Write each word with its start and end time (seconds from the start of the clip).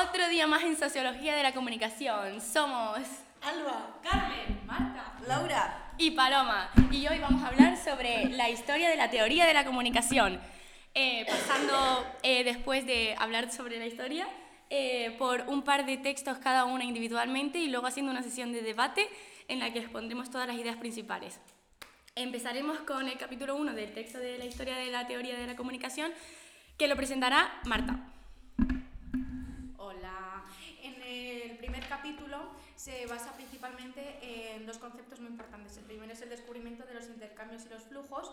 Otro 0.00 0.28
día 0.28 0.46
más 0.46 0.62
en 0.62 0.76
Sociología 0.76 1.34
de 1.34 1.42
la 1.42 1.52
Comunicación. 1.52 2.40
Somos 2.40 3.00
Alba, 3.42 3.98
Carmen, 4.00 4.60
Marta, 4.64 5.12
Laura. 5.26 5.92
y 5.98 6.12
Paloma. 6.12 6.70
Y 6.92 7.08
hoy 7.08 7.18
vamos 7.18 7.42
a 7.42 7.48
hablar 7.48 7.76
sobre 7.76 8.26
la 8.28 8.48
historia 8.48 8.90
de 8.90 8.94
la 8.94 9.10
teoría 9.10 9.44
de 9.44 9.54
la 9.54 9.64
comunicación. 9.64 10.38
Eh, 10.94 11.26
pasando 11.28 12.06
eh, 12.22 12.44
después 12.44 12.86
de 12.86 13.16
hablar 13.18 13.50
sobre 13.50 13.80
la 13.80 13.86
historia 13.86 14.28
eh, 14.70 15.16
por 15.18 15.40
un 15.48 15.62
par 15.62 15.84
de 15.84 15.96
textos 15.96 16.38
cada 16.38 16.64
una 16.64 16.84
individualmente 16.84 17.58
y 17.58 17.66
luego 17.66 17.88
haciendo 17.88 18.12
una 18.12 18.22
sesión 18.22 18.52
de 18.52 18.62
debate 18.62 19.08
en 19.48 19.58
la 19.58 19.72
que 19.72 19.80
expondremos 19.80 20.30
todas 20.30 20.46
las 20.46 20.56
ideas 20.56 20.76
principales. 20.76 21.40
Empezaremos 22.14 22.78
con 22.80 23.08
el 23.08 23.18
capítulo 23.18 23.56
1 23.56 23.72
del 23.72 23.92
texto 23.92 24.18
de 24.18 24.38
la 24.38 24.44
historia 24.44 24.76
de 24.76 24.92
la 24.92 25.08
teoría 25.08 25.36
de 25.36 25.48
la 25.48 25.56
comunicación 25.56 26.12
que 26.76 26.86
lo 26.86 26.94
presentará 26.94 27.60
Marta. 27.64 28.07
Se 32.78 33.06
basa 33.06 33.32
principalmente 33.32 34.00
en 34.22 34.64
dos 34.64 34.78
conceptos 34.78 35.18
muy 35.18 35.30
importantes. 35.30 35.76
El 35.78 35.84
primero 35.84 36.12
es 36.12 36.22
el 36.22 36.28
descubrimiento 36.28 36.86
de 36.86 36.94
los 36.94 37.08
intercambios 37.08 37.66
y 37.66 37.70
los 37.70 37.82
flujos, 37.82 38.32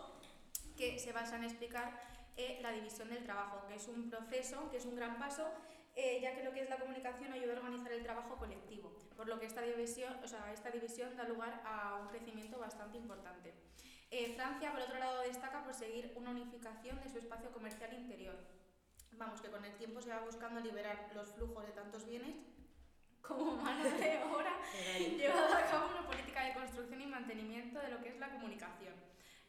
que 0.78 1.00
se 1.00 1.12
basa 1.12 1.38
en 1.38 1.46
explicar 1.46 2.00
eh, 2.38 2.60
la 2.62 2.72
división 2.72 3.10
del 3.10 3.24
trabajo, 3.24 3.66
que 3.68 3.74
es 3.74 3.88
un 3.88 4.08
proceso, 4.08 4.70
que 4.70 4.78
es 4.78 4.86
un 4.86 4.96
gran 4.96 5.18
paso, 5.18 5.50
eh, 5.96 6.20
ya 6.22 6.36
que 6.36 6.44
lo 6.44 6.54
que 6.54 6.62
es 6.62 6.70
la 6.70 6.78
comunicación 6.78 7.34
ayuda 7.34 7.54
a 7.54 7.58
organizar 7.58 7.92
el 7.92 8.04
trabajo 8.04 8.38
colectivo, 8.38 8.96
por 9.18 9.28
lo 9.28 9.40
que 9.40 9.48
esta 9.48 9.62
división, 9.62 10.16
o 10.24 10.28
sea, 10.28 10.54
esta 10.54 10.70
división 10.70 11.18
da 11.18 11.24
lugar 11.24 11.64
a 11.66 11.96
un 12.04 12.08
crecimiento 12.10 12.60
bastante 12.60 13.00
importante. 13.00 13.52
Eh, 14.12 14.36
Francia, 14.36 14.72
por 14.72 14.82
otro 14.82 15.00
lado, 15.00 15.22
destaca 15.22 15.64
por 15.64 15.74
seguir 15.74 16.14
una 16.16 16.30
unificación 16.30 17.02
de 17.02 17.10
su 17.10 17.18
espacio 17.18 17.52
comercial 17.52 17.92
interior. 17.96 18.36
Vamos, 19.14 19.42
que 19.42 19.50
con 19.50 19.66
el 19.66 19.74
tiempo 19.78 20.02
se 20.02 20.10
va 20.10 20.20
buscando 20.20 20.60
liberar 20.60 21.10
los 21.16 21.32
flujos 21.32 21.66
de 21.66 21.72
tantos 21.72 22.06
bienes 22.06 22.36
como 23.28 23.56
mano 23.58 23.84
de 23.84 24.24
obra, 24.24 24.54
llevado 25.18 25.54
a 25.54 25.66
cabo 25.66 25.90
una 25.92 26.08
política 26.08 26.44
de 26.44 26.54
construcción 26.54 27.02
y 27.02 27.08
mantenimiento 27.08 27.80
de 27.80 27.90
lo 27.90 28.02
que 28.02 28.10
es 28.10 28.20
la 28.20 28.30
comunicación. 28.30 28.94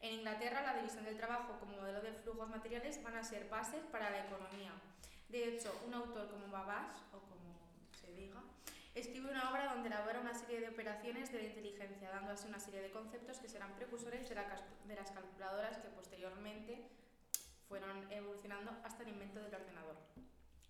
En 0.01 0.15
Inglaterra, 0.15 0.63
la 0.63 0.77
división 0.77 1.05
del 1.05 1.17
trabajo 1.17 1.59
como 1.59 1.77
modelo 1.77 2.01
de 2.01 2.13
flujos 2.13 2.49
materiales 2.49 3.03
van 3.03 3.17
a 3.17 3.25
ser 3.25 3.49
bases 3.49 3.83
para 3.91 4.11
la 4.11 4.27
economía. 4.27 4.73
De 5.29 5.49
hecho, 5.49 5.73
un 5.87 5.95
autor 5.95 6.31
como 6.31 6.49
Babbage, 6.49 7.01
o 7.13 7.19
como 7.21 7.59
se 8.01 8.13
diga, 8.13 8.41
escribe 8.95 9.31
una 9.31 9.51
obra 9.51 9.73
donde 9.73 9.89
elabora 9.89 10.21
una 10.21 10.35
serie 10.35 10.61
de 10.61 10.69
operaciones 10.69 11.33
de 11.33 11.39
la 11.39 11.45
inteligencia, 11.45 12.11
dando 12.11 12.33
así 12.33 12.47
una 12.47 12.61
serie 12.61 12.83
de 12.83 12.91
conceptos 12.91 13.39
que 13.39 13.49
serán 13.49 13.75
precursores 13.75 14.29
de, 14.29 14.35
la 14.35 14.47
de 14.87 14.95
las 14.95 15.11
calculadoras 15.11 15.79
que 15.79 15.89
posteriormente 15.89 16.89
fueron 17.69 18.11
evolucionando 18.13 18.71
hasta 18.85 19.03
el 19.03 19.09
invento 19.09 19.41
del 19.41 19.55
ordenador. 19.55 19.97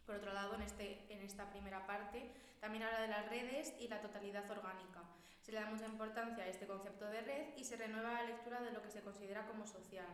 Por 0.07 0.17
otro 0.17 0.33
lado, 0.33 0.55
en, 0.55 0.63
este, 0.63 1.05
en 1.13 1.21
esta 1.23 1.51
primera 1.51 1.87
parte 1.87 2.31
también 2.61 2.85
habla 2.85 3.01
de 3.01 3.09
las 3.09 3.29
redes 3.29 3.75
y 3.81 3.89
la 3.89 4.01
totalidad 4.01 4.49
orgánica. 4.51 5.03
Se 5.43 5.53
le 5.53 5.61
da 5.61 5.67
mucha 5.67 5.87
importancia 5.87 6.45
a 6.45 6.49
este 6.49 6.67
concepto 6.67 7.07
de 7.07 7.21
red 7.21 7.57
y 7.57 7.65
se 7.65 7.77
renueva 7.77 8.13
la 8.13 8.23
lectura 8.25 8.61
de 8.61 8.71
lo 8.73 8.83
que 8.83 8.91
se 8.91 9.03
considera 9.03 9.47
como 9.47 9.67
social. 9.67 10.07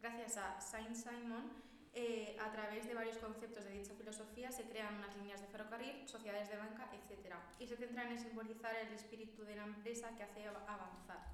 Gracias 0.00 0.36
a 0.36 0.60
Saint-Simon, 0.60 1.50
eh, 1.94 2.36
a 2.40 2.50
través 2.50 2.86
de 2.86 2.94
varios 2.94 3.16
conceptos 3.18 3.64
de 3.64 3.70
dicha 3.70 3.94
filosofía 3.94 4.50
se 4.50 4.64
crean 4.64 4.96
unas 4.96 5.16
líneas 5.16 5.40
de 5.40 5.46
ferrocarril, 5.46 6.06
sociedades 6.08 6.48
de 6.50 6.56
banca, 6.56 6.90
etc. 6.92 7.34
Y 7.58 7.66
se 7.66 7.76
centran 7.76 8.10
en 8.10 8.18
simbolizar 8.18 8.74
el 8.74 8.92
espíritu 8.92 9.44
de 9.44 9.56
la 9.56 9.62
empresa 9.64 10.14
que 10.16 10.24
hace 10.24 10.46
av- 10.48 10.68
avanzar, 10.68 11.24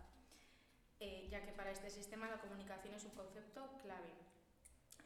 eh, 1.01 1.27
ya 1.31 1.43
que 1.45 1.53
para 1.53 1.71
este 1.71 1.89
sistema 1.91 2.29
la 2.29 2.39
comunicación 2.41 2.95
es 2.95 3.05
un 3.05 3.13
concepto 3.13 3.79
clave. 3.83 4.13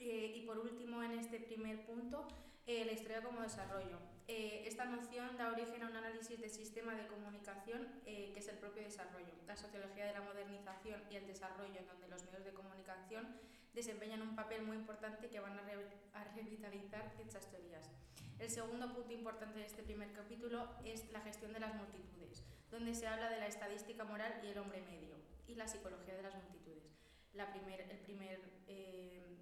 Eh, 0.00 0.33
y 0.37 0.41
por 0.47 0.59
último, 0.59 1.03
en 1.03 1.12
este 1.12 1.41
primer 1.41 1.84
punto, 1.87 2.27
eh, 2.67 2.84
la 2.84 2.92
historia 2.92 3.23
como 3.23 3.42
desarrollo. 3.42 3.98
Eh, 4.27 4.64
esta 4.67 4.86
noción 4.86 5.36
da 5.36 5.53
origen 5.53 5.83
a 5.83 5.89
un 5.89 5.97
análisis 5.97 6.41
del 6.41 6.51
sistema 6.51 6.95
de 6.95 7.06
comunicación 7.06 7.86
eh, 8.06 8.31
que 8.33 8.41
es 8.41 8.48
el 8.48 8.56
propio 8.56 8.83
desarrollo, 8.83 9.33
la 9.47 9.56
sociología 9.56 10.06
de 10.06 10.14
la 10.14 10.23
modernización 10.23 11.03
y 11.11 11.17
el 11.17 11.27
desarrollo 11.27 11.79
en 11.79 11.86
donde 11.86 12.08
los 12.08 12.24
medios 12.24 12.45
de 12.45 12.52
comunicación 12.52 13.29
desempeñan 13.74 14.23
un 14.23 14.35
papel 14.35 14.63
muy 14.63 14.77
importante 14.77 15.29
que 15.29 15.41
van 15.41 15.58
a, 15.58 15.63
re- 15.63 15.89
a 16.14 16.24
revitalizar 16.35 17.17
dichas 17.18 17.51
teorías. 17.51 17.91
El 18.39 18.48
segundo 18.48 18.92
punto 18.95 19.13
importante 19.13 19.58
de 19.58 19.67
este 19.67 19.83
primer 19.83 20.13
capítulo 20.13 20.68
es 20.85 21.11
la 21.13 21.20
gestión 21.20 21.52
de 21.52 21.61
las 21.61 21.74
multitudes, 21.74 22.42
donde 22.70 22.95
se 22.95 23.07
habla 23.07 23.29
de 23.29 23.41
la 23.41 23.47
estadística 23.47 24.05
moral 24.05 24.41
y 24.42 24.48
el 24.48 24.58
hombre 24.58 24.80
medio, 24.83 25.17
y 25.47 25.55
la 25.55 25.68
psicología 25.68 26.14
de 26.14 26.23
las 26.23 26.35
multitudes. 26.35 26.97
La 27.35 27.52
primer, 27.52 27.83
el 27.83 27.98
primer 27.98 28.41
eh, 28.68 29.33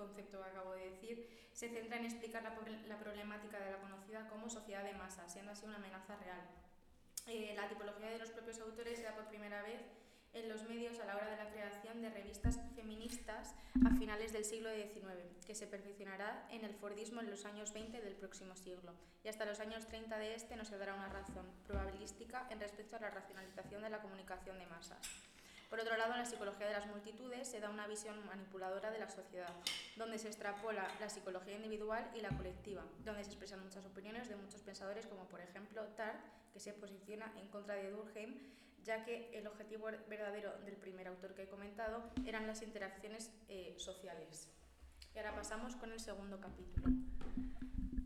concepto 0.00 0.42
que 0.42 0.48
acabo 0.48 0.72
de 0.72 0.90
decir 0.90 1.28
se 1.52 1.68
centra 1.68 1.98
en 1.98 2.04
explicar 2.06 2.42
la, 2.42 2.56
la 2.88 2.98
problemática 2.98 3.60
de 3.60 3.72
la 3.72 3.80
conocida 3.80 4.28
como 4.30 4.48
sociedad 4.48 4.84
de 4.84 4.94
masa, 4.94 5.28
siendo 5.28 5.52
así 5.52 5.66
una 5.66 5.76
amenaza 5.76 6.16
real. 6.16 6.40
Eh, 7.26 7.52
la 7.54 7.68
tipología 7.68 8.10
de 8.10 8.18
los 8.18 8.30
propios 8.30 8.58
autores 8.60 8.98
se 8.98 9.04
da 9.04 9.14
por 9.14 9.28
primera 9.28 9.62
vez 9.62 9.80
en 10.32 10.48
los 10.48 10.62
medios 10.68 10.98
a 11.00 11.04
la 11.04 11.16
hora 11.16 11.30
de 11.30 11.36
la 11.36 11.50
creación 11.50 12.00
de 12.02 12.10
revistas 12.10 12.58
feministas 12.74 13.54
a 13.84 13.90
finales 13.96 14.32
del 14.32 14.44
siglo 14.44 14.70
XIX, 14.72 15.44
que 15.44 15.54
se 15.54 15.66
perfeccionará 15.66 16.46
en 16.50 16.64
el 16.64 16.74
Fordismo 16.74 17.20
en 17.20 17.30
los 17.30 17.44
años 17.44 17.72
20 17.72 18.00
del 18.00 18.14
próximo 18.14 18.56
siglo, 18.56 18.94
y 19.24 19.28
hasta 19.28 19.44
los 19.44 19.60
años 19.60 19.86
30 19.88 20.18
de 20.18 20.34
este 20.34 20.56
nos 20.56 20.70
dará 20.70 20.94
una 20.94 21.08
razón 21.08 21.46
probabilística 21.66 22.46
en 22.50 22.60
respecto 22.60 22.96
a 22.96 23.00
la 23.00 23.10
racionalización 23.10 23.82
de 23.82 23.90
la 23.90 24.00
comunicación 24.00 24.58
de 24.58 24.66
masas. 24.66 25.29
Por 25.70 25.78
otro 25.78 25.96
lado, 25.96 26.14
en 26.14 26.18
la 26.18 26.26
psicología 26.26 26.66
de 26.66 26.72
las 26.72 26.88
multitudes 26.88 27.46
se 27.46 27.60
da 27.60 27.70
una 27.70 27.86
visión 27.86 28.16
manipuladora 28.26 28.90
de 28.90 28.98
la 28.98 29.08
sociedad, 29.08 29.54
donde 29.96 30.18
se 30.18 30.26
extrapola 30.26 30.88
la 30.98 31.08
psicología 31.08 31.54
individual 31.54 32.10
y 32.12 32.20
la 32.20 32.30
colectiva, 32.30 32.84
donde 33.04 33.22
se 33.22 33.30
expresan 33.30 33.62
muchas 33.62 33.86
opiniones 33.86 34.28
de 34.28 34.34
muchos 34.34 34.62
pensadores, 34.62 35.06
como 35.06 35.28
por 35.28 35.40
ejemplo 35.40 35.84
Tart, 35.96 36.20
que 36.52 36.58
se 36.58 36.72
posiciona 36.72 37.32
en 37.36 37.46
contra 37.48 37.76
de 37.76 37.88
Durkheim, 37.92 38.34
ya 38.82 39.04
que 39.04 39.30
el 39.38 39.46
objetivo 39.46 39.86
verdadero 40.08 40.52
del 40.64 40.74
primer 40.74 41.06
autor 41.06 41.34
que 41.34 41.44
he 41.44 41.48
comentado 41.48 42.02
eran 42.26 42.48
las 42.48 42.62
interacciones 42.62 43.30
eh, 43.48 43.76
sociales. 43.78 44.48
Y 45.14 45.18
ahora 45.18 45.36
pasamos 45.36 45.76
con 45.76 45.92
el 45.92 46.00
segundo 46.00 46.40
capítulo. 46.40 46.88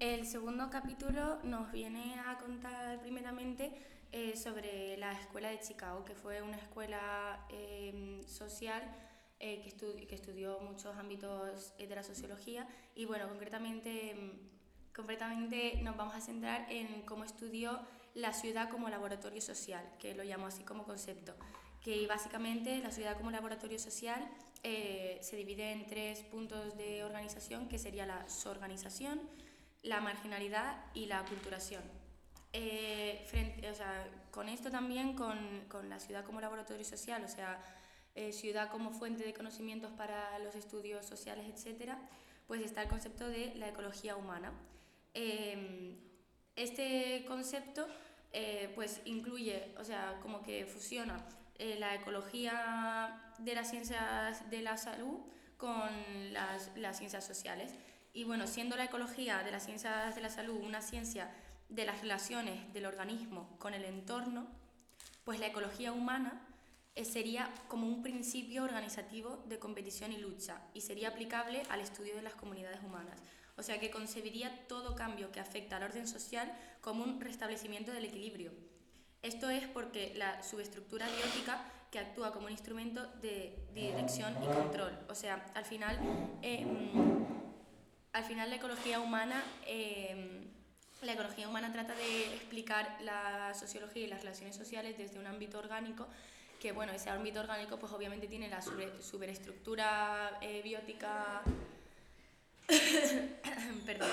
El 0.01 0.27
segundo 0.27 0.69
capítulo 0.69 1.39
nos 1.45 1.73
viene 1.73 2.21
a 2.27 2.37
contar 2.37 3.01
primeramente 3.01 3.73
eh, 4.17 4.37
sobre 4.37 4.97
la 4.97 5.11
escuela 5.13 5.49
de 5.51 5.59
Chicago, 5.59 6.05
que 6.05 6.15
fue 6.15 6.41
una 6.41 6.57
escuela 6.57 7.45
eh, 7.51 8.23
social 8.29 8.81
eh, 9.41 9.61
que, 9.61 9.71
estu- 9.77 10.07
que 10.07 10.15
estudió 10.15 10.61
muchos 10.61 10.97
ámbitos 10.97 11.75
eh, 11.79 11.89
de 11.89 11.95
la 11.97 12.05
sociología 12.05 12.67
y 12.95 13.05
bueno, 13.07 13.29
concretamente, 13.29 14.15
mm, 14.15 14.93
concretamente 14.95 15.81
nos 15.83 15.97
vamos 15.97 16.15
a 16.15 16.21
centrar 16.21 16.71
en 16.71 17.03
cómo 17.03 17.25
estudió 17.25 17.81
la 18.15 18.33
ciudad 18.33 18.71
como 18.71 18.89
laboratorio 18.89 19.41
social, 19.41 19.85
que 19.99 20.15
lo 20.15 20.23
llamo 20.23 20.47
así 20.47 20.63
como 20.63 20.85
concepto, 20.85 21.35
que 21.83 22.07
básicamente 22.07 22.79
la 22.79 22.93
ciudad 22.93 23.17
como 23.17 23.33
laboratorio 23.33 23.81
social 23.81 24.23
eh, 24.63 25.19
se 25.23 25.35
divide 25.37 25.73
en 25.73 25.87
tres 25.87 26.21
puntos 26.21 26.77
de 26.79 27.03
organización, 27.03 27.69
que 27.69 27.79
sería 27.79 28.07
la 28.07 28.29
sorganización, 28.29 29.21
la 29.83 30.01
marginalidad 30.01 30.77
y 30.95 31.07
la 31.07 31.25
culturación. 31.25 31.83
Eh, 32.56 33.26
con 34.31 34.48
esto 34.48 34.70
también, 34.70 35.15
con, 35.15 35.65
con, 35.69 35.88
la 35.88 35.98
ciudad 35.98 36.25
como 36.25 36.41
laboratorio 36.41 36.84
social, 36.84 37.25
o 37.25 37.28
sea, 37.28 37.60
eh, 38.15 38.32
ciudad 38.32 38.70
como 38.70 38.92
fuente 38.92 39.25
de 39.25 39.34
conocimientos 39.34 39.91
para 39.92 40.38
los 40.38 40.54
estudios 40.54 41.04
sociales, 41.04 41.47
etc., 41.48 41.94
pues 42.47 42.62
está 42.62 42.82
el 42.82 42.88
concepto 42.88 43.28
de 43.28 43.56
la 43.56 43.69
ecología 43.69 44.15
humana. 44.15 44.53
Eh, 45.15 45.97
este 46.54 47.25
concepto 47.26 47.88
eh, 48.32 48.71
pues 48.76 49.00
incluye, 49.04 49.75
o 49.81 49.84
sea, 49.84 50.21
como 50.22 50.42
que 50.42 50.65
fusiona 50.65 51.26
la 51.59 51.94
ecología 51.94 53.32
de 53.38 53.54
las 53.54 53.71
ciencias 53.71 54.48
de 54.50 54.62
la 54.62 54.76
salud 54.76 55.21
con 55.56 56.32
las, 56.32 56.71
las 56.76 56.98
ciencias 56.98 57.25
sociales. 57.25 57.72
Y 58.12 58.22
bueno, 58.22 58.47
siendo 58.47 58.76
la 58.76 58.84
ecología 58.84 59.42
de 59.42 59.50
las 59.50 59.65
ciencias 59.65 60.15
de 60.15 60.21
la 60.21 60.31
salud 60.31 60.60
una 60.62 60.82
ciencia 60.82 61.31
de 61.74 61.84
las 61.84 62.00
relaciones 62.00 62.72
del 62.72 62.86
organismo 62.86 63.56
con 63.59 63.74
el 63.74 63.84
entorno, 63.84 64.47
pues 65.24 65.41
la 65.41 65.47
ecología 65.48 65.92
humana 65.92 66.47
eh, 66.94 67.04
sería 67.04 67.53
como 67.68 67.88
un 67.88 68.03
principio 68.03 68.62
organizativo 68.62 69.42
de 69.48 69.59
competición 69.59 70.12
y 70.12 70.18
lucha 70.18 70.60
y 70.74 70.82
sería 70.82 71.09
aplicable 71.09 71.62
al 71.71 71.80
estudio 71.80 72.15
de 72.15 72.22
las 72.22 72.34
comunidades 72.34 72.80
humanas. 72.84 73.21
O 73.56 73.62
sea 73.62 73.80
que 73.80 73.91
concebiría 73.91 74.66
todo 74.68 74.94
cambio 74.94 75.32
que 75.32 75.41
afecta 75.41 75.76
al 75.76 75.84
orden 75.84 76.06
social 76.06 76.53
como 76.80 77.03
un 77.03 77.21
restablecimiento 77.21 77.92
del 77.92 78.04
equilibrio. 78.04 78.53
Esto 79.22 79.48
es 79.50 79.66
porque 79.68 80.12
la 80.16 80.42
subestructura 80.42 81.06
biótica 81.09 81.65
que 81.91 81.98
actúa 81.98 82.32
como 82.32 82.47
un 82.47 82.53
instrumento 82.53 83.06
de 83.22 83.68
dirección 83.72 84.34
y 84.42 84.47
control. 84.47 84.98
O 85.09 85.15
sea, 85.15 85.47
al 85.54 85.65
final, 85.65 85.98
eh, 86.42 86.66
al 88.12 88.24
final 88.24 88.50
la 88.50 88.56
ecología 88.56 89.00
humana, 89.00 89.42
eh, 89.66 90.44
la 91.04 91.12
ecología 91.12 91.48
humana 91.48 91.72
trata 91.72 91.95
de 91.95 92.34
explicar 92.34 92.97
la 93.03 93.54
sociología 93.54 94.04
y 94.04 94.06
las 94.06 94.21
relaciones 94.21 94.56
sociales 94.56 94.97
desde 94.98 95.18
un 95.18 95.27
ámbito 95.27 95.59
orgánico 95.59 96.06
que 96.65 96.72
bueno, 96.72 96.92
ese 96.92 97.10
ámbito 97.10 97.41
orgánico 97.41 97.78
pues 97.78 97.92
obviamente 97.92 98.27
tiene 98.27 98.48
la 98.48 98.62
super, 98.62 98.91
superestructura 99.03 100.39
eh, 100.41 100.62
biótica, 100.62 101.42
perdón, 103.84 104.09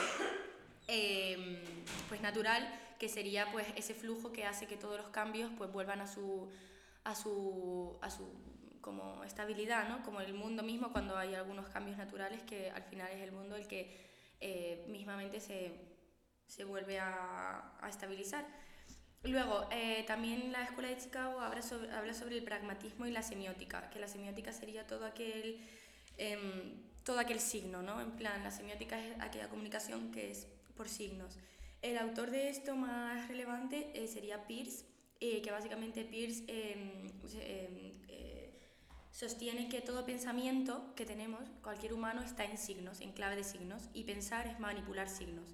eh, 0.89 1.63
pues 2.09 2.19
natural, 2.19 2.67
que 2.99 3.07
sería 3.07 3.49
pues 3.53 3.67
ese 3.77 3.93
flujo 3.93 4.33
que 4.33 4.45
hace 4.45 4.67
que 4.67 4.75
todos 4.75 4.97
los 4.97 5.07
cambios 5.11 5.49
pues 5.57 5.71
vuelvan 5.71 6.01
a 6.01 6.07
su 6.07 6.51
a 7.05 7.15
su 7.15 7.97
a 8.01 8.09
su 8.09 8.27
como 8.81 9.23
estabilidad, 9.23 9.87
¿no? 9.87 10.03
Como 10.03 10.19
el 10.19 10.33
mundo 10.33 10.61
mismo 10.61 10.91
cuando 10.91 11.17
hay 11.17 11.35
algunos 11.35 11.69
cambios 11.69 11.97
naturales 11.97 12.41
que 12.41 12.69
al 12.71 12.83
final 12.83 13.09
es 13.13 13.21
el 13.21 13.31
mundo 13.31 13.55
el 13.55 13.65
que 13.65 13.95
eh, 14.41 14.83
mismamente 14.89 15.39
se, 15.39 15.71
se 16.51 16.65
vuelve 16.65 16.99
a, 16.99 17.71
a 17.79 17.89
estabilizar. 17.89 18.45
Luego, 19.23 19.67
eh, 19.71 20.03
también 20.05 20.51
la 20.51 20.63
Escuela 20.63 20.89
de 20.89 20.97
Chicago 20.97 21.39
habla 21.39 21.61
sobre, 21.61 21.91
habla 21.91 22.13
sobre 22.13 22.37
el 22.37 22.43
pragmatismo 22.43 23.05
y 23.05 23.11
la 23.11 23.23
semiótica, 23.23 23.89
que 23.89 23.99
la 23.99 24.07
semiótica 24.07 24.51
sería 24.51 24.85
todo 24.85 25.05
aquel, 25.05 25.61
em, 26.17 26.73
todo 27.05 27.19
aquel 27.19 27.39
signo, 27.39 27.81
¿no? 27.81 28.01
En 28.01 28.11
plan, 28.11 28.43
la 28.43 28.51
semiótica 28.51 28.99
es 28.99 29.15
aquella 29.21 29.47
comunicación 29.47 30.11
que 30.11 30.31
es 30.31 30.47
por 30.75 30.89
signos. 30.89 31.37
El 31.81 31.97
autor 31.97 32.31
de 32.31 32.49
esto 32.49 32.75
más 32.75 33.27
relevante 33.29 33.91
eh, 33.93 34.07
sería 34.07 34.45
Peirce, 34.45 34.85
eh, 35.21 35.41
que 35.41 35.51
básicamente 35.51 36.03
Peirce 36.03 36.43
em, 36.47 37.07
em, 37.39 38.01
sostiene 39.11 39.69
que 39.69 39.81
todo 39.81 40.05
pensamiento 40.05 40.93
que 40.95 41.05
tenemos, 41.05 41.47
cualquier 41.61 41.93
humano, 41.93 42.23
está 42.23 42.43
en 42.43 42.57
signos, 42.57 43.01
en 43.01 43.11
clave 43.13 43.35
de 43.35 43.43
signos, 43.43 43.83
y 43.93 44.03
pensar 44.03 44.47
es 44.47 44.59
manipular 44.59 45.07
signos. 45.07 45.53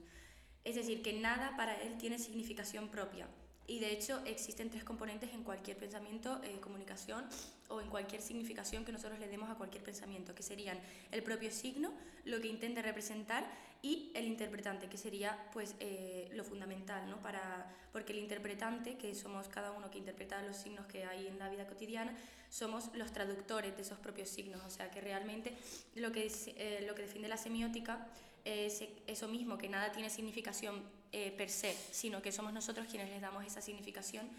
Es 0.67 0.75
decir, 0.75 1.01
que 1.01 1.13
nada 1.13 1.55
para 1.55 1.81
él 1.81 1.97
tiene 1.97 2.19
significación 2.19 2.89
propia. 2.89 3.25
Y 3.67 3.79
de 3.79 3.93
hecho 3.93 4.21
existen 4.25 4.69
tres 4.69 4.83
componentes 4.83 5.33
en 5.33 5.43
cualquier 5.43 5.77
pensamiento, 5.77 6.41
eh, 6.43 6.59
comunicación 6.59 7.23
o 7.69 7.79
en 7.79 7.89
cualquier 7.89 8.21
significación 8.21 8.83
que 8.83 8.91
nosotros 8.91 9.17
le 9.17 9.29
demos 9.29 9.49
a 9.49 9.55
cualquier 9.55 9.81
pensamiento, 9.81 10.35
que 10.35 10.43
serían 10.43 10.77
el 11.11 11.23
propio 11.23 11.51
signo, 11.51 11.93
lo 12.25 12.41
que 12.41 12.49
intenta 12.49 12.81
representar 12.81 13.49
y 13.81 14.11
el 14.13 14.25
interpretante, 14.25 14.89
que 14.89 14.97
sería 14.97 15.37
pues 15.53 15.73
eh, 15.79 16.27
lo 16.33 16.43
fundamental, 16.43 17.09
¿no? 17.09 17.21
Para, 17.21 17.73
porque 17.93 18.11
el 18.11 18.19
interpretante, 18.19 18.97
que 18.97 19.15
somos 19.15 19.47
cada 19.47 19.71
uno 19.71 19.89
que 19.89 19.99
interpreta 19.99 20.41
los 20.41 20.57
signos 20.57 20.85
que 20.87 21.05
hay 21.05 21.27
en 21.27 21.39
la 21.39 21.49
vida 21.49 21.65
cotidiana, 21.65 22.13
somos 22.49 22.93
los 22.93 23.13
traductores 23.13 23.73
de 23.77 23.83
esos 23.83 23.99
propios 23.99 24.27
signos, 24.27 24.61
o 24.65 24.69
sea 24.69 24.91
que 24.91 24.99
realmente 24.99 25.55
lo 25.95 26.11
que, 26.11 26.29
eh, 26.57 26.83
lo 26.85 26.93
que 26.93 27.03
defiende 27.03 27.29
la 27.29 27.37
semiótica 27.37 28.05
es 28.47 28.83
eso 29.05 29.27
mismo, 29.27 29.57
que 29.57 29.67
nada 29.67 29.91
tiene 29.91 30.09
significación 30.09 30.81
eh, 31.11 31.33
per 31.37 31.49
se, 31.49 31.73
sino 31.91 32.21
que 32.21 32.31
somos 32.31 32.53
nosotros 32.53 32.87
quienes 32.87 33.09
les 33.09 33.21
damos 33.21 33.45
esa 33.45 33.61
significación 33.61 34.29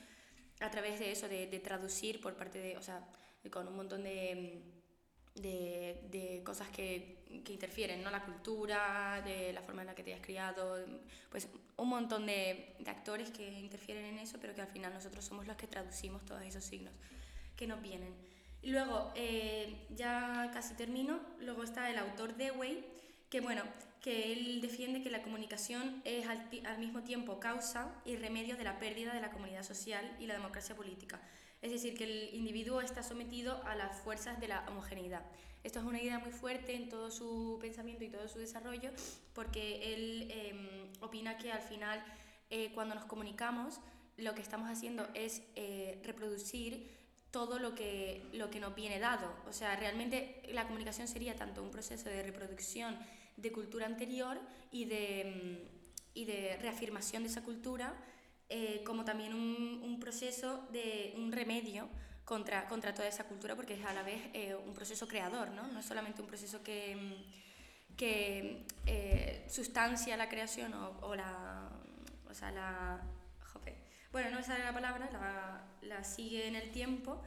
a 0.60 0.70
través 0.70 0.98
de 0.98 1.12
eso, 1.12 1.28
de, 1.28 1.46
traducir 1.62 2.20
por 2.20 2.34
parte 2.34 2.58
de, 2.58 2.76
o 2.76 2.82
sea, 2.82 3.06
con 3.50 3.68
un 3.68 3.76
montón 3.76 4.02
de, 4.02 4.62
de, 5.34 6.42
cosas 6.44 6.68
que, 6.68 7.42
que, 7.44 7.52
interfieren, 7.52 8.02
¿no? 8.02 8.10
La 8.10 8.24
cultura, 8.24 9.22
de 9.24 9.52
la 9.52 9.62
forma 9.62 9.82
en 9.82 9.86
la 9.86 9.94
que 9.94 10.02
te 10.02 10.14
has 10.14 10.20
criado, 10.20 10.84
pues 11.30 11.48
un 11.76 11.88
montón 11.88 12.26
de, 12.26 12.74
actores 12.86 13.30
que 13.30 13.48
interfieren 13.60 14.04
en 14.04 14.18
eso, 14.18 14.38
pero 14.40 14.54
que 14.54 14.62
al 14.62 14.68
final 14.68 14.92
nosotros 14.92 15.24
somos 15.24 15.46
los 15.46 15.56
que 15.56 15.66
traducimos 15.66 16.24
todos 16.24 16.42
esos 16.42 16.64
signos 16.64 16.92
que 17.56 17.66
nos 17.66 17.80
vienen. 17.80 18.14
Y 18.60 18.70
luego, 18.70 19.12
eh, 19.14 19.86
ya 19.90 20.50
casi 20.52 20.74
termino, 20.74 21.20
luego 21.40 21.62
está 21.62 21.88
el 21.90 21.98
autor 21.98 22.34
de 22.34 22.50
Way, 22.50 22.84
que 23.30 23.40
bueno, 23.40 23.62
que 24.00 24.32
él 24.32 24.60
defiende 24.60 25.02
que 25.02 25.10
la 25.10 25.22
comunicación 25.22 26.02
es 26.04 26.26
al, 26.26 26.78
mismo 26.78 27.02
tiempo 27.02 27.40
causa 27.40 27.92
y 28.04 28.16
remedio 28.16 28.56
de 28.56 28.64
la 28.64 28.78
pérdida 28.78 29.12
de 29.12 29.20
la 29.20 29.30
comunidad 29.30 29.62
social 29.62 30.04
y 30.20 30.26
la 30.26 30.34
democracia 30.34 30.76
política. 30.76 31.20
Es 31.60 31.72
decir, 31.72 31.96
que 31.96 32.04
el 32.04 32.34
individuo 32.34 32.80
está 32.80 33.02
sometido 33.02 33.62
a 33.64 33.74
las 33.74 34.00
fuerzas 34.00 34.38
de 34.40 34.48
la 34.48 34.64
homogeneidad. 34.68 35.22
Esto 35.64 35.80
es 35.80 35.84
una 35.84 36.00
idea 36.00 36.20
muy 36.20 36.30
fuerte 36.30 36.76
en 36.76 36.88
todo 36.88 37.10
su 37.10 37.58
pensamiento 37.60 38.04
y 38.04 38.08
todo 38.08 38.28
su 38.28 38.38
desarrollo, 38.38 38.90
porque 39.34 39.92
él 39.94 40.28
eh, 40.30 40.90
opina 41.00 41.36
que 41.36 41.50
al 41.50 41.62
final, 41.62 42.02
eh, 42.50 42.70
cuando 42.74 42.94
nos 42.94 43.04
comunicamos, 43.06 43.80
lo 44.16 44.34
que 44.34 44.42
estamos 44.42 44.70
haciendo 44.70 45.08
es 45.14 45.42
eh, 45.56 46.00
reproducir 46.04 46.96
todo 47.30 47.58
lo 47.58 47.74
que, 47.74 48.24
lo 48.32 48.50
que 48.50 48.60
nos 48.60 48.74
viene 48.74 48.98
dado. 48.98 49.32
O 49.48 49.52
sea, 49.52 49.76
realmente 49.76 50.42
la 50.52 50.66
comunicación 50.66 51.08
sería 51.08 51.36
tanto 51.36 51.62
un 51.62 51.70
proceso 51.70 52.08
de 52.08 52.22
reproducción 52.22 52.96
de 53.38 53.52
cultura 53.52 53.86
anterior 53.86 54.38
y 54.70 54.84
de, 54.84 55.66
y 56.14 56.24
de 56.24 56.58
reafirmación 56.60 57.22
de 57.22 57.28
esa 57.28 57.42
cultura, 57.42 57.94
eh, 58.48 58.82
como 58.84 59.04
también 59.04 59.34
un, 59.34 59.80
un, 59.82 60.00
proceso 60.00 60.66
de 60.72 61.14
un 61.16 61.32
remedio 61.32 61.88
contra, 62.24 62.66
contra 62.68 62.94
toda 62.94 63.08
esa 63.08 63.24
cultura, 63.24 63.54
porque 63.56 63.74
es 63.74 63.84
a 63.84 63.92
la 63.92 64.02
vez 64.02 64.20
eh, 64.34 64.54
un 64.54 64.74
proceso 64.74 65.06
creador, 65.06 65.50
¿no? 65.50 65.66
no 65.68 65.80
es 65.80 65.86
solamente 65.86 66.20
un 66.20 66.28
proceso 66.28 66.62
que, 66.62 66.96
que 67.96 68.64
eh, 68.86 69.46
sustancia 69.48 70.16
la 70.16 70.28
creación 70.28 70.74
o, 70.74 70.98
o, 71.02 71.14
la... 71.14 71.70
O 72.30 72.34
sea, 72.34 72.50
la 72.50 73.02
bueno, 74.10 74.30
no 74.30 74.42
sale 74.42 74.64
la 74.64 74.72
palabra, 74.72 75.08
la, 75.12 75.62
la 75.82 76.02
sigue 76.02 76.48
en 76.48 76.56
el 76.56 76.70
tiempo, 76.70 77.20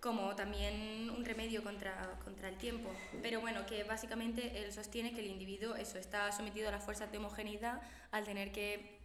como 0.00 0.34
también 0.36 1.10
un 1.10 1.24
remedio 1.24 1.62
contra, 1.62 2.18
contra 2.24 2.48
el 2.48 2.56
tiempo. 2.56 2.90
Pero 3.22 3.40
bueno, 3.40 3.66
que 3.66 3.84
básicamente 3.84 4.62
él 4.64 4.72
sostiene 4.72 5.12
que 5.12 5.20
el 5.20 5.26
individuo 5.26 5.74
eso, 5.74 5.98
está 5.98 6.30
sometido 6.32 6.68
a 6.68 6.72
las 6.72 6.84
fuerzas 6.84 7.10
de 7.10 7.18
homogeneidad 7.18 7.80
al 8.10 8.24
tener 8.24 8.52
que 8.52 8.96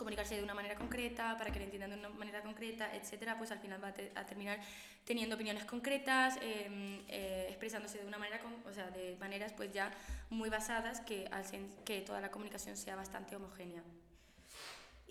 comunicarse 0.00 0.34
de 0.34 0.42
una 0.42 0.54
manera 0.54 0.76
concreta, 0.76 1.36
para 1.36 1.52
que 1.52 1.58
lo 1.58 1.66
entiendan 1.66 1.90
de 1.90 1.98
una 1.98 2.08
manera 2.08 2.40
concreta, 2.40 2.94
etcétera, 2.96 3.36
pues 3.36 3.50
al 3.50 3.58
final 3.58 3.84
va 3.84 3.88
a, 3.88 4.26
terminar 4.26 4.58
teniendo 5.04 5.34
opiniones 5.34 5.64
concretas, 5.66 6.38
em, 6.40 7.02
eh, 7.08 7.46
expresándose 7.50 7.98
de 7.98 8.06
una 8.06 8.16
manera, 8.16 8.40
o 8.64 8.72
sea, 8.72 8.90
de 8.90 9.16
maneras 9.20 9.52
pues 9.52 9.70
ya 9.72 9.92
muy 10.30 10.48
basadas 10.48 11.00
que 11.00 11.28
hacen 11.30 11.68
que 11.84 12.00
toda 12.00 12.20
la 12.22 12.30
comunicación 12.30 12.78
sea 12.78 12.96
bastante 12.96 13.36
homogénea. 13.36 13.82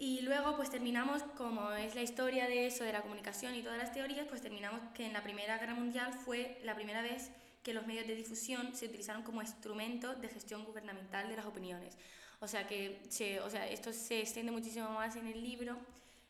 Y 0.01 0.21
luego 0.21 0.55
pues 0.55 0.69
terminamos, 0.69 1.23
como 1.37 1.73
es 1.73 1.93
la 1.93 2.01
historia 2.01 2.47
de 2.47 2.67
eso, 2.67 2.85
de 2.85 2.93
la 2.93 3.01
comunicación 3.01 3.53
y 3.53 3.61
todas 3.61 3.77
las 3.77 3.91
teorías, 3.91 4.25
pues 4.29 4.41
terminamos 4.41 4.79
que 4.93 5.05
en 5.05 5.11
la 5.11 5.21
Primera 5.21 5.57
Guerra 5.57 5.73
Mundial 5.73 6.13
fue 6.13 6.57
la 6.63 6.73
primera 6.73 7.01
vez 7.01 7.31
que 7.63 7.73
los 7.73 7.85
medios 7.85 8.07
de 8.07 8.15
difusión 8.15 8.73
se 8.73 8.85
utilizaron 8.85 9.23
como 9.23 9.41
instrumento 9.41 10.15
de 10.15 10.29
gestión 10.29 10.63
gubernamental 10.63 11.27
de 11.27 11.35
las 11.35 11.45
opiniones. 11.45 11.97
O 12.39 12.47
sea 12.47 12.65
que 12.65 13.01
se, 13.09 13.41
o 13.41 13.49
sea, 13.49 13.67
esto 13.67 13.91
se 13.91 14.21
extiende 14.21 14.53
muchísimo 14.53 14.89
más 14.91 15.17
en 15.17 15.27
el 15.27 15.43
libro, 15.43 15.77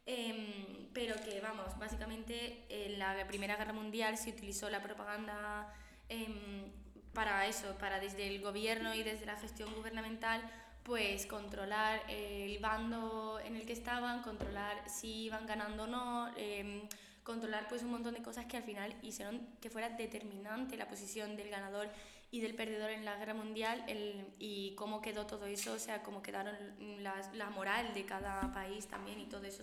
em, 0.08 0.90
pero 0.92 1.14
que 1.24 1.40
vamos, 1.40 1.78
básicamente 1.78 2.66
en 2.70 2.98
la 2.98 3.28
Primera 3.28 3.56
Guerra 3.56 3.74
Mundial 3.74 4.18
se 4.18 4.32
utilizó 4.32 4.68
la 4.72 4.82
propaganda 4.82 5.72
em, 6.10 6.72
para 7.14 7.46
eso, 7.46 7.78
para 7.78 8.00
desde 8.00 8.28
el 8.28 8.42
gobierno 8.42 8.96
y 8.96 9.04
desde 9.04 9.28
la 9.28 9.36
gestión 9.36 9.72
gubernamental 9.76 10.42
pues 10.90 11.28
controlar 11.28 12.02
el 12.10 12.58
bando 12.58 13.40
en 13.46 13.56
el 13.56 13.64
que 13.64 13.74
estaban, 13.74 14.24
controlar 14.24 14.90
si 14.90 15.26
iban 15.26 15.46
ganando 15.46 15.84
o 15.84 15.88
no, 15.88 16.32
em, 16.36 16.82
controlar 17.22 17.68
pues 17.70 17.84
un 17.84 17.92
montón 17.92 18.16
de 18.16 18.24
cosas 18.24 18.48
que 18.48 18.58
al 18.58 18.64
final 18.64 18.96
hicieron 19.04 19.40
que 19.62 19.70
fuera 19.70 19.90
determinante 19.90 20.78
la 20.78 20.88
posición 20.88 21.38
del 21.38 21.52
ganador 21.52 21.90
y 22.32 22.40
del 22.40 22.56
perdedor 22.56 22.90
en 22.90 23.06
la 23.06 23.18
guerra 23.18 23.36
mundial 23.36 23.84
el, 23.88 24.26
y 24.40 24.74
cómo 24.74 25.00
quedó 25.00 25.28
todo 25.28 25.46
eso, 25.46 25.74
o 25.74 25.78
sea, 25.78 26.02
cómo 26.02 26.24
quedaron 26.24 26.56
las, 27.04 27.36
la 27.36 27.52
moral 27.52 27.94
de 27.94 28.06
cada 28.06 28.52
país 28.52 28.88
también 28.88 29.20
y 29.20 29.28
todo 29.28 29.44
eso, 29.44 29.62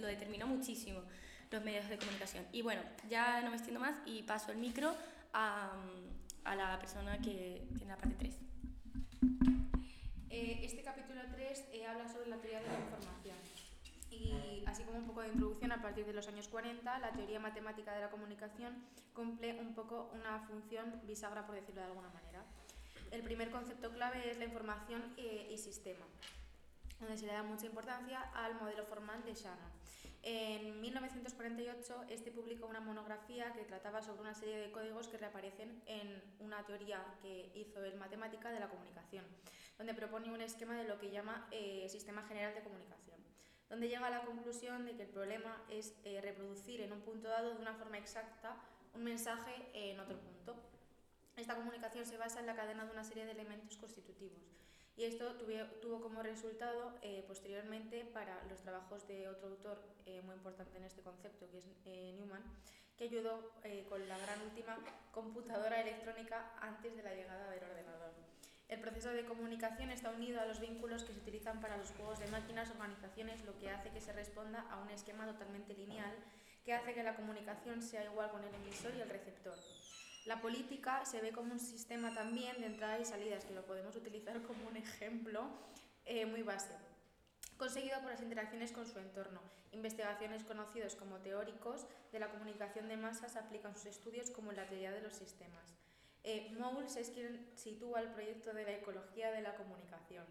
lo 0.00 0.06
determinó 0.08 0.48
muchísimo 0.48 1.02
los 1.52 1.62
medios 1.62 1.88
de 1.88 1.98
comunicación. 1.98 2.44
Y 2.50 2.62
bueno, 2.62 2.82
ya 3.08 3.42
no 3.42 3.50
me 3.50 3.56
extiendo 3.56 3.78
más 3.78 3.94
y 4.06 4.24
paso 4.24 4.50
el 4.50 4.58
micro 4.58 4.92
a, 5.32 5.70
a 6.42 6.56
la 6.56 6.76
persona 6.80 7.16
que 7.18 7.62
tiene 7.76 7.92
la 7.92 7.96
parte 7.96 8.16
3. 8.18 9.57
Eh, 10.40 10.60
este 10.62 10.82
capítulo 10.82 11.20
3 11.32 11.64
eh, 11.72 11.84
habla 11.84 12.06
sobre 12.06 12.28
la 12.28 12.36
teoría 12.36 12.60
de 12.60 12.68
la 12.68 12.78
información. 12.78 13.36
Y 14.08 14.62
así 14.66 14.84
como 14.84 14.98
un 14.98 15.04
poco 15.04 15.22
de 15.22 15.30
introducción, 15.30 15.72
a 15.72 15.82
partir 15.82 16.06
de 16.06 16.12
los 16.12 16.28
años 16.28 16.46
40, 16.46 16.96
la 17.00 17.10
teoría 17.10 17.40
matemática 17.40 17.92
de 17.92 18.02
la 18.02 18.08
comunicación 18.08 18.84
cumple 19.14 19.58
un 19.58 19.74
poco 19.74 20.12
una 20.14 20.38
función 20.46 21.00
bisagra, 21.02 21.44
por 21.44 21.56
decirlo 21.56 21.80
de 21.80 21.88
alguna 21.88 22.10
manera. 22.10 22.44
El 23.10 23.22
primer 23.24 23.50
concepto 23.50 23.90
clave 23.90 24.30
es 24.30 24.38
la 24.38 24.44
información 24.44 25.12
eh, 25.16 25.50
y 25.50 25.58
sistema, 25.58 26.06
donde 27.00 27.18
se 27.18 27.26
le 27.26 27.32
da 27.32 27.42
mucha 27.42 27.66
importancia 27.66 28.20
al 28.32 28.54
modelo 28.60 28.84
formal 28.84 29.24
de 29.24 29.34
Shannon. 29.34 29.72
En 30.22 30.80
1948, 30.80 32.04
este 32.10 32.30
publicó 32.30 32.68
una 32.68 32.80
monografía 32.80 33.52
que 33.54 33.64
trataba 33.64 34.02
sobre 34.02 34.20
una 34.20 34.34
serie 34.34 34.58
de 34.58 34.70
códigos 34.70 35.08
que 35.08 35.18
reaparecen 35.18 35.82
en 35.86 36.22
una 36.38 36.64
teoría 36.64 37.04
que 37.22 37.50
hizo 37.56 37.82
el 37.82 37.96
matemática 37.96 38.52
de 38.52 38.60
la 38.60 38.68
comunicación 38.68 39.24
donde 39.78 39.94
propone 39.94 40.32
un 40.32 40.40
esquema 40.40 40.76
de 40.76 40.84
lo 40.84 40.98
que 40.98 41.10
llama 41.10 41.46
eh, 41.52 41.86
Sistema 41.88 42.22
General 42.24 42.52
de 42.52 42.62
Comunicación, 42.62 43.16
donde 43.70 43.88
llega 43.88 44.08
a 44.08 44.10
la 44.10 44.22
conclusión 44.22 44.84
de 44.84 44.96
que 44.96 45.02
el 45.02 45.08
problema 45.08 45.62
es 45.70 45.94
eh, 46.04 46.20
reproducir 46.20 46.80
en 46.80 46.92
un 46.92 47.00
punto 47.00 47.28
dado 47.28 47.54
de 47.54 47.62
una 47.62 47.74
forma 47.74 47.96
exacta 47.96 48.56
un 48.94 49.04
mensaje 49.04 49.54
en 49.72 50.00
otro 50.00 50.18
punto. 50.18 50.56
Esta 51.36 51.54
comunicación 51.54 52.04
se 52.04 52.16
basa 52.16 52.40
en 52.40 52.46
la 52.46 52.56
cadena 52.56 52.84
de 52.84 52.90
una 52.90 53.04
serie 53.04 53.24
de 53.24 53.30
elementos 53.30 53.76
constitutivos 53.76 54.42
y 54.96 55.04
esto 55.04 55.34
tuvo 55.80 56.00
como 56.00 56.24
resultado 56.24 56.98
eh, 57.02 57.22
posteriormente 57.28 58.04
para 58.04 58.42
los 58.50 58.60
trabajos 58.60 59.06
de 59.06 59.28
otro 59.28 59.50
autor 59.50 59.78
muy 60.24 60.34
importante 60.34 60.78
en 60.78 60.84
este 60.84 61.02
concepto, 61.02 61.48
que 61.50 61.58
es 61.58 61.66
Newman, 62.16 62.42
que 62.96 63.04
ayudó 63.04 63.52
con 63.88 64.08
la 64.08 64.18
gran 64.18 64.40
última 64.42 64.76
computadora 65.12 65.82
electrónica 65.82 66.50
antes 66.60 66.96
de 66.96 67.02
la 67.02 67.14
llegada 67.14 67.48
del 67.50 67.62
ordenador. 67.62 68.27
El 68.68 68.80
proceso 68.80 69.10
de 69.10 69.24
comunicación 69.24 69.90
está 69.90 70.10
unido 70.10 70.40
a 70.40 70.46
los 70.46 70.60
vínculos 70.60 71.04
que 71.04 71.12
se 71.12 71.20
utilizan 71.20 71.60
para 71.60 71.76
los 71.76 71.90
juegos 71.92 72.18
de 72.18 72.26
máquinas, 72.28 72.70
organizaciones, 72.70 73.44
lo 73.44 73.58
que 73.58 73.70
hace 73.70 73.90
que 73.90 74.00
se 74.00 74.12
responda 74.12 74.60
a 74.70 74.78
un 74.78 74.90
esquema 74.90 75.26
totalmente 75.26 75.74
lineal 75.74 76.14
que 76.64 76.74
hace 76.74 76.92
que 76.92 77.02
la 77.02 77.16
comunicación 77.16 77.80
sea 77.80 78.04
igual 78.04 78.30
con 78.30 78.44
el 78.44 78.54
emisor 78.54 78.92
y 78.94 79.00
el 79.00 79.08
receptor. 79.08 79.56
La 80.26 80.42
política 80.42 81.04
se 81.06 81.22
ve 81.22 81.32
como 81.32 81.52
un 81.52 81.60
sistema 81.60 82.12
también 82.12 82.60
de 82.60 82.66
entradas 82.66 83.00
y 83.00 83.04
salidas, 83.06 83.46
que 83.46 83.54
lo 83.54 83.64
podemos 83.64 83.96
utilizar 83.96 84.42
como 84.46 84.68
un 84.68 84.76
ejemplo 84.76 85.48
eh, 86.04 86.26
muy 86.26 86.42
básico 86.42 86.88
conseguido 87.58 88.00
por 88.00 88.12
las 88.12 88.22
interacciones 88.22 88.72
con 88.72 88.86
su 88.86 88.98
entorno. 89.00 89.40
Investigaciones 89.72 90.44
conocidos 90.44 90.94
como 90.94 91.18
teóricos 91.18 91.86
de 92.12 92.20
la 92.20 92.30
comunicación 92.30 92.88
de 92.88 92.96
masas 92.96 93.36
aplican 93.36 93.74
sus 93.74 93.86
estudios 93.86 94.30
como 94.30 94.52
la 94.52 94.66
teoría 94.66 94.92
de 94.92 95.02
los 95.02 95.14
sistemas. 95.14 95.77
Eh, 96.24 96.54
es 96.96 97.10
quien 97.10 97.46
sitúa 97.54 98.00
el 98.00 98.08
proyecto 98.08 98.52
de 98.52 98.64
la 98.64 98.72
ecología 98.72 99.30
de 99.30 99.42
la 99.42 99.54
comunicación, 99.54 100.24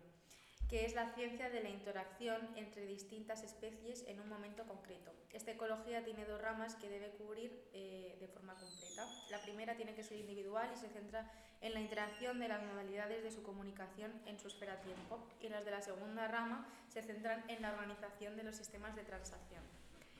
que 0.69 0.85
es 0.85 0.95
la 0.95 1.13
ciencia 1.13 1.49
de 1.49 1.63
la 1.63 1.69
interacción 1.69 2.49
entre 2.55 2.85
distintas 2.85 3.43
especies 3.43 4.03
en 4.07 4.19
un 4.19 4.27
momento 4.27 4.65
concreto. 4.65 5.13
Esta 5.31 5.51
ecología 5.51 6.03
tiene 6.03 6.25
dos 6.25 6.41
ramas 6.41 6.75
que 6.75 6.89
debe 6.89 7.09
cubrir 7.11 7.69
eh, 7.73 8.17
de 8.19 8.27
forma 8.27 8.55
completa. 8.55 9.07
La 9.29 9.41
primera 9.41 9.75
tiene 9.75 9.93
que 9.95 10.03
ser 10.03 10.17
individual 10.17 10.69
y 10.73 10.77
se 10.77 10.89
centra 10.89 11.31
en 11.61 11.73
la 11.73 11.79
interacción 11.79 12.39
de 12.39 12.47
las 12.47 12.61
modalidades 12.61 13.23
de 13.23 13.31
su 13.31 13.43
comunicación 13.43 14.11
en 14.25 14.37
su 14.39 14.47
esfera-tiempo, 14.47 15.19
y 15.41 15.49
las 15.49 15.63
de 15.63 15.71
la 15.71 15.81
segunda 15.81 16.27
rama 16.27 16.67
se 16.89 17.01
centran 17.01 17.43
en 17.49 17.61
la 17.61 17.71
organización 17.71 18.35
de 18.35 18.43
los 18.43 18.55
sistemas 18.55 18.95
de 18.95 19.03
transacción. 19.03 19.63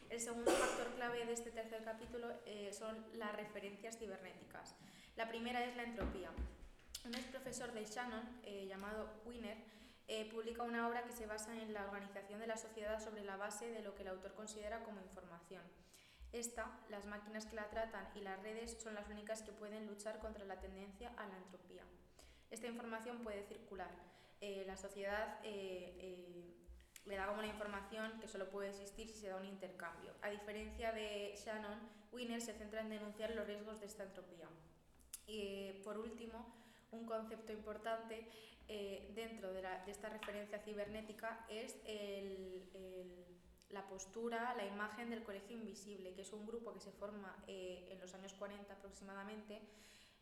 El 0.10 0.22
segundo 0.22 0.52
factor 0.52 0.94
clave 0.96 1.26
de 1.26 1.34
este 1.34 1.52
tercer 1.52 1.84
capítulo 1.84 2.32
eh, 2.46 2.72
son 2.72 3.06
las 3.16 3.36
referencias 3.36 3.98
cibernéticas. 3.98 4.76
La 5.18 5.28
primera 5.28 5.66
es 5.66 5.76
la 5.76 5.82
entropía. 5.82 6.30
Un 7.04 7.16
ex 7.16 7.26
profesor 7.26 7.74
de 7.74 7.84
Shannon, 7.84 8.40
eh, 8.44 8.68
llamado 8.68 9.10
Wiener, 9.26 9.58
eh, 10.08 10.30
publica 10.30 10.62
una 10.62 10.88
obra 10.88 11.04
que 11.06 11.12
se 11.12 11.26
basa 11.26 11.60
en 11.60 11.74
la 11.74 11.86
organización 11.86 12.40
de 12.40 12.46
la 12.46 12.56
sociedad 12.56 13.04
sobre 13.04 13.24
la 13.24 13.36
base 13.36 13.72
de 13.72 13.82
lo 13.82 13.96
que 13.96 14.04
el 14.04 14.10
autor 14.10 14.36
considera 14.36 14.84
como 14.84 15.02
información. 15.02 15.64
Esta, 16.34 16.70
las 16.90 17.08
máquinas 17.08 17.48
que 17.48 17.56
la 17.56 17.68
tratan 17.72 18.08
y 18.14 18.22
las 18.22 18.40
redes 18.44 18.80
son 18.80 18.94
las 18.94 19.10
únicas 19.10 19.42
que 19.42 19.52
pueden 19.52 19.88
luchar 19.88 20.20
contra 20.20 20.46
la 20.46 20.60
tendencia 20.60 21.12
a 21.18 21.26
la 21.26 21.38
entropía. 21.38 21.84
Esta 22.52 22.68
información 22.68 23.24
puede 23.24 23.44
circular. 23.48 23.90
Eh, 24.40 24.66
la 24.68 24.78
sociedad 24.78 25.40
le 25.44 27.16
da 27.16 27.26
como 27.26 27.42
la 27.42 27.48
información 27.48 28.20
que 28.20 28.28
solo 28.28 28.52
puede 28.52 28.70
existir 28.70 29.08
si 29.08 29.16
se 29.16 29.30
da 29.30 29.38
un 29.38 29.46
intercambio. 29.46 30.14
A 30.22 30.30
diferencia 30.30 30.92
de 30.92 31.34
Shannon, 31.44 31.80
Wiener 32.12 32.40
se 32.40 32.54
centra 32.54 32.82
en 32.82 32.90
denunciar 32.90 33.32
los 33.32 33.48
riesgos 33.48 33.80
de 33.80 33.88
esta 33.88 34.04
entropía. 34.04 34.48
Y 35.28 35.74
por 35.84 35.98
último, 36.00 36.56
un 36.92 37.06
concepto 37.06 37.52
importante 37.52 38.28
eh, 38.70 39.12
dentro 39.14 39.54
de, 39.54 39.62
esta 39.88 40.10
referencia 40.10 40.60
cibernética 40.60 41.46
es 41.50 41.76
la 43.70 43.86
postura, 43.88 44.54
la 44.56 44.66
imagen 44.66 45.10
del 45.10 45.24
Colegio 45.24 45.58
Invisible, 45.58 46.14
que 46.14 46.22
es 46.22 46.32
un 46.32 46.48
grupo 46.48 46.74
que 46.74 46.80
se 46.80 46.92
forma 46.92 47.44
eh, 47.48 47.90
en 47.92 48.00
los 48.00 48.14
años 48.14 48.34
40 48.34 48.74
aproximadamente, 48.74 49.62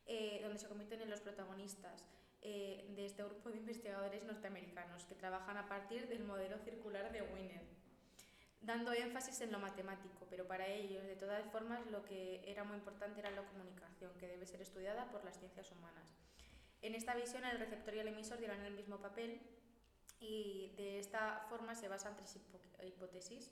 eh, 0.07 0.39
donde 0.41 0.57
se 0.57 0.67
convierten 0.67 1.01
en 1.01 1.09
los 1.09 1.21
protagonistas 1.21 2.03
de 2.41 3.07
este 3.07 3.23
grupo 3.23 3.49
de 3.49 3.57
investigadores 3.57 4.23
norteamericanos 4.23 5.05
que 5.05 5.15
trabajan 5.15 5.57
a 5.57 5.67
partir 5.67 6.07
del 6.07 6.23
modelo 6.25 6.59
circular 6.59 7.11
de 7.11 7.23
Wiener 7.23 7.63
dando 8.61 8.93
énfasis 8.93 9.41
en 9.41 9.51
lo 9.51 9.59
matemático, 9.59 10.25
pero 10.29 10.47
para 10.47 10.67
ellos, 10.67 11.03
de 11.03 11.15
todas 11.15 11.45
formas, 11.51 11.85
lo 11.87 12.03
que 12.03 12.41
era 12.45 12.63
muy 12.63 12.77
importante 12.77 13.19
era 13.19 13.31
la 13.31 13.43
comunicación, 13.43 14.11
que 14.17 14.27
debe 14.27 14.45
ser 14.45 14.61
estudiada 14.61 15.09
por 15.11 15.23
las 15.23 15.37
ciencias 15.37 15.71
humanas. 15.71 16.03
En 16.81 16.95
esta 16.95 17.15
visión, 17.15 17.45
el 17.45 17.59
receptor 17.59 17.95
y 17.95 17.99
el 17.99 18.07
emisor 18.07 18.39
dirán 18.39 18.63
el 18.65 18.73
mismo 18.73 18.99
papel 18.99 19.41
y 20.19 20.73
de 20.77 20.99
esta 20.99 21.45
forma 21.49 21.75
se 21.75 21.87
basan 21.87 22.15
tres 22.15 22.39
hipótesis. 22.83 23.51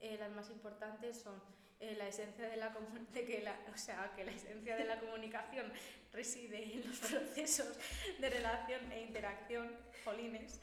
Eh, 0.00 0.16
las 0.18 0.30
más 0.30 0.50
importantes 0.50 1.18
son 1.18 1.40
eh, 1.80 1.94
la 1.96 2.08
esencia 2.08 2.48
de 2.48 2.56
la, 2.56 2.74
de 3.12 3.24
que 3.24 3.42
la, 3.42 3.58
o 3.72 3.76
sea, 3.76 4.12
que 4.16 4.24
la 4.24 4.32
esencia 4.32 4.76
de 4.76 4.84
la 4.84 4.98
comunicación 5.00 5.72
reside 6.12 6.74
en 6.74 6.88
los 6.88 6.98
procesos 6.98 7.78
de 8.18 8.30
relación 8.30 8.90
e 8.92 9.02
interacción, 9.02 9.76
jolines, 10.04 10.60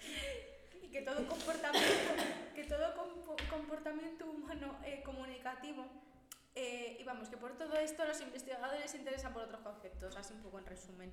que 0.93 1.01
todo 1.01 1.27
comportamiento, 1.27 2.13
que 2.53 2.63
todo 2.65 2.93
comportamiento 3.49 4.29
humano 4.29 4.77
eh, 4.85 5.01
comunicativo, 5.03 5.87
eh, 6.53 6.97
y 6.99 7.03
vamos, 7.03 7.29
que 7.29 7.37
por 7.37 7.57
todo 7.57 7.75
esto 7.77 8.05
los 8.05 8.21
investigadores 8.21 8.91
se 8.91 8.97
interesan 8.97 9.33
por 9.33 9.41
otros 9.41 9.61
conceptos, 9.61 10.15
así 10.15 10.33
un 10.33 10.43
poco 10.43 10.59
en 10.59 10.67
resumen. 10.67 11.11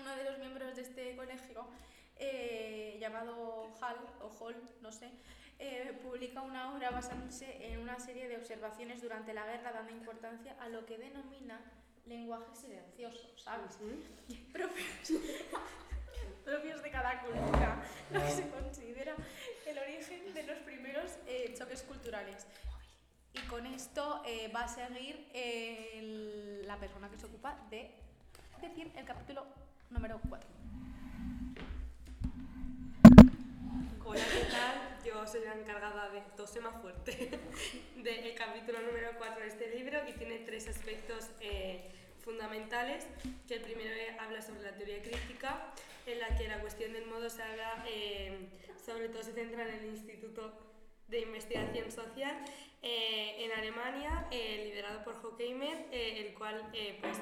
Uno 0.00 0.16
de 0.16 0.24
los 0.24 0.38
miembros 0.38 0.74
de 0.74 0.82
este 0.82 1.14
colegio, 1.14 1.68
eh, 2.16 2.96
llamado 3.00 3.72
Hall, 3.80 3.96
o 4.22 4.28
Hall, 4.40 4.56
no 4.80 4.90
sé, 4.90 5.12
publica 6.02 6.42
una 6.42 6.74
obra 6.74 6.90
basándose 6.90 7.68
en 7.68 7.78
una 7.78 8.00
serie 8.00 8.26
de 8.26 8.36
observaciones 8.36 9.00
durante 9.00 9.32
la 9.32 9.46
guerra, 9.46 9.70
dando 9.70 9.92
importancia 9.92 10.56
a 10.58 10.68
lo 10.68 10.84
que 10.84 10.98
denomina 10.98 11.60
lenguaje 12.06 12.56
silencioso, 12.56 13.38
¿sabes? 13.38 13.78
propios 16.44 16.82
de 16.82 16.90
cada 16.90 17.20
cultura, 17.22 17.82
lo 18.10 18.20
que 18.20 18.30
se 18.30 18.48
considera 18.48 19.14
el 19.66 19.78
origen 19.78 20.34
de 20.34 20.42
los 20.44 20.58
primeros 20.58 21.12
eh, 21.26 21.54
choques 21.56 21.82
culturales. 21.82 22.46
Y 23.34 23.40
con 23.46 23.64
esto 23.66 24.22
eh, 24.26 24.50
va 24.54 24.64
a 24.64 24.68
seguir 24.68 25.28
la 26.66 26.76
persona 26.76 27.08
que 27.08 27.18
se 27.18 27.26
ocupa 27.26 27.56
de 27.70 27.90
decir 28.60 28.92
el 28.96 29.04
capítulo 29.04 29.46
número 29.90 30.20
4. 30.28 30.48
Hola, 34.04 34.24
¿qué 34.30 34.44
tal? 34.50 34.98
Yo 35.04 35.26
soy 35.26 35.44
la 35.44 35.54
encargada 35.54 36.10
de 36.10 36.20
Tose 36.36 36.60
más 36.60 36.80
fuerte 36.82 37.40
del 37.96 38.34
capítulo 38.34 38.80
número 38.82 39.12
4 39.16 39.40
de 39.40 39.48
este 39.48 39.74
libro 39.74 39.98
y 40.06 40.12
tiene 40.12 40.40
tres 40.40 40.68
aspectos 40.68 41.30
eh, 41.40 41.90
fundamentales, 42.22 43.06
que 43.46 43.56
el 43.56 43.60
primero 43.62 43.90
habla 44.20 44.40
sobre 44.42 44.62
la 44.62 44.72
teoría 44.72 45.02
crítica, 45.02 45.72
en 46.06 46.18
la 46.18 46.36
que 46.36 46.48
la 46.48 46.60
cuestión 46.60 46.92
del 46.92 47.06
modo 47.06 47.28
se 47.30 47.42
habla, 47.42 47.84
eh, 47.88 48.48
sobre 48.84 49.08
todo 49.08 49.22
se 49.22 49.32
centra 49.32 49.68
en 49.68 49.74
el 49.74 49.86
Instituto 49.86 50.52
de 51.08 51.20
Investigación 51.20 51.90
Social 51.90 52.36
eh, 52.82 53.44
en 53.44 53.52
Alemania, 53.52 54.26
eh, 54.30 54.64
liderado 54.64 55.04
por 55.04 55.14
Horkheimer, 55.14 55.86
el 55.92 56.34
cual 56.34 56.70
pues, 57.00 57.18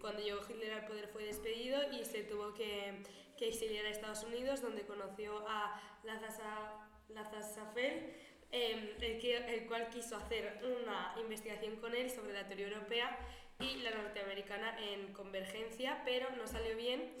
cuando 0.00 0.22
llegó 0.22 0.40
Hitler 0.48 0.72
al 0.72 0.86
poder 0.86 1.08
fue 1.08 1.24
despedido 1.24 1.80
y 1.90 2.04
se 2.04 2.22
tuvo 2.22 2.54
que, 2.54 3.02
que 3.36 3.48
exiliar 3.48 3.86
a 3.86 3.90
Estados 3.90 4.22
Unidos, 4.24 4.60
donde 4.60 4.82
conoció 4.82 5.44
a 5.48 5.80
Lazar 6.04 7.42
Safel, 7.42 8.14
el, 8.52 8.96
el 9.00 9.66
cual 9.66 9.88
quiso 9.88 10.16
hacer 10.16 10.60
una 10.62 11.14
investigación 11.18 11.76
con 11.76 11.94
él 11.94 12.10
sobre 12.10 12.34
la 12.34 12.46
teoría 12.46 12.68
europea 12.68 13.18
y 13.62 13.76
la 13.82 13.90
norteamericana 13.90 14.76
en 14.80 15.12
convergencia, 15.12 16.02
pero 16.04 16.28
no 16.36 16.46
salió 16.46 16.76
bien, 16.76 17.14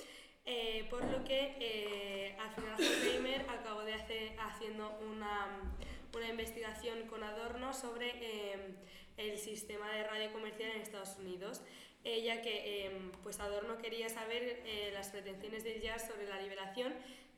eh, 0.44 0.86
por 0.90 1.04
lo 1.04 1.22
que 1.24 1.54
eh, 1.60 2.36
al 2.40 2.50
final 2.54 2.74
Horkheimer 2.74 3.42
acabó 3.48 3.82
de 3.82 3.94
hacer, 3.94 4.34
haciendo 4.40 4.90
una, 5.00 5.72
una, 6.14 6.28
investigación 6.28 7.06
con 7.06 7.22
Adorno 7.22 7.72
sobre 7.72 8.10
eh, 8.14 8.74
el 9.18 9.38
sistema 9.38 9.88
de 9.92 10.02
radio 10.02 10.32
comercial 10.32 10.72
en 10.72 10.80
Estados 10.80 11.16
Unidos, 11.18 11.62
ya 12.04 12.42
que 12.42 12.90
pues 13.22 13.38
Adorno 13.38 13.78
quería 13.78 14.08
saber 14.08 14.64
las 14.92 15.10
pretensiones 15.10 15.62
del 15.62 15.80
jazz 15.80 16.08
sobre 16.08 16.26
la 16.26 16.40
liberación, 16.40 16.92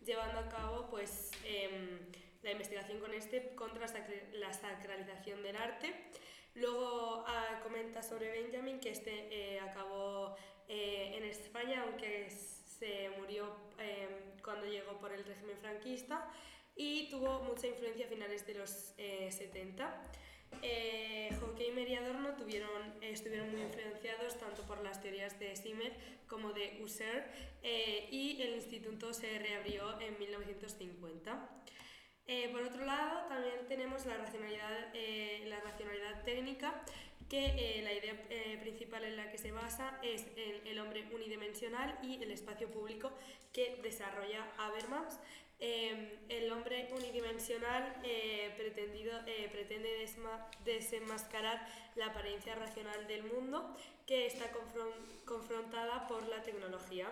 llevando 0.07 0.39
a 0.39 0.49
cabo 0.49 0.89
pues, 0.89 1.33
la 2.43 2.51
investigación 2.51 2.99
con 2.99 3.13
este 3.13 3.55
contra 3.57 3.87
la 4.33 4.53
sacralización 4.55 5.43
del 5.43 5.57
arte. 5.57 5.93
Luego 6.55 7.25
ah, 7.27 7.61
comenta 7.63 8.03
sobre 8.03 8.31
Benjamin 8.31 8.79
que 8.79 8.91
este 8.91 9.27
eh, 9.31 9.61
acabó 9.61 10.37
eh, 10.69 11.13
en 11.17 11.25
España, 11.25 11.83
aunque 11.83 12.31
se 12.31 13.11
murió 13.19 13.57
em, 13.79 14.41
cuando 14.43 14.67
llegó 14.67 14.99
por 14.99 15.13
el 15.13 15.25
régimen 15.25 15.57
franquista 15.59 16.31
y 16.77 17.09
tuvo 17.11 17.41
mucha 17.43 17.67
influencia 17.67 18.07
a 18.07 18.09
finales 18.09 18.47
de 18.47 18.55
los 18.55 18.71
70. 18.71 20.03
Eh, 20.63 21.31
Horkheimer 21.43 21.89
y 21.89 21.97
Adorno 21.97 22.37
tuvieron, 22.37 22.95
estuvieron 23.01 23.51
muy 23.51 23.63
influenciados 23.63 24.39
tanto 24.39 24.63
por 24.63 24.83
las 24.83 25.03
teorías 25.03 25.39
de 25.41 25.57
Simmel 25.57 25.93
como 26.29 26.53
de 26.53 26.79
Husserl 26.81 27.25
y 28.11 28.41
el 28.43 28.55
instituto 28.55 29.13
se 29.13 29.39
reabrió 29.39 30.01
en 30.01 30.17
1950. 30.19 31.65
Eh, 32.27 32.49
por 32.53 32.63
otro 32.63 32.85
lado, 32.87 33.27
también 33.29 33.67
tenemos 33.69 34.07
la 34.07 34.17
racionalidad, 34.17 34.89
eh, 34.95 35.45
la 35.47 35.61
racionalidad 35.61 36.23
técnica, 36.25 36.83
que 37.29 37.79
eh, 37.79 37.83
la 37.83 37.93
idea 37.93 38.15
principal 38.61 39.05
en 39.05 39.17
la 39.17 39.31
que 39.31 39.39
se 39.39 39.51
basa 39.51 39.99
es 40.03 40.27
el, 40.37 40.67
el 40.67 40.79
hombre 40.79 41.07
unidimensional 41.13 41.99
y 42.03 42.23
el 42.23 42.31
espacio 42.31 42.69
público 42.69 43.13
que 43.53 43.79
desarrolla 43.83 44.47
Habermas. 44.59 45.19
el 45.61 46.53
hombre 46.53 46.89
unidimensional 46.93 47.95
pretendido, 48.57 49.13
pretende 49.53 50.07
desenmascarar 50.65 51.67
la 51.97 52.07
apariencia 52.07 52.55
racional 52.57 53.07
del 53.07 53.23
mundo 53.25 53.75
que 54.07 54.27
está 54.27 54.51
confrontada 55.25 56.07
por 56.07 56.29
la 56.29 56.43
tecnología. 56.43 57.09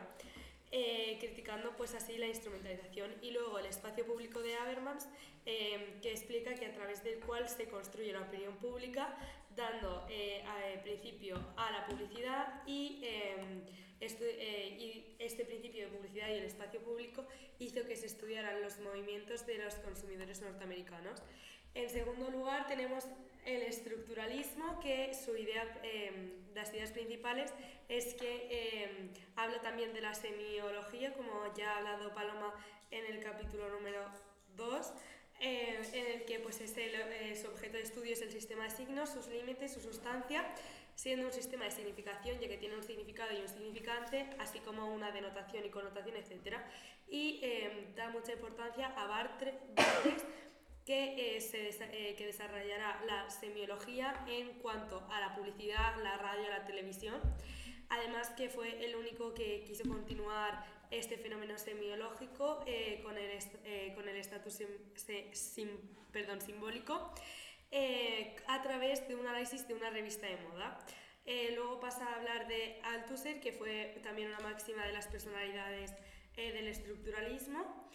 Eh, 0.75 1.19
criticando 1.21 1.77
pues 1.77 1.95
así 1.95 2.17
la 2.17 2.27
instrumentalización. 2.27 3.11
Y 3.21 3.31
luego 3.31 3.59
el 3.59 3.67
espacio 3.67 4.07
público 4.07 4.41
de 4.41 4.55
Habermas, 4.55 5.07
eh, 5.45 5.99
que 6.01 6.11
explica 6.11 6.55
que 6.55 6.65
a 6.65 6.73
través 6.73 7.05
del 7.05 7.21
cual 7.21 7.47
se 7.49 7.69
construye 7.69 8.13
la 8.13 8.23
opinión 8.23 8.57
pública, 8.57 9.15
dando 9.55 10.07
eh, 10.09 10.43
principio 10.83 11.37
a 11.57 11.71
la 11.71 11.87
publicidad 11.87 12.63
y 12.67 13.05
este, 14.01 14.25
y 14.79 15.15
este 15.19 15.45
principio 15.45 15.85
de 15.85 15.97
publicidad 15.97 16.29
y 16.29 16.39
el 16.39 16.45
espacio 16.45 16.81
público 16.81 17.25
hizo 17.59 17.87
que 17.87 17.95
se 17.95 18.07
estudiaran 18.07 18.61
los 18.61 18.81
movimientos 18.81 19.47
de 19.47 19.59
los 19.59 19.75
consumidores 19.77 20.41
norteamericanos. 20.41 21.23
En 21.75 21.89
segundo 21.89 22.31
lugar, 22.31 22.67
tenemos 22.67 23.05
el 23.47 23.63
estructuralismo, 23.63 24.79
que 24.81 25.15
su 25.15 25.35
idea, 25.37 25.67
eh, 25.83 26.39
las 26.55 26.73
ideas 26.75 26.93
principales 26.93 27.51
es 27.89 28.15
que 28.15 28.47
eh, 28.51 29.11
habla 29.37 29.61
también 29.63 29.95
de 29.95 30.03
la 30.03 30.13
semiología, 30.13 31.15
como 31.15 31.53
ya 31.57 31.73
ha 31.73 31.79
hablado 31.79 32.15
Paloma 32.15 32.53
en 32.91 33.07
el 33.07 33.21
capítulo 33.21 33.71
número 33.71 34.05
2, 34.57 34.93
eh, 35.41 35.81
en 35.95 36.07
el 36.09 36.25
que 36.27 36.41
pues, 36.41 36.61
este, 36.61 37.35
su 37.37 37.49
objeto 37.49 37.79
de 37.79 37.83
estudio 37.85 38.13
es 38.13 38.21
el 38.21 38.31
sistema 38.31 38.65
de 38.65 38.71
signos, 38.71 39.09
sus 39.09 39.29
límites, 39.29 39.73
su 39.73 39.81
sustancia, 39.81 40.45
siendo 40.95 41.27
un 41.27 41.33
sistema 41.33 41.65
de 41.65 41.71
significación, 41.71 42.39
ya 42.39 42.49
que 42.49 42.59
tiene 42.59 42.77
un 42.77 42.83
significado 42.83 43.33
y 43.33 43.41
un 43.41 43.49
significante, 43.49 44.29
así 44.39 44.59
como 44.61 44.93
una 44.93 45.11
denotación 45.11 45.65
y 45.65 45.71
connotación, 45.71 46.17
etc. 46.17 46.59
Y 47.09 47.41
da 47.97 48.11
mucha 48.11 48.33
importancia 48.33 48.89
a 48.89 49.07
Bartres 49.07 49.55
que, 50.85 51.37
eh, 51.37 51.41
se 51.41 51.69
eh, 51.69 52.15
que 52.17 52.27
desarrollará 52.27 53.01
la 53.07 53.31
semiología 53.31 54.25
en 54.27 54.59
cuanto 54.59 55.07
a 55.11 55.21
la 55.21 55.35
publicidad, 55.35 56.03
la 56.03 56.17
radio, 56.19 56.49
la 56.49 56.65
televisión. 56.65 57.21
Además 57.89 58.31
que 58.31 58.49
fue 58.49 58.85
el 58.85 58.97
único 58.97 59.35
que 59.35 59.65
quiso 59.65 59.89
continuar 59.89 60.65
este 60.91 61.17
fenómeno 61.19 61.59
semiológico 61.59 62.63
eh, 62.67 63.01
con 63.03 63.17
el 63.17 63.31
el 63.31 64.17
estatus 64.17 64.63
simbólico 66.41 67.15
a 68.49 68.63
través 68.63 69.09
de 69.09 69.15
un 69.15 69.27
análisis 69.27 69.67
de 69.67 69.75
una 69.75 69.91
revista 69.91 70.27
de 70.27 70.37
moda. 70.49 70.79
luego 71.55 71.81
pasa 71.81 72.07
a 72.07 72.17
hablar 72.17 72.49
de 72.49 72.81
Althusser, 72.83 73.41
que 73.41 73.53
fue 73.53 73.99
también 74.03 74.29
una 74.29 74.41
máxima 74.41 74.87
de 74.87 74.93
las 74.93 75.09
personalidades 75.09 75.95
del 76.37 76.69
estructuralismo. 76.69 77.91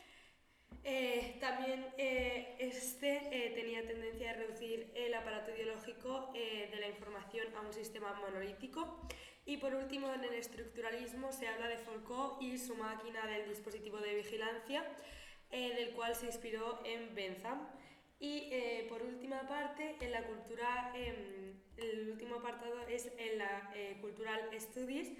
Eh, 0.89 1.36
también 1.41 1.86
eh, 1.97 2.55
este 2.59 3.17
eh, 3.31 3.51
tenía 3.53 3.86
tendencia 3.86 4.31
a 4.31 4.33
reducir 4.36 4.89
el 4.95 5.13
aparato 5.13 5.51
ideológico 5.51 6.31
de 6.33 6.79
la 6.79 6.88
información 6.88 7.45
a 7.57 7.59
un 7.59 7.74
sistema 7.74 8.13
monolítico. 8.13 9.01
Y 9.45 9.57
por 9.57 9.75
último, 9.75 10.13
en 10.13 10.24
el 10.24 10.33
estructuralismo 10.33 11.33
se 11.33 11.45
habla 11.50 11.67
de 11.67 11.77
Foucault 11.77 12.41
y 12.41 12.57
su 12.57 12.75
máquina 12.75 13.27
del 13.27 13.50
dispositivo 13.50 13.97
de 13.97 14.15
vigilancia, 14.15 14.86
del 15.51 15.91
cual 15.91 16.15
se 16.15 16.27
inspiró 16.27 16.81
en 16.86 17.13
Bentham. 17.13 17.67
Y 18.19 18.50
por 18.89 19.01
última 19.03 19.47
parte, 19.47 19.97
en 20.00 20.12
la 20.12 20.24
cultura, 20.24 20.93
em, 20.95 21.53
el 21.77 22.09
último 22.12 22.36
apartado 22.38 22.81
es 22.88 23.12
en 23.17 23.38
la 23.38 23.74
Cultural 24.01 24.50
Studies, 24.57 25.12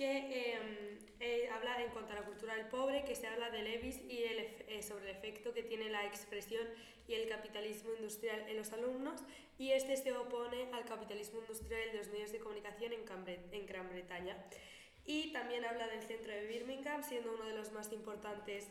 que 0.00 0.54
em, 0.54 0.98
eh, 1.20 1.50
habla 1.52 1.84
en 1.84 1.90
cuanto 1.90 2.12
a 2.12 2.14
la 2.14 2.22
cultura 2.22 2.54
del 2.54 2.64
pobre, 2.68 3.04
que 3.04 3.14
se 3.14 3.26
habla 3.26 3.50
de 3.50 3.62
Levis 3.62 4.00
y 4.08 4.22
el, 4.22 4.38
eh, 4.38 4.82
sobre 4.82 5.10
el 5.10 5.14
efecto 5.14 5.52
que 5.52 5.62
tiene 5.62 5.90
la 5.90 6.06
expresión 6.06 6.66
y 7.06 7.12
el 7.12 7.28
capitalismo 7.28 7.92
industrial 7.92 8.48
en 8.48 8.56
los 8.56 8.72
alumnos, 8.72 9.20
y 9.58 9.72
este 9.72 9.98
se 9.98 10.14
opone 10.14 10.70
al 10.72 10.86
capitalismo 10.86 11.40
industrial 11.40 11.92
de 11.92 11.98
los 11.98 12.08
medios 12.08 12.32
de 12.32 12.38
comunicación 12.38 12.94
en, 12.94 13.04
en 13.52 13.66
Gran 13.66 13.90
Bretaña. 13.90 14.42
Y 15.04 15.34
también 15.34 15.66
habla 15.66 15.86
del 15.86 16.02
centro 16.02 16.32
de 16.32 16.46
Birmingham, 16.46 17.02
siendo 17.02 17.34
uno 17.34 17.44
de 17.44 17.52
los 17.52 17.70
más 17.72 17.92
importantes 17.92 18.68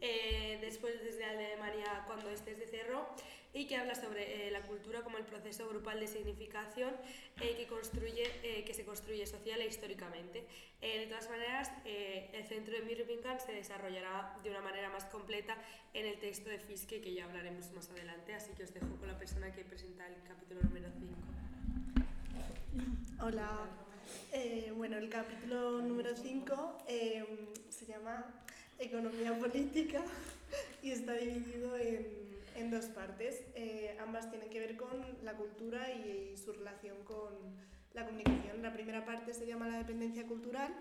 eh, 0.00 0.58
después 0.62 1.02
desde 1.02 1.24
Alemania 1.24 2.04
cuando 2.06 2.30
este 2.30 2.54
se 2.54 2.66
cerró 2.66 3.08
y 3.56 3.66
que 3.66 3.76
habla 3.76 3.94
sobre 3.94 4.48
eh, 4.48 4.50
la 4.50 4.60
cultura 4.60 5.00
como 5.00 5.16
el 5.16 5.24
proceso 5.24 5.66
grupal 5.66 5.98
de 5.98 6.06
significación 6.06 6.92
eh, 7.40 7.54
que, 7.56 7.66
construye, 7.66 8.62
que 8.66 8.74
se 8.74 8.84
construye 8.84 9.26
social 9.26 9.62
e 9.62 9.66
históricamente. 9.66 10.44
de 10.80 11.06
todas 11.06 11.30
maneras, 11.30 11.70
el 11.84 12.44
centro 12.44 12.74
de 12.74 12.82
Birmingham 12.82 13.38
se 13.40 13.52
desarrollará 13.52 14.36
de 14.44 14.50
una 14.50 14.60
manera 14.60 14.90
más 14.90 15.06
completa 15.06 15.56
en 15.94 16.04
el 16.04 16.18
texto 16.18 16.50
de 16.50 16.58
Fiske 16.58 17.00
que 17.00 17.14
ya 17.14 17.24
hablaremos 17.24 17.72
más 17.72 17.88
adelante, 17.90 18.34
así 18.34 18.52
que 18.52 18.64
os 18.64 18.74
dejo 18.74 18.94
con 19.00 19.08
la 19.08 19.16
persona 19.16 19.50
que 19.54 19.64
presenta 19.64 20.06
el 20.06 20.22
capítulo 20.22 20.60
número 20.62 20.90
5. 20.92 21.06
Hola. 23.24 23.70
bueno, 24.76 24.98
el 24.98 25.08
capítulo 25.08 25.80
número 25.80 26.14
5 26.14 26.84
se 27.70 27.86
llama 27.86 28.26
economía 28.78 29.32
política 29.38 30.02
y 30.82 30.90
está 30.90 31.14
dividido 31.14 31.74
en, 31.78 32.35
en 32.56 32.70
dos 32.70 32.86
partes. 32.86 33.44
Eh, 33.54 33.96
ambas 34.00 34.30
tienen 34.30 34.50
que 34.50 34.60
ver 34.60 34.76
con 34.76 34.88
la 35.22 35.36
cultura 35.36 35.92
y, 35.92 36.36
su 36.36 36.52
relación 36.52 37.04
con 37.04 37.34
la 37.92 38.04
comunicación. 38.04 38.62
La 38.62 38.72
primera 38.72 39.04
parte 39.04 39.32
se 39.32 39.46
llama 39.46 39.68
la 39.68 39.78
dependencia 39.78 40.26
cultural 40.26 40.74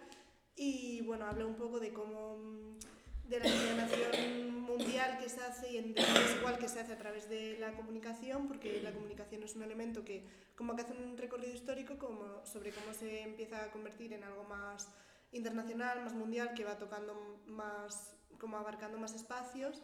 y 0.56 1.02
bueno, 1.02 1.26
habla 1.26 1.46
un 1.46 1.56
poco 1.56 1.80
de 1.80 1.94
cómo 1.94 2.78
de 3.24 3.40
la 3.40 3.46
comunicación 3.46 4.60
mundial 4.62 5.18
que 5.18 5.30
se 5.30 5.42
hace 5.42 5.72
y 5.72 5.78
en 5.78 5.96
igual 6.38 6.58
que 6.60 6.68
se 6.68 6.80
hace 6.80 6.94
a 6.94 6.98
través 6.98 7.28
de 7.30 7.58
la 7.60 7.74
comunicación, 7.74 8.48
porque 8.48 8.82
la 8.84 8.94
comunicación 8.94 9.42
es 9.44 9.56
un 9.56 9.64
elemento 9.64 10.04
que 10.04 10.24
como 10.56 10.76
que 10.76 10.84
hace 10.84 10.94
un 10.94 11.18
recorrido 11.18 11.54
histórico 11.54 11.98
como, 11.98 12.46
sobre 12.46 12.72
cómo 12.72 12.94
se 12.94 13.22
empieza 13.22 13.64
a 13.64 13.72
convertir 13.72 14.14
en 14.14 14.24
algo 14.24 14.44
más 14.44 14.90
internacional, 15.32 16.04
más 16.04 16.14
mundial, 16.14 16.54
que 16.54 16.64
va 16.64 16.78
tocando 16.78 17.42
más, 17.48 18.16
como 18.38 18.58
abarcando 18.58 18.98
más 19.00 19.16
espacios 19.16 19.82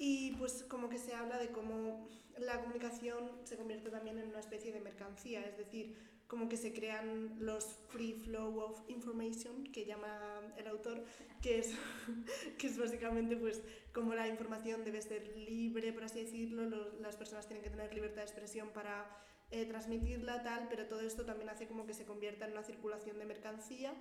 y 0.00 0.32
pues 0.38 0.64
como 0.66 0.88
que 0.88 0.96
se 0.96 1.14
habla 1.14 1.36
de 1.36 1.50
cómo 1.50 2.08
la 2.38 2.58
comunicación 2.62 3.30
se 3.44 3.58
convierte 3.58 3.90
también 3.90 4.18
en 4.18 4.28
una 4.28 4.40
especie 4.40 4.72
de 4.72 4.80
mercancía, 4.80 5.44
es 5.44 5.58
decir, 5.58 5.94
como 6.26 6.48
que 6.48 6.56
se 6.56 6.72
crean 6.72 7.36
los 7.38 7.66
free 7.90 8.14
flow 8.14 8.60
of 8.60 8.80
information, 8.88 9.62
que 9.64 9.84
llama 9.84 10.40
el 10.56 10.68
autor, 10.68 11.04
que 11.42 11.58
es, 11.58 11.74
que 12.58 12.68
es 12.68 12.78
básicamente 12.78 13.36
pues 13.36 13.60
como 13.92 14.14
la 14.14 14.26
información 14.26 14.84
debe 14.84 15.02
ser 15.02 15.36
libre, 15.36 15.92
por 15.92 16.04
así 16.04 16.24
decirlo, 16.24 16.64
las 17.00 17.16
personas 17.16 17.46
tienen 17.46 17.62
que 17.62 17.68
tener 17.68 17.92
libertad 17.92 18.22
de 18.22 18.22
expresión 18.22 18.70
para 18.70 19.06
eh, 19.50 19.66
transmitirla, 19.66 20.42
tal, 20.42 20.66
pero 20.70 20.86
todo 20.86 21.02
esto 21.02 21.26
también 21.26 21.50
hace 21.50 21.66
como 21.66 21.84
que 21.84 21.92
se 21.92 22.06
convierta 22.06 22.46
en 22.46 22.52
una 22.52 22.62
circulación 22.62 23.18
de 23.18 23.26
mercancía 23.26 23.92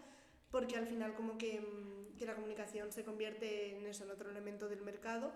porque 0.50 0.78
al 0.78 0.88
final 0.88 1.14
como 1.14 1.38
que, 1.38 1.60
mm, 1.60 2.16
que, 2.18 2.26
la 2.26 2.36
comunicación 2.36 2.92
se 2.92 3.04
convierte 3.04 3.76
en 3.76 3.86
eso, 3.86 4.06
en 4.06 4.12
otro 4.12 4.30
elemento 4.32 4.68
del 4.70 4.82
mercado 4.82 5.32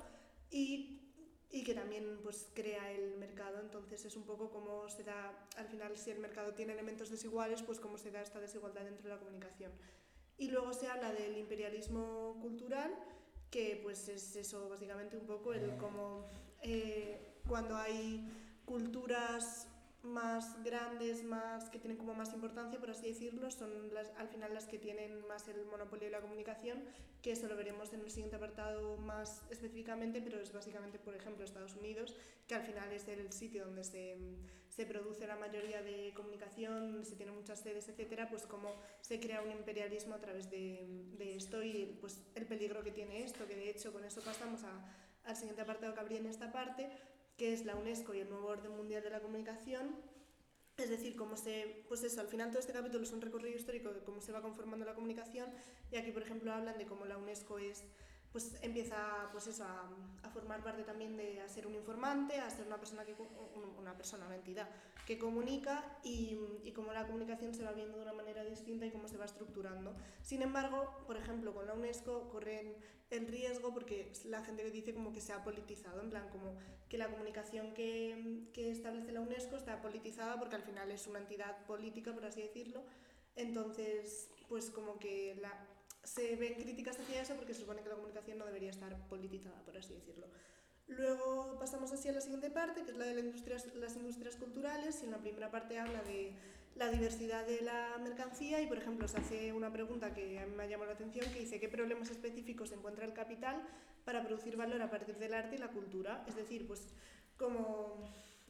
y, 0.53 1.01
y, 1.49 1.63
que 1.63 1.73
también 1.73 2.19
pues 2.23 2.47
crea 2.53 2.91
el 2.91 3.17
mercado, 3.17 3.59
entonces 3.59 4.05
es 4.05 4.15
un 4.15 4.23
poco 4.23 4.51
como 4.51 4.87
se 4.87 5.03
da, 5.03 5.47
al 5.57 5.67
final 5.67 5.97
si 5.97 6.11
el 6.11 6.19
mercado 6.19 6.53
tiene 6.53 6.73
elementos 6.73 7.09
desiguales, 7.09 7.63
pues 7.63 7.79
cómo 7.79 7.97
se 7.97 8.11
da 8.11 8.21
esta 8.21 8.39
desigualdad 8.39 8.83
dentro 8.83 9.03
de 9.03 9.15
la 9.15 9.19
comunicación. 9.19 9.71
Y 10.37 10.49
luego 10.49 10.73
se 10.73 10.87
habla 10.87 11.11
del 11.11 11.37
imperialismo 11.37 12.37
cultural, 12.41 12.93
que 13.49 13.79
pues 13.81 14.07
es 14.09 14.35
eso 14.35 14.69
básicamente 14.69 15.17
un 15.17 15.25
poco 15.25 15.53
el 15.53 15.75
cómo 15.77 16.27
eh, 16.61 17.33
cuando 17.47 17.75
hay 17.75 18.25
culturas 18.65 19.67
más 20.03 20.61
grandes, 20.63 21.23
más 21.23 21.69
que 21.69 21.79
tienen 21.79 21.97
como 21.97 22.13
más 22.13 22.33
importancia, 22.33 22.79
por 22.79 22.91
así 22.91 23.07
decirlo, 23.07 23.49
son 23.49 23.93
las, 23.93 24.11
al 24.17 24.27
final 24.27 24.53
las 24.53 24.65
que 24.65 24.77
tienen 24.77 25.25
más 25.27 25.47
el 25.47 25.65
monopolio 25.65 26.05
de 26.05 26.11
la 26.11 26.19
comunicación, 26.19 26.83
que 27.21 27.31
eso 27.31 27.47
lo 27.47 27.55
veremos 27.55 27.93
en 27.93 28.01
el 28.01 28.11
siguiente 28.11 28.35
apartado 28.35 28.97
más 28.97 29.43
específicamente, 29.49 30.21
pero 30.21 30.41
es 30.41 30.51
básicamente, 30.51 30.99
por 30.99 31.15
ejemplo, 31.15 31.45
Estados 31.45 31.75
Unidos, 31.75 32.15
que 32.47 32.55
al 32.55 32.63
final 32.63 32.91
es 32.91 33.07
el 33.07 33.31
sitio 33.31 33.65
donde 33.65 33.85
se, 33.85 34.17
se 34.67 34.85
produce 34.85 35.25
la 35.25 35.37
mayoría 35.37 35.81
de 35.81 36.11
comunicación, 36.13 37.05
se 37.05 37.15
tienen 37.15 37.35
muchas 37.35 37.61
sedes, 37.61 37.87
etcétera, 37.87 38.29
pues 38.29 38.45
como 38.45 38.75
se 38.99 39.21
crea 39.21 39.41
un 39.41 39.51
imperialismo 39.51 40.15
a 40.15 40.19
través 40.19 40.51
de, 40.51 40.85
de 41.17 41.37
esto 41.37 41.63
y 41.63 41.97
pues 42.01 42.21
el 42.35 42.45
peligro 42.45 42.83
que 42.83 42.91
tiene 42.91 43.23
esto, 43.23 43.47
que 43.47 43.55
de 43.55 43.69
hecho 43.69 43.93
con 43.93 44.03
eso 44.03 44.19
pasamos 44.21 44.65
a, 44.65 44.85
al 45.23 45.35
siguiente 45.37 45.61
apartado 45.61 45.93
que 45.93 45.99
habría 46.01 46.19
en 46.19 46.25
esta 46.25 46.51
parte, 46.51 46.89
que 47.37 47.53
es 47.53 47.65
la 47.65 47.75
UNESCO 47.75 48.13
y 48.13 48.19
el 48.19 48.29
nuevo 48.29 48.47
orden 48.47 48.71
mundial 48.75 49.03
de 49.03 49.09
la 49.09 49.21
comunicación. 49.21 49.95
Es 50.77 50.89
decir, 50.89 51.15
cómo 51.15 51.37
se, 51.37 51.85
pues 51.87 52.03
eso, 52.03 52.19
al 52.21 52.27
final 52.27 52.49
todo 52.49 52.59
este 52.59 52.73
capítulo 52.73 53.03
es 53.03 53.13
un 53.13 53.21
recorrido 53.21 53.55
histórico 53.55 53.93
de 53.93 54.01
cómo 54.01 54.21
se 54.21 54.31
va 54.31 54.41
conformando 54.41 54.85
la 54.85 54.95
comunicación 54.95 55.49
y 55.91 55.97
aquí, 55.97 56.11
por 56.11 56.23
ejemplo, 56.23 56.51
hablan 56.51 56.77
de 56.77 56.85
cómo 56.85 57.05
la 57.05 57.17
UNESCO 57.17 57.59
es 57.59 57.83
pues 58.33 58.57
empieza 58.63 59.29
pues 59.31 59.47
eso, 59.47 59.63
a, 59.63 60.29
formar 60.33 60.63
parte 60.63 60.83
también 60.83 61.15
de 61.15 61.39
a 61.39 61.47
ser 61.47 61.67
un 61.67 61.75
informante, 61.75 62.39
a 62.39 62.49
ser 62.49 62.65
una 62.65 62.77
persona, 62.77 63.05
que, 63.05 63.15
una, 63.79 63.95
persona, 63.95 64.25
una 64.25 64.35
entidad 64.35 64.67
que 65.05 65.19
comunica 65.19 65.99
y, 66.03 66.39
y 66.63 66.71
cómo 66.71 66.91
la 66.91 67.05
comunicación 67.05 67.53
se 67.53 67.63
va 67.63 67.71
viendo 67.71 67.97
de 67.97 68.03
una 68.03 68.13
manera 68.13 68.43
distinta 68.43 68.87
y 68.87 68.91
cómo 68.91 69.07
se 69.07 69.17
va 69.17 69.25
estructurando. 69.25 69.95
Sin 70.23 70.41
embargo, 70.41 71.03
por 71.05 71.17
ejemplo, 71.17 71.53
con 71.53 71.67
la 71.67 71.73
UNESCO 71.73 72.29
corren 72.31 72.75
el 73.11 73.27
riesgo 73.27 73.71
porque 73.71 74.11
la 74.25 74.43
gente 74.43 74.69
dice 74.71 74.95
como 74.95 75.13
que 75.13 75.21
se 75.21 75.33
ha 75.33 75.43
politizado, 75.43 76.01
en 76.01 76.09
plan 76.09 76.27
como 76.29 76.55
que 76.89 76.97
la 76.97 77.11
comunicación 77.11 77.75
que, 77.75 78.47
que 78.53 78.71
establece 78.71 79.11
la 79.11 79.21
UNESCO 79.21 79.55
está 79.55 79.79
politizada 79.83 80.39
porque 80.39 80.55
al 80.55 80.63
final 80.63 80.89
es 80.89 81.05
una 81.05 81.19
entidad 81.19 81.63
política, 81.67 82.11
por 82.11 82.25
así 82.25 82.41
decirlo. 82.41 82.83
Entonces, 83.35 84.31
pues 84.49 84.71
como 84.71 84.97
que 84.97 85.35
la, 85.39 85.67
se 86.03 86.35
ven 86.35 86.55
críticas 86.55 86.99
hacia 86.99 87.21
eso 87.21 87.35
porque 87.35 87.53
se 87.53 87.61
supone 87.61 87.81
que 87.81 87.89
la 87.89 87.95
comunicación 87.95 88.37
no 88.37 88.45
debería 88.45 88.69
estar 88.69 88.95
politizada, 89.07 89.61
por 89.63 89.77
así 89.77 89.93
decirlo. 89.93 90.27
Luego 90.87 91.57
pasamos 91.59 91.91
así 91.93 92.09
a 92.09 92.11
la 92.11 92.21
siguiente 92.21 92.49
parte, 92.49 92.83
que 92.83 92.91
es 92.91 92.97
la 92.97 93.05
de 93.05 93.13
las 93.13 93.95
industrias 93.95 94.35
culturales, 94.35 95.01
y 95.01 95.05
en 95.05 95.11
la 95.11 95.17
primera 95.17 95.49
parte 95.49 95.79
habla 95.79 96.01
de 96.03 96.33
la 96.75 96.89
diversidad 96.89 97.45
de 97.45 97.61
la 97.61 97.97
mercancía 97.99 98.61
y, 98.61 98.67
por 98.67 98.77
ejemplo, 98.77 99.07
se 99.07 99.17
hace 99.17 99.53
una 99.53 99.71
pregunta 99.71 100.13
que 100.13 100.39
a 100.39 100.45
mí 100.45 100.55
me 100.55 100.63
ha 100.63 100.67
llamado 100.67 100.89
la 100.89 100.95
atención, 100.95 101.31
que 101.31 101.39
dice 101.39 101.59
qué 101.59 101.69
problemas 101.69 102.09
específicos 102.09 102.71
encuentra 102.71 103.05
el 103.05 103.13
capital 103.13 103.61
para 104.05 104.23
producir 104.23 104.57
valor 104.57 104.81
a 104.81 104.89
partir 104.89 105.17
del 105.17 105.33
arte 105.33 105.55
y 105.55 105.59
la 105.59 105.69
cultura. 105.69 106.25
Es 106.27 106.35
decir, 106.35 106.67
pues 106.67 106.87
como 107.37 108.03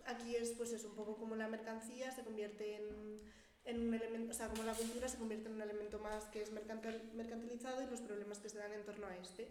aquí 0.05 0.35
es, 0.35 0.51
pues 0.51 0.71
es 0.71 0.85
un 0.85 0.95
poco 0.95 1.17
como 1.17 1.35
la 1.35 1.47
mercancía 1.47 2.11
se 2.11 2.23
convierte 2.23 2.75
en, 2.75 3.21
en 3.65 3.87
un 3.87 3.93
elemento, 3.93 4.31
o 4.31 4.33
sea, 4.35 4.47
como 4.47 4.63
la 4.63 4.73
cultura 4.73 5.07
se 5.07 5.17
convierte 5.17 5.47
en 5.47 5.55
un 5.55 5.61
elemento 5.61 5.99
más 5.99 6.25
que 6.25 6.41
es 6.41 6.51
mercantilizado 6.51 7.81
y 7.81 7.87
los 7.87 8.01
problemas 8.01 8.39
que 8.39 8.49
se 8.49 8.57
dan 8.57 8.73
en 8.73 8.83
torno 8.83 9.07
a 9.07 9.15
este. 9.17 9.47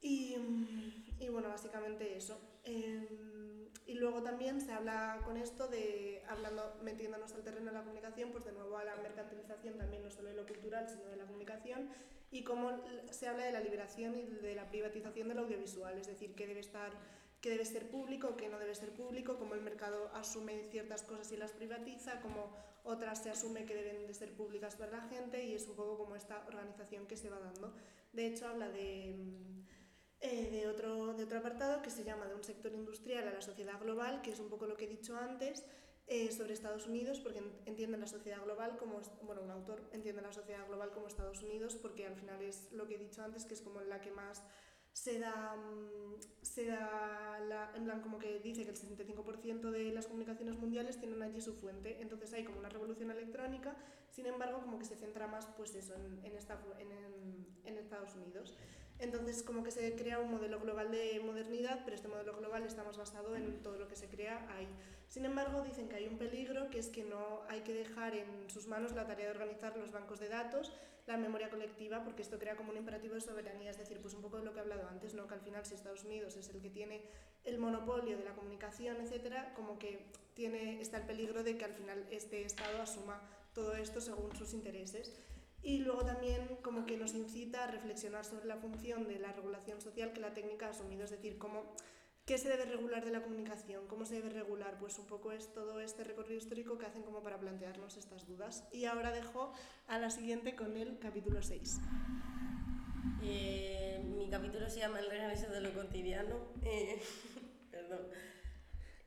Y, 0.00 0.36
y 1.18 1.28
bueno, 1.28 1.48
básicamente 1.48 2.16
eso. 2.16 2.40
Em, 2.64 3.68
y 3.86 3.94
luego 3.94 4.22
también 4.22 4.60
se 4.60 4.72
habla 4.72 5.20
con 5.24 5.36
esto 5.36 5.66
de, 5.68 6.22
hablando, 6.28 6.78
metiéndonos 6.82 7.32
al 7.32 7.42
terreno 7.42 7.66
de 7.66 7.72
la 7.72 7.82
comunicación, 7.82 8.30
pues 8.30 8.44
de 8.44 8.52
nuevo 8.52 8.76
a 8.76 8.84
la 8.84 8.96
mercantilización 8.96 9.78
también 9.78 10.02
no 10.02 10.10
solo 10.10 10.28
de 10.28 10.34
lo 10.34 10.46
cultural, 10.46 10.88
sino 10.88 11.06
de 11.06 11.16
la 11.16 11.24
comunicación, 11.24 11.88
y 12.30 12.44
cómo 12.44 12.82
se 13.10 13.26
habla 13.26 13.44
de 13.44 13.52
la 13.52 13.60
liberación 13.60 14.16
y 14.16 14.24
de 14.24 14.54
la 14.54 14.68
privatización 14.68 15.28
del 15.28 15.38
audiovisual, 15.38 15.96
es 15.98 16.06
decir, 16.06 16.34
qué 16.34 16.46
debe 16.46 16.60
estar 16.60 16.92
qué 17.40 17.50
debe 17.50 17.64
ser 17.64 17.88
público, 17.88 18.36
qué 18.36 18.48
no 18.48 18.58
debe 18.58 18.74
ser 18.74 18.90
público, 18.90 19.38
cómo 19.38 19.54
el 19.54 19.60
mercado 19.60 20.10
asume 20.14 20.64
ciertas 20.70 21.02
cosas 21.02 21.30
y 21.32 21.36
las 21.36 21.52
privatiza, 21.52 22.20
cómo 22.20 22.52
otras 22.88 23.22
se 23.22 23.30
asume 23.30 23.64
que 23.64 23.74
deben 23.74 24.06
de 24.06 24.14
ser 24.14 24.34
públicas 24.34 24.76
para 24.76 24.92
la 24.92 25.02
gente 25.02 25.44
y 25.44 25.54
es 25.54 25.68
un 25.68 25.76
poco 25.76 25.96
como 25.96 26.16
esta 26.16 26.44
organización 26.46 27.06
que 27.06 27.16
se 27.16 27.28
va 27.28 27.38
dando. 27.38 27.74
De 28.12 28.26
hecho, 28.26 28.48
habla 28.48 28.68
de 28.68 29.14
eh, 30.20 30.48
de, 30.50 30.66
otro, 30.66 31.14
de 31.14 31.22
otro 31.22 31.38
apartado 31.38 31.80
que 31.80 31.90
se 31.90 32.02
llama 32.02 32.26
de 32.26 32.34
un 32.34 32.42
sector 32.42 32.72
industrial 32.72 33.28
a 33.28 33.32
la 33.32 33.40
sociedad 33.40 33.80
global, 33.80 34.20
que 34.20 34.32
es 34.32 34.40
un 34.40 34.48
poco 34.48 34.66
lo 34.66 34.76
que 34.76 34.86
he 34.86 34.88
dicho 34.88 35.16
antes 35.16 35.64
eh, 36.08 36.32
sobre 36.32 36.54
Estados 36.54 36.88
Unidos, 36.88 37.20
porque 37.20 37.40
entienden 37.66 38.00
la 38.00 38.08
sociedad 38.08 38.42
global 38.42 38.76
como, 38.78 39.00
bueno, 39.22 39.42
un 39.42 39.50
autor 39.52 39.88
entiende 39.92 40.20
la 40.20 40.32
sociedad 40.32 40.66
global 40.66 40.90
como 40.90 41.06
Estados 41.06 41.40
Unidos, 41.42 41.76
porque 41.76 42.04
al 42.04 42.16
final 42.16 42.42
es 42.42 42.72
lo 42.72 42.88
que 42.88 42.96
he 42.96 42.98
dicho 42.98 43.22
antes, 43.22 43.44
que 43.44 43.54
es 43.54 43.60
como 43.60 43.80
la 43.82 44.00
que 44.00 44.10
más 44.10 44.42
se 44.92 45.18
da, 45.18 45.54
mm, 45.56 46.20
se 46.42 46.66
da 46.66 47.38
la, 47.48 47.72
en 47.74 47.84
plan 47.84 48.00
como 48.00 48.18
que 48.18 48.40
dice 48.40 48.64
que 48.64 48.70
el 48.70 48.76
65% 48.76 49.70
de 49.70 49.92
las 49.92 50.06
comunicaciones 50.06 50.58
mundiales 50.58 50.98
tienen 50.98 51.22
allí 51.22 51.40
su 51.40 51.54
fuente, 51.54 52.00
entonces 52.00 52.32
hay 52.32 52.44
como 52.44 52.58
una 52.58 52.68
revolución 52.68 53.10
electrónica, 53.10 53.76
sin 54.10 54.26
embargo 54.26 54.60
como 54.60 54.78
que 54.78 54.84
se 54.84 54.96
centra 54.96 55.26
más 55.26 55.46
pues 55.56 55.74
eso 55.74 55.94
en, 55.94 56.36
esta, 56.36 56.60
en, 56.78 57.46
en 57.64 57.78
Estados 57.78 58.14
Unidos. 58.16 58.54
Entonces, 59.00 59.42
como 59.42 59.62
que 59.62 59.70
se 59.70 59.94
crea 59.94 60.18
un 60.18 60.30
modelo 60.30 60.58
global 60.58 60.90
de 60.90 61.20
modernidad, 61.24 61.82
pero 61.84 61.94
este 61.94 62.08
modelo 62.08 62.36
global 62.36 62.64
está 62.64 62.82
más 62.82 62.96
basado 62.96 63.36
en 63.36 63.62
todo 63.62 63.78
lo 63.78 63.86
que 63.86 63.94
se 63.94 64.08
crea 64.08 64.46
ahí. 64.56 64.66
Sin 65.08 65.24
embargo, 65.24 65.62
dicen 65.62 65.88
que 65.88 65.96
hay 65.96 66.06
un 66.06 66.18
peligro, 66.18 66.68
que 66.68 66.78
es 66.78 66.88
que 66.88 67.04
no 67.04 67.42
hay 67.48 67.60
que 67.60 67.72
dejar 67.72 68.14
en 68.14 68.50
sus 68.50 68.66
manos 68.66 68.92
la 68.92 69.06
tarea 69.06 69.26
de 69.26 69.32
organizar 69.32 69.76
los 69.76 69.92
bancos 69.92 70.18
de 70.18 70.28
datos, 70.28 70.72
la 71.06 71.16
memoria 71.16 71.48
colectiva, 71.48 72.04
porque 72.04 72.22
esto 72.22 72.38
crea 72.38 72.56
como 72.56 72.70
un 72.70 72.76
imperativo 72.76 73.14
de 73.14 73.22
soberanía, 73.22 73.70
es 73.70 73.78
decir, 73.78 73.98
pues 74.02 74.12
un 74.12 74.20
poco 74.20 74.36
de 74.38 74.44
lo 74.44 74.52
que 74.52 74.58
he 74.58 74.62
hablado 74.62 74.86
antes, 74.88 75.14
¿no? 75.14 75.26
que 75.26 75.34
al 75.34 75.40
final 75.40 75.64
si 75.64 75.74
Estados 75.74 76.04
Unidos 76.04 76.36
es 76.36 76.50
el 76.50 76.60
que 76.60 76.68
tiene 76.68 77.00
el 77.44 77.58
monopolio 77.58 78.18
de 78.18 78.24
la 78.24 78.34
comunicación, 78.34 79.00
etcétera, 79.00 79.54
como 79.54 79.78
que 79.78 80.04
tiene, 80.34 80.82
está 80.82 80.98
el 80.98 81.04
peligro 81.04 81.42
de 81.42 81.56
que 81.56 81.64
al 81.64 81.72
final 81.72 82.06
este 82.10 82.42
Estado 82.42 82.82
asuma 82.82 83.22
todo 83.54 83.74
esto 83.74 84.02
según 84.02 84.36
sus 84.36 84.52
intereses. 84.52 85.18
Y 85.68 85.80
luego 85.80 86.02
también 86.02 86.56
como 86.62 86.86
que 86.86 86.96
nos 86.96 87.12
incita 87.12 87.64
a 87.64 87.66
reflexionar 87.66 88.24
sobre 88.24 88.46
la 88.46 88.56
función 88.56 89.06
de 89.06 89.18
la 89.18 89.32
regulación 89.32 89.82
social 89.82 90.14
que 90.14 90.20
la 90.20 90.32
técnica 90.32 90.66
ha 90.66 90.70
asumido, 90.70 91.04
es 91.04 91.10
decir, 91.10 91.36
cómo, 91.36 91.62
qué 92.24 92.38
se 92.38 92.48
debe 92.48 92.64
regular 92.64 93.04
de 93.04 93.10
la 93.10 93.22
comunicación, 93.22 93.86
cómo 93.86 94.06
se 94.06 94.14
debe 94.14 94.30
regular, 94.30 94.78
pues 94.78 94.98
un 94.98 95.04
poco 95.04 95.30
es 95.30 95.52
todo 95.52 95.78
este 95.80 96.04
recorrido 96.04 96.38
histórico 96.38 96.78
que 96.78 96.86
hacen 96.86 97.02
como 97.02 97.22
para 97.22 97.38
plantearnos 97.38 97.98
estas 97.98 98.26
dudas. 98.26 98.66
Y 98.72 98.86
ahora 98.86 99.12
dejo 99.12 99.52
a 99.88 99.98
la 99.98 100.08
siguiente 100.08 100.56
con 100.56 100.74
el 100.74 100.98
capítulo 100.98 101.42
6. 101.42 101.80
Eh, 103.22 104.02
mi 104.16 104.30
capítulo 104.30 104.70
se 104.70 104.78
llama 104.78 105.00
El 105.00 105.10
regreso 105.10 105.50
de 105.50 105.60
lo 105.60 105.74
cotidiano. 105.74 106.46
Eh, 106.62 106.98
perdón. 107.70 108.08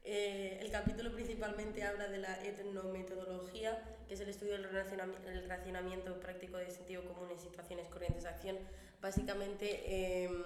Eh, 0.04 0.58
el 0.60 0.72
capítulo 0.72 1.12
principalmente 1.12 1.84
habla 1.84 2.08
de 2.08 2.18
la 2.18 2.44
etnometodología, 2.44 3.80
que 4.08 4.16
es 4.16 4.20
el 4.20 4.30
estudio 4.30 4.54
del 4.54 4.68
relacionamiento 4.70 6.20
práctico 6.20 6.58
de 6.58 6.72
sentido 6.72 7.06
común 7.06 7.30
en 7.30 7.40
situaciones 7.40 7.88
corrientes 7.88 8.24
de 8.24 8.30
acción. 8.30 8.58
Básicamente 9.00 10.24
em, 10.24 10.44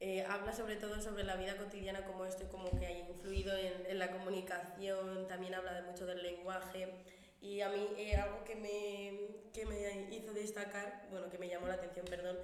eh, 0.00 0.24
habla 0.24 0.54
sobre 0.54 0.76
todo 0.76 1.00
sobre 1.02 1.24
la 1.24 1.36
vida 1.36 1.56
cotidiana, 1.56 2.04
como 2.06 2.24
esto 2.24 2.48
como 2.48 2.70
que 2.78 2.86
ha 2.86 2.98
influido 2.98 3.54
en, 3.56 3.86
en 3.86 3.98
la 3.98 4.10
comunicación, 4.10 5.28
también 5.28 5.54
habla 5.54 5.74
de 5.74 5.82
mucho 5.82 6.06
del 6.06 6.22
lenguaje. 6.22 6.88
Y 7.42 7.60
a 7.60 7.68
mí 7.68 7.86
eh, 7.98 8.16
algo 8.16 8.42
que 8.44 8.56
me, 8.56 9.52
que 9.52 9.66
me 9.66 10.16
hizo 10.16 10.32
destacar, 10.32 11.06
bueno, 11.10 11.28
que 11.28 11.36
me 11.38 11.48
llamó 11.48 11.68
la 11.68 11.74
atención, 11.74 12.06
perdón, 12.06 12.38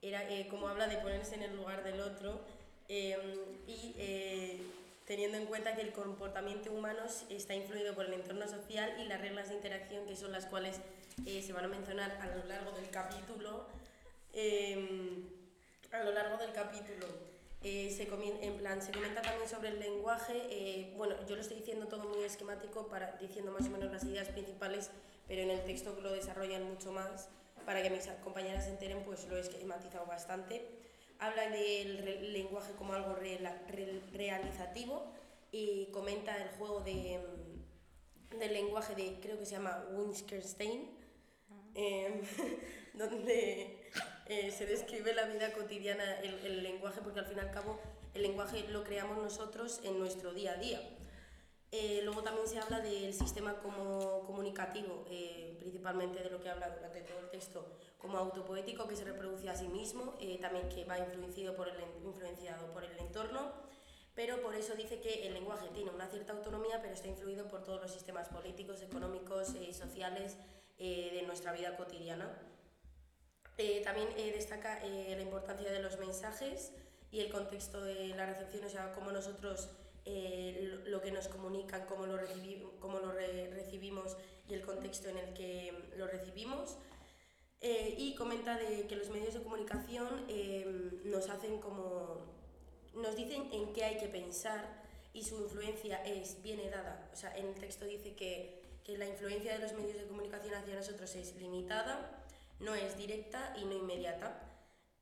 era 0.00 0.22
cómo 0.48 0.68
habla 0.68 0.86
de 0.86 0.98
ponerse 0.98 1.34
en 1.34 1.42
el 1.42 1.56
lugar 1.56 1.82
del 1.82 2.00
otro 2.00 2.40
em, 2.88 3.18
y 3.66 3.94
teniendo 5.06 5.38
en 5.38 5.46
cuenta 5.46 5.74
que 5.74 5.82
el 5.82 5.92
comportamiento 5.92 6.72
humano 6.72 7.02
está 7.30 7.54
influido 7.54 7.94
por 7.94 8.06
el 8.06 8.14
entorno 8.14 8.46
social 8.48 8.92
y 9.00 9.04
las 9.04 9.20
reglas 9.20 9.48
de 9.48 9.54
interacción 9.54 10.04
que 10.04 10.16
son 10.16 10.32
las 10.32 10.46
cuales 10.46 10.80
eh, 11.24 11.42
se 11.42 11.52
van 11.52 11.64
a 11.64 11.68
mencionar 11.68 12.18
a 12.20 12.26
lo 12.36 12.44
largo 12.44 12.72
del 12.72 12.90
capítulo. 12.90 13.66
Em, 14.32 15.24
a 15.92 16.02
lo 16.02 16.12
largo 16.12 16.36
del 16.36 16.52
capítulo 16.52 17.06
eh, 17.62 17.90
se, 17.96 18.08
en 18.44 18.56
plan, 18.58 18.82
se 18.82 18.90
comenta 18.90 19.22
también 19.22 19.48
sobre 19.48 19.68
el 19.68 19.78
lenguaje. 19.78 20.42
Eh, 20.50 20.92
bueno, 20.96 21.14
yo 21.26 21.36
lo 21.36 21.40
estoy 21.40 21.58
diciendo 21.58 21.86
todo 21.86 22.08
muy 22.08 22.24
esquemático, 22.24 22.88
para, 22.88 23.12
diciendo 23.12 23.52
más 23.52 23.66
o 23.68 23.70
menos 23.70 23.92
las 23.92 24.04
ideas 24.04 24.28
principales, 24.28 24.90
pero 25.28 25.40
en 25.40 25.50
el 25.50 25.64
texto 25.64 25.96
lo 26.02 26.12
desarrollan 26.12 26.64
mucho 26.64 26.90
más. 26.90 27.28
Para 27.64 27.82
que 27.82 27.90
mis 27.90 28.06
compañeras 28.22 28.64
se 28.64 28.70
enteren, 28.70 29.02
pues 29.04 29.26
lo 29.28 29.36
he 29.36 29.40
esquematizado 29.40 30.04
bastante 30.06 30.85
habla 31.18 31.48
del 31.48 32.32
lenguaje 32.32 32.72
como 32.74 32.92
algo 32.92 33.14
realizativo 33.14 35.12
y 35.50 35.86
comenta 35.86 36.36
el 36.42 36.48
juego 36.50 36.80
de, 36.80 37.20
mm, 38.32 38.38
del 38.38 38.52
lenguaje 38.52 38.94
de, 38.94 39.18
creo 39.20 39.38
que 39.38 39.46
se 39.46 39.52
llama 39.52 39.84
Winskerstein, 39.92 40.90
em, 41.74 42.20
donde 42.94 43.90
eh, 44.26 44.50
se 44.50 44.66
describe 44.66 45.14
la 45.14 45.26
vida 45.26 45.52
cotidiana, 45.52 46.20
el, 46.20 46.34
el, 46.44 46.62
lenguaje, 46.62 47.00
porque 47.02 47.20
al 47.20 47.26
fin 47.26 47.38
y 47.38 47.40
al 47.40 47.50
cabo 47.50 47.78
el 48.14 48.22
lenguaje 48.22 48.66
lo 48.68 48.82
creamos 48.84 49.18
nosotros 49.18 49.80
en 49.84 49.98
nuestro 49.98 50.32
día 50.32 50.52
a 50.52 50.56
día. 50.56 50.80
Eh, 51.72 52.00
luego 52.04 52.22
también 52.22 52.46
se 52.46 52.58
habla 52.58 52.80
del 52.80 53.12
sistema 53.12 53.58
como 53.58 54.24
comunicativo, 54.24 55.04
eh, 55.10 55.56
principalmente 55.58 56.22
de 56.22 56.30
lo 56.30 56.40
que 56.40 56.48
habla 56.48 56.70
durante 56.70 57.00
todo 57.02 57.18
el 57.18 57.30
texto, 57.30 57.66
como 57.98 58.18
autopoético 58.18 58.86
que 58.86 58.96
se 58.96 59.04
reproduce 59.04 59.48
a 59.48 59.56
sí 59.56 59.68
mismo, 59.68 60.14
eh, 60.20 60.38
también 60.40 60.68
que 60.68 60.84
va 60.84 60.98
influenciado 60.98 61.56
por, 61.56 61.68
el, 61.68 61.76
influenciado 62.04 62.72
por 62.72 62.84
el 62.84 62.98
entorno, 62.98 63.52
pero 64.14 64.40
por 64.40 64.54
eso 64.54 64.74
dice 64.74 65.00
que 65.00 65.26
el 65.26 65.34
lenguaje 65.34 65.68
tiene 65.74 65.90
una 65.90 66.08
cierta 66.08 66.32
autonomía, 66.32 66.80
pero 66.80 66.94
está 66.94 67.08
influido 67.08 67.48
por 67.48 67.62
todos 67.62 67.80
los 67.82 67.90
sistemas 67.90 68.28
políticos, 68.28 68.80
económicos 68.82 69.54
y 69.54 69.74
sociales 69.74 70.36
de 70.78 71.22
nuestra 71.26 71.52
vida 71.52 71.76
cotidiana. 71.76 72.38
también 73.84 74.08
destaca 74.32 74.80
la 74.80 75.20
importancia 75.20 75.70
de 75.70 75.82
los 75.82 75.98
mensajes 75.98 76.72
y 77.10 77.20
el 77.20 77.30
contexto 77.30 77.82
de 77.82 78.08
la 78.08 78.26
recepción, 78.26 78.64
o 78.64 78.68
sea, 78.68 78.92
cómo 78.92 79.12
nosotros 79.12 79.68
eh, 80.04 80.80
lo, 80.86 81.00
que 81.00 81.10
nos 81.10 81.28
comunican, 81.28 81.84
cómo 81.86 82.06
lo, 82.06 82.16
cómo 82.78 82.98
lo 83.00 83.12
recibimos 83.12 84.16
y 84.48 84.54
el 84.54 84.62
contexto 84.62 85.08
en 85.08 85.18
el 85.18 85.34
que 85.34 85.72
lo 85.96 86.06
recibimos. 86.06 86.76
Eh, 87.60 87.94
y 87.98 88.14
comenta 88.14 88.58
de 88.58 88.86
que 88.86 88.96
los 88.96 89.08
medios 89.08 89.34
de 89.34 89.42
comunicación 89.42 90.26
em, 90.28 91.10
nos 91.10 91.28
hacen 91.30 91.58
como 91.58 92.36
nos 92.94 93.16
dicen 93.16 93.48
en 93.52 93.72
qué 93.72 93.84
hay 93.84 93.98
que 93.98 94.08
pensar 94.08 94.82
y 95.12 95.22
su 95.22 95.36
influencia 95.36 96.02
es 96.04 96.42
viene 96.42 96.68
dada. 96.70 97.10
O 97.12 97.16
sea, 97.16 97.36
en 97.36 97.46
el 97.46 97.54
texto 97.54 97.84
dice 97.84 98.14
que, 98.14 98.62
que 98.84 98.98
la 98.98 99.06
influencia 99.06 99.54
de 99.54 99.58
los 99.58 99.72
medios 99.72 99.96
de 99.96 100.06
comunicación 100.06 100.54
hacia 100.54 100.74
nosotros 100.74 101.14
es 101.14 101.36
limitada, 101.36 102.24
no 102.60 102.74
es 102.74 102.96
directa 102.96 103.54
y 103.58 103.64
no 103.64 103.72
inmediata. 103.74 104.46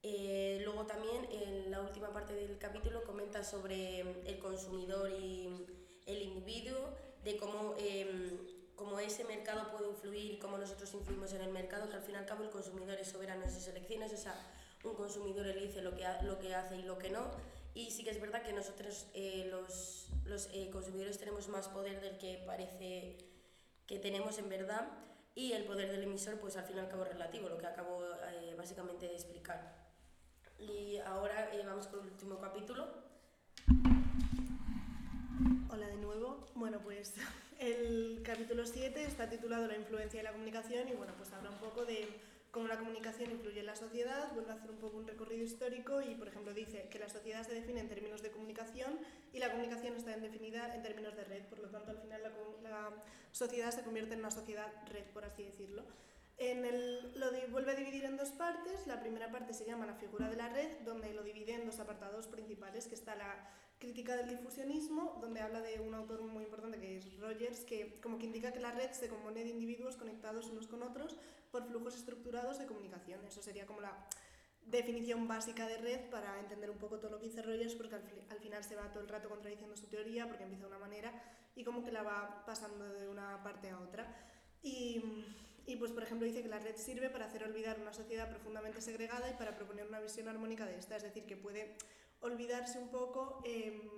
Eh, 0.02 0.60
luego 0.64 0.86
también 0.86 1.26
en 1.30 1.70
la 1.70 1.80
última 1.80 2.12
parte 2.12 2.34
del 2.34 2.58
capítulo 2.58 3.04
comenta 3.04 3.42
sobre 3.42 4.00
el 4.00 4.38
consumidor 4.38 5.10
y 5.10 5.66
el 6.06 6.22
individuo, 6.22 6.94
de 7.24 7.38
cómo, 7.38 7.74
em, 7.78 8.38
cómo, 8.76 8.98
ese 8.98 9.24
mercado 9.24 9.70
puede 9.70 9.88
influir 9.88 10.32
y 10.32 10.38
cómo 10.38 10.58
nosotros 10.58 10.92
influimos 10.94 11.32
en 11.32 11.42
el 11.42 11.50
mercado, 11.50 11.88
que 11.88 11.96
al 11.96 12.02
fin 12.02 12.14
y 12.14 12.18
al 12.18 12.26
cabo 12.26 12.44
el 12.44 12.50
consumidor 12.50 12.98
es 12.98 13.08
soberano 13.08 13.44
en 13.44 13.50
sus 13.50 13.66
elecciones, 13.68 14.12
o 14.12 14.16
sea, 14.16 14.34
un 14.84 14.94
consumidor 14.94 15.46
elige 15.46 15.80
lo 15.82 15.94
que, 15.96 16.04
lo 16.22 16.38
que 16.38 16.54
hace 16.54 16.76
y 16.76 16.82
lo 16.82 16.98
que 16.98 17.10
no. 17.10 17.24
Y 17.74 17.90
sí 17.90 18.04
que 18.04 18.10
es 18.10 18.20
verdad 18.20 18.42
que 18.42 18.52
nosotros 18.52 19.06
eh, 19.14 19.48
los, 19.50 20.08
los 20.24 20.48
eh, 20.52 20.70
consumidores 20.70 21.18
tenemos 21.18 21.48
más 21.48 21.68
poder 21.68 22.00
del 22.00 22.18
que 22.18 22.42
parece 22.46 23.18
que 23.86 23.98
tenemos 23.98 24.38
en 24.38 24.48
verdad 24.48 24.88
y 25.34 25.52
el 25.52 25.64
poder 25.64 25.90
del 25.90 26.04
emisor 26.04 26.38
pues 26.38 26.56
al 26.56 26.64
fin 26.64 26.76
y 26.76 26.80
al 26.80 26.88
cabo 26.88 27.02
es 27.04 27.08
relativo, 27.10 27.48
lo 27.48 27.58
que 27.58 27.66
acabo 27.66 28.04
eh, 28.04 28.54
básicamente 28.56 29.08
de 29.08 29.14
explicar. 29.14 29.84
Y 30.58 30.98
ahora 30.98 31.52
eh, 31.52 31.62
vamos 31.66 31.88
con 31.88 32.00
el 32.00 32.06
último 32.06 32.38
capítulo. 32.38 32.86
Hola 35.70 35.88
de 35.88 35.96
nuevo. 35.96 36.46
Bueno, 36.54 36.80
pues 36.80 37.14
el 37.64 38.20
capítulo 38.22 38.66
7 38.66 39.04
está 39.04 39.28
titulado 39.28 39.66
La 39.66 39.76
influencia 39.76 40.20
de 40.20 40.24
la 40.24 40.32
comunicación 40.32 40.86
y 40.88 40.92
bueno, 40.92 41.14
pues 41.16 41.32
habla 41.32 41.50
un 41.50 41.56
poco 41.56 41.86
de 41.86 42.06
cómo 42.50 42.68
la 42.68 42.78
comunicación 42.78 43.30
influye 43.30 43.60
en 43.60 43.66
la 43.66 43.74
sociedad, 43.74 44.32
vuelve 44.34 44.52
a 44.52 44.54
hacer 44.54 44.70
un 44.70 44.76
poco 44.76 44.98
un 44.98 45.06
recorrido 45.06 45.42
histórico 45.42 46.02
y, 46.02 46.14
por 46.14 46.28
ejemplo, 46.28 46.52
dice 46.52 46.88
que 46.90 46.98
la 46.98 47.08
sociedad 47.08 47.44
se 47.44 47.54
define 47.54 47.80
en 47.80 47.88
términos 47.88 48.22
de 48.22 48.30
comunicación 48.30 48.98
y 49.32 49.38
la 49.38 49.50
comunicación 49.50 49.96
está 49.96 50.16
definida 50.16 50.74
en 50.74 50.82
términos 50.82 51.16
de 51.16 51.24
red, 51.24 51.44
por 51.44 51.58
lo 51.58 51.70
tanto, 51.70 51.90
al 51.90 51.98
final 51.98 52.22
la, 52.22 52.30
la 52.62 52.90
sociedad 53.32 53.70
se 53.70 53.82
convierte 53.82 54.12
en 54.12 54.20
una 54.20 54.30
sociedad 54.30 54.70
red, 54.92 55.04
por 55.14 55.24
así 55.24 55.42
decirlo. 55.42 55.84
En 56.36 56.64
el, 56.64 57.18
lo 57.18 57.30
vuelve 57.50 57.72
a 57.72 57.76
dividir 57.76 58.04
en 58.04 58.16
dos 58.16 58.30
partes. 58.30 58.86
La 58.86 59.00
primera 59.00 59.30
parte 59.30 59.54
se 59.54 59.64
llama 59.64 59.86
la 59.86 59.94
figura 59.94 60.28
de 60.28 60.36
la 60.36 60.48
red, 60.48 60.80
donde 60.84 61.14
lo 61.14 61.22
divide 61.22 61.54
en 61.54 61.64
dos 61.64 61.78
apartados 61.78 62.26
principales, 62.26 62.88
que 62.88 62.96
está 62.96 63.14
la 63.14 63.48
crítica 63.84 64.16
del 64.16 64.30
difusionismo, 64.30 65.18
donde 65.20 65.40
habla 65.40 65.60
de 65.60 65.78
un 65.78 65.94
autor 65.94 66.22
muy 66.22 66.44
importante 66.44 66.78
que 66.80 66.96
es 66.96 67.18
Rogers, 67.20 67.64
que 67.64 68.00
como 68.00 68.18
que 68.18 68.24
indica 68.24 68.50
que 68.50 68.58
la 68.58 68.70
red 68.70 68.90
se 68.92 69.08
compone 69.08 69.44
de 69.44 69.50
individuos 69.50 69.96
conectados 69.96 70.48
unos 70.48 70.66
con 70.66 70.82
otros 70.82 71.18
por 71.50 71.66
flujos 71.66 71.94
estructurados 71.94 72.58
de 72.58 72.64
comunicación. 72.64 73.20
Eso 73.26 73.42
sería 73.42 73.66
como 73.66 73.82
la 73.82 73.92
definición 74.64 75.28
básica 75.28 75.66
de 75.68 75.76
red 75.76 76.00
para 76.08 76.40
entender 76.40 76.70
un 76.70 76.78
poco 76.78 76.98
todo 76.98 77.10
lo 77.10 77.20
que 77.20 77.26
dice 77.26 77.42
Rogers, 77.42 77.74
porque 77.74 77.96
al, 77.96 78.40
final 78.40 78.64
se 78.64 78.74
va 78.74 78.90
todo 78.90 79.02
el 79.02 79.08
rato 79.10 79.28
contradiciendo 79.28 79.76
su 79.76 79.86
teoría, 79.86 80.26
porque 80.28 80.44
empieza 80.44 80.64
de 80.64 80.70
una 80.70 80.78
manera 80.78 81.12
y 81.54 81.62
como 81.62 81.84
que 81.84 81.92
la 81.92 82.02
va 82.02 82.42
pasando 82.46 82.90
de 82.90 83.06
una 83.06 83.42
parte 83.42 83.68
a 83.68 83.78
otra. 83.80 84.06
Y, 84.62 85.26
y 85.66 85.76
pues, 85.76 85.92
por 85.92 86.04
ejemplo, 86.04 86.26
dice 86.26 86.42
que 86.42 86.48
la 86.48 86.58
red 86.58 86.76
sirve 86.76 87.10
para 87.10 87.26
hacer 87.26 87.44
olvidar 87.44 87.78
una 87.78 87.92
sociedad 87.92 88.30
profundamente 88.30 88.80
segregada 88.80 89.28
y 89.28 89.34
para 89.34 89.54
proponer 89.54 89.86
una 89.86 90.00
visión 90.00 90.26
armónica 90.26 90.64
de 90.64 90.78
esta, 90.78 90.96
es 90.96 91.02
decir, 91.02 91.26
que 91.26 91.36
puede 91.36 91.76
olvidarse 92.24 92.78
un 92.78 92.88
poco, 92.88 93.40
eh, 93.44 93.88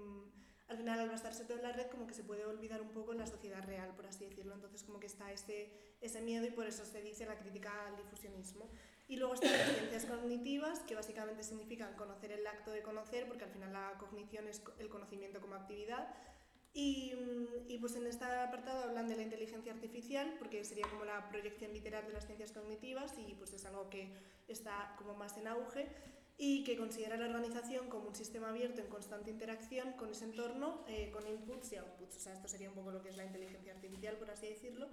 al 0.68 0.76
final 0.76 0.98
al 0.98 1.08
bastarse 1.08 1.44
todo 1.44 1.58
en 1.58 1.62
la 1.62 1.72
red, 1.72 1.86
como 1.86 2.06
que 2.06 2.14
se 2.14 2.24
puede 2.24 2.44
olvidar 2.44 2.82
un 2.82 2.90
poco 2.90 3.12
en 3.12 3.18
la 3.18 3.26
sociedad 3.26 3.64
real, 3.64 3.94
por 3.94 4.06
así 4.06 4.24
decirlo. 4.24 4.54
Entonces 4.54 4.82
como 4.82 4.98
que 4.98 5.06
está 5.06 5.32
ese, 5.32 5.72
ese 6.00 6.20
miedo 6.20 6.44
y 6.44 6.50
por 6.50 6.66
eso 6.66 6.84
se 6.84 7.02
dice 7.02 7.24
la 7.24 7.38
crítica 7.38 7.86
al 7.86 7.96
difusionismo. 7.96 8.68
Y 9.08 9.16
luego 9.16 9.34
están 9.34 9.52
las 9.52 9.76
ciencias 9.76 10.04
cognitivas, 10.06 10.80
que 10.80 10.96
básicamente 10.96 11.44
significan 11.44 11.94
conocer 11.94 12.32
el 12.32 12.44
acto 12.44 12.72
de 12.72 12.82
conocer, 12.82 13.28
porque 13.28 13.44
al 13.44 13.50
final 13.50 13.72
la 13.72 13.94
cognición 13.98 14.48
es 14.48 14.60
el 14.80 14.88
conocimiento 14.88 15.40
como 15.40 15.54
actividad. 15.54 16.12
Y, 16.72 17.14
y, 17.68 17.78
pues 17.78 17.94
en 17.96 18.06
este 18.06 18.24
apartado 18.24 18.82
hablan 18.82 19.08
de 19.08 19.16
la 19.16 19.22
inteligencia 19.22 19.72
artificial, 19.72 20.34
porque 20.38 20.62
sería 20.64 20.86
como 20.90 21.04
la 21.04 21.26
proyección 21.30 21.72
literal 21.72 22.04
de 22.06 22.12
las 22.12 22.26
ciencias 22.26 22.52
cognitivas 22.52 23.14
y 23.16 23.32
pues 23.34 23.54
es 23.54 23.64
algo 23.64 23.88
que 23.88 24.12
está 24.46 24.94
como 24.98 25.14
más 25.14 25.38
en 25.38 25.46
auge 25.46 25.88
y 26.38 26.64
que 26.64 26.76
considera 26.76 27.16
la 27.16 27.26
organización 27.26 27.88
como 27.88 28.08
un 28.08 28.14
sistema 28.14 28.50
abierto 28.50 28.82
en 28.82 28.88
constante 28.88 29.30
interacción 29.30 29.92
con 29.92 30.10
ese 30.10 30.26
entorno, 30.26 30.84
eh, 30.86 31.10
con 31.10 31.26
inputs 31.26 31.72
y 31.72 31.76
outputs. 31.76 32.16
O 32.16 32.20
sea, 32.20 32.34
esto 32.34 32.48
sería 32.48 32.68
un 32.68 32.74
poco 32.74 32.90
lo 32.90 33.02
que 33.02 33.08
es 33.08 33.16
la 33.16 33.24
inteligencia 33.24 33.72
artificial, 33.72 34.16
por 34.16 34.30
así 34.30 34.46
decirlo. 34.46 34.88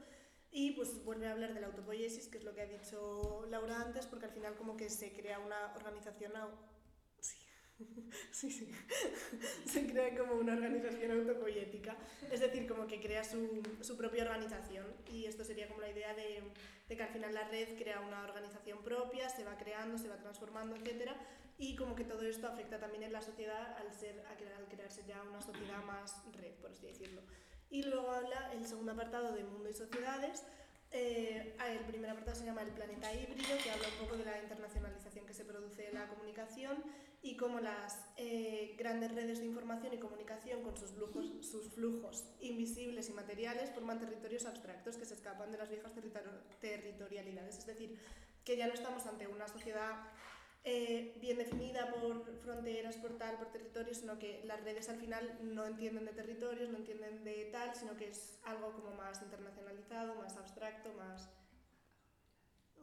Y 0.52 0.72
pues 0.72 1.04
vuelve 1.04 1.28
a 1.28 1.32
hablar 1.32 1.54
de 1.54 1.60
la 1.60 1.68
autopoiesis, 1.68 2.28
que 2.28 2.38
es 2.38 2.44
lo 2.44 2.54
que 2.54 2.62
ha 2.62 2.68
dicho 2.68 3.46
Laura 3.50 3.82
antes, 3.82 4.06
porque 4.06 4.28
al 4.28 4.32
final 4.32 4.56
como 4.56 4.78
que 4.78 4.90
se 4.90 5.12
crea 5.12 5.40
una 5.40 5.74
organización 5.76 6.32
Sí, 8.32 8.52
sí. 8.52 8.70
Se 9.66 9.88
crea 9.88 10.16
como 10.18 10.36
una 10.36 10.54
organización 10.54 11.12
autopoética. 11.12 11.96
Es 12.32 12.40
decir, 12.40 12.68
como 12.68 12.88
que 12.88 13.00
crea 13.00 13.24
su, 13.24 13.62
su, 13.82 13.98
propia 13.98 14.24
organización. 14.24 14.86
Y 15.12 15.26
esto 15.26 15.44
sería 15.44 15.68
como 15.68 15.82
la 15.82 15.90
idea 15.90 16.14
de, 16.14 16.44
que 16.88 17.04
al 17.04 17.10
final 17.10 17.34
la 17.34 17.48
red 17.48 17.78
crea 17.78 18.02
una 18.02 18.24
organización 18.24 18.84
propia, 18.84 19.30
se 19.30 19.44
va 19.44 19.58
creando, 19.58 19.98
se 19.98 20.08
va 20.08 20.18
transformando, 20.18 20.76
etc. 20.76 21.12
Y 21.58 21.76
como 21.76 21.96
que 21.96 22.04
todo 22.04 22.22
esto 22.24 22.48
afecta 22.48 22.80
también 22.80 23.04
en 23.04 23.14
la 23.14 23.22
sociedad 23.22 23.78
al, 23.78 23.94
ser, 23.94 24.24
al 24.28 24.68
crearse 24.68 25.04
ya 25.08 25.22
una 25.24 25.42
sociedad 25.42 25.84
más 25.84 26.24
red, 26.34 26.54
por 26.56 26.72
así 26.72 26.86
decirlo. 26.86 27.22
Y 27.70 27.84
luego 27.84 28.12
habla 28.12 28.52
el 28.54 28.66
segundo 28.66 28.92
apartado 28.92 29.34
de 29.34 29.44
mundo 29.44 29.70
y 29.70 29.74
sociedades, 29.74 30.44
eh, 30.96 31.56
el 31.72 31.86
primer 31.86 32.12
apartado 32.12 32.38
se 32.38 32.46
llama 32.46 32.62
El 32.62 32.70
planeta 32.70 33.12
híbrido, 33.12 33.58
que 33.64 33.72
habla 33.72 33.88
un 33.88 34.06
poco 34.06 34.16
de 34.16 34.26
la 34.26 34.40
internacionalización 34.40 35.26
que 35.26 35.34
se 35.34 35.44
produce 35.44 35.88
en 35.88 35.96
la 35.96 36.08
comunicación 36.08 36.84
y 37.24 37.38
cómo 37.38 37.62
las 37.62 38.06
eh, 38.18 38.76
grandes 38.78 39.16
redes 39.16 39.40
de 39.40 39.46
información 39.46 39.94
y 39.94 39.98
comunicación 39.98 40.62
con 40.62 40.76
sus 40.76 40.92
flujos, 40.92 41.26
sus 41.50 41.70
flujos 41.70 42.26
invisibles 42.42 43.10
y 43.10 43.14
materiales 43.14 43.72
forman 43.72 43.98
territorios 43.98 44.46
abstractos 44.46 44.98
que 44.98 45.06
se 45.06 45.14
escapan 45.14 45.50
de 45.50 45.58
las 45.58 45.70
viejas 45.70 45.94
territorialidades. 46.60 47.58
Es 47.58 47.66
decir, 47.66 47.98
que 48.44 48.58
ya 48.58 48.68
no 48.68 48.74
estamos 48.74 49.06
ante 49.06 49.28
una 49.28 49.48
sociedad 49.48 49.96
eh, 50.66 51.16
bien 51.22 51.38
definida 51.38 51.92
por 51.92 52.26
fronteras, 52.40 52.98
por 52.98 53.18
tal, 53.18 53.38
por 53.38 53.52
territorios, 53.52 53.98
sino 53.98 54.20
que 54.20 54.42
las 54.44 54.62
redes 54.66 54.90
al 54.90 54.98
final 54.98 55.40
no 55.42 55.66
entienden 55.66 56.06
de 56.06 56.12
territorios, 56.12 56.70
no 56.70 56.78
entienden 56.78 57.24
de 57.24 57.46
tal, 57.54 57.74
sino 57.74 57.96
que 57.96 58.10
es 58.10 58.38
algo 58.44 58.74
como 58.74 58.92
más 58.96 59.22
internacionalizado, 59.22 60.16
más 60.16 60.36
abstracto, 60.36 60.92
más... 60.94 61.30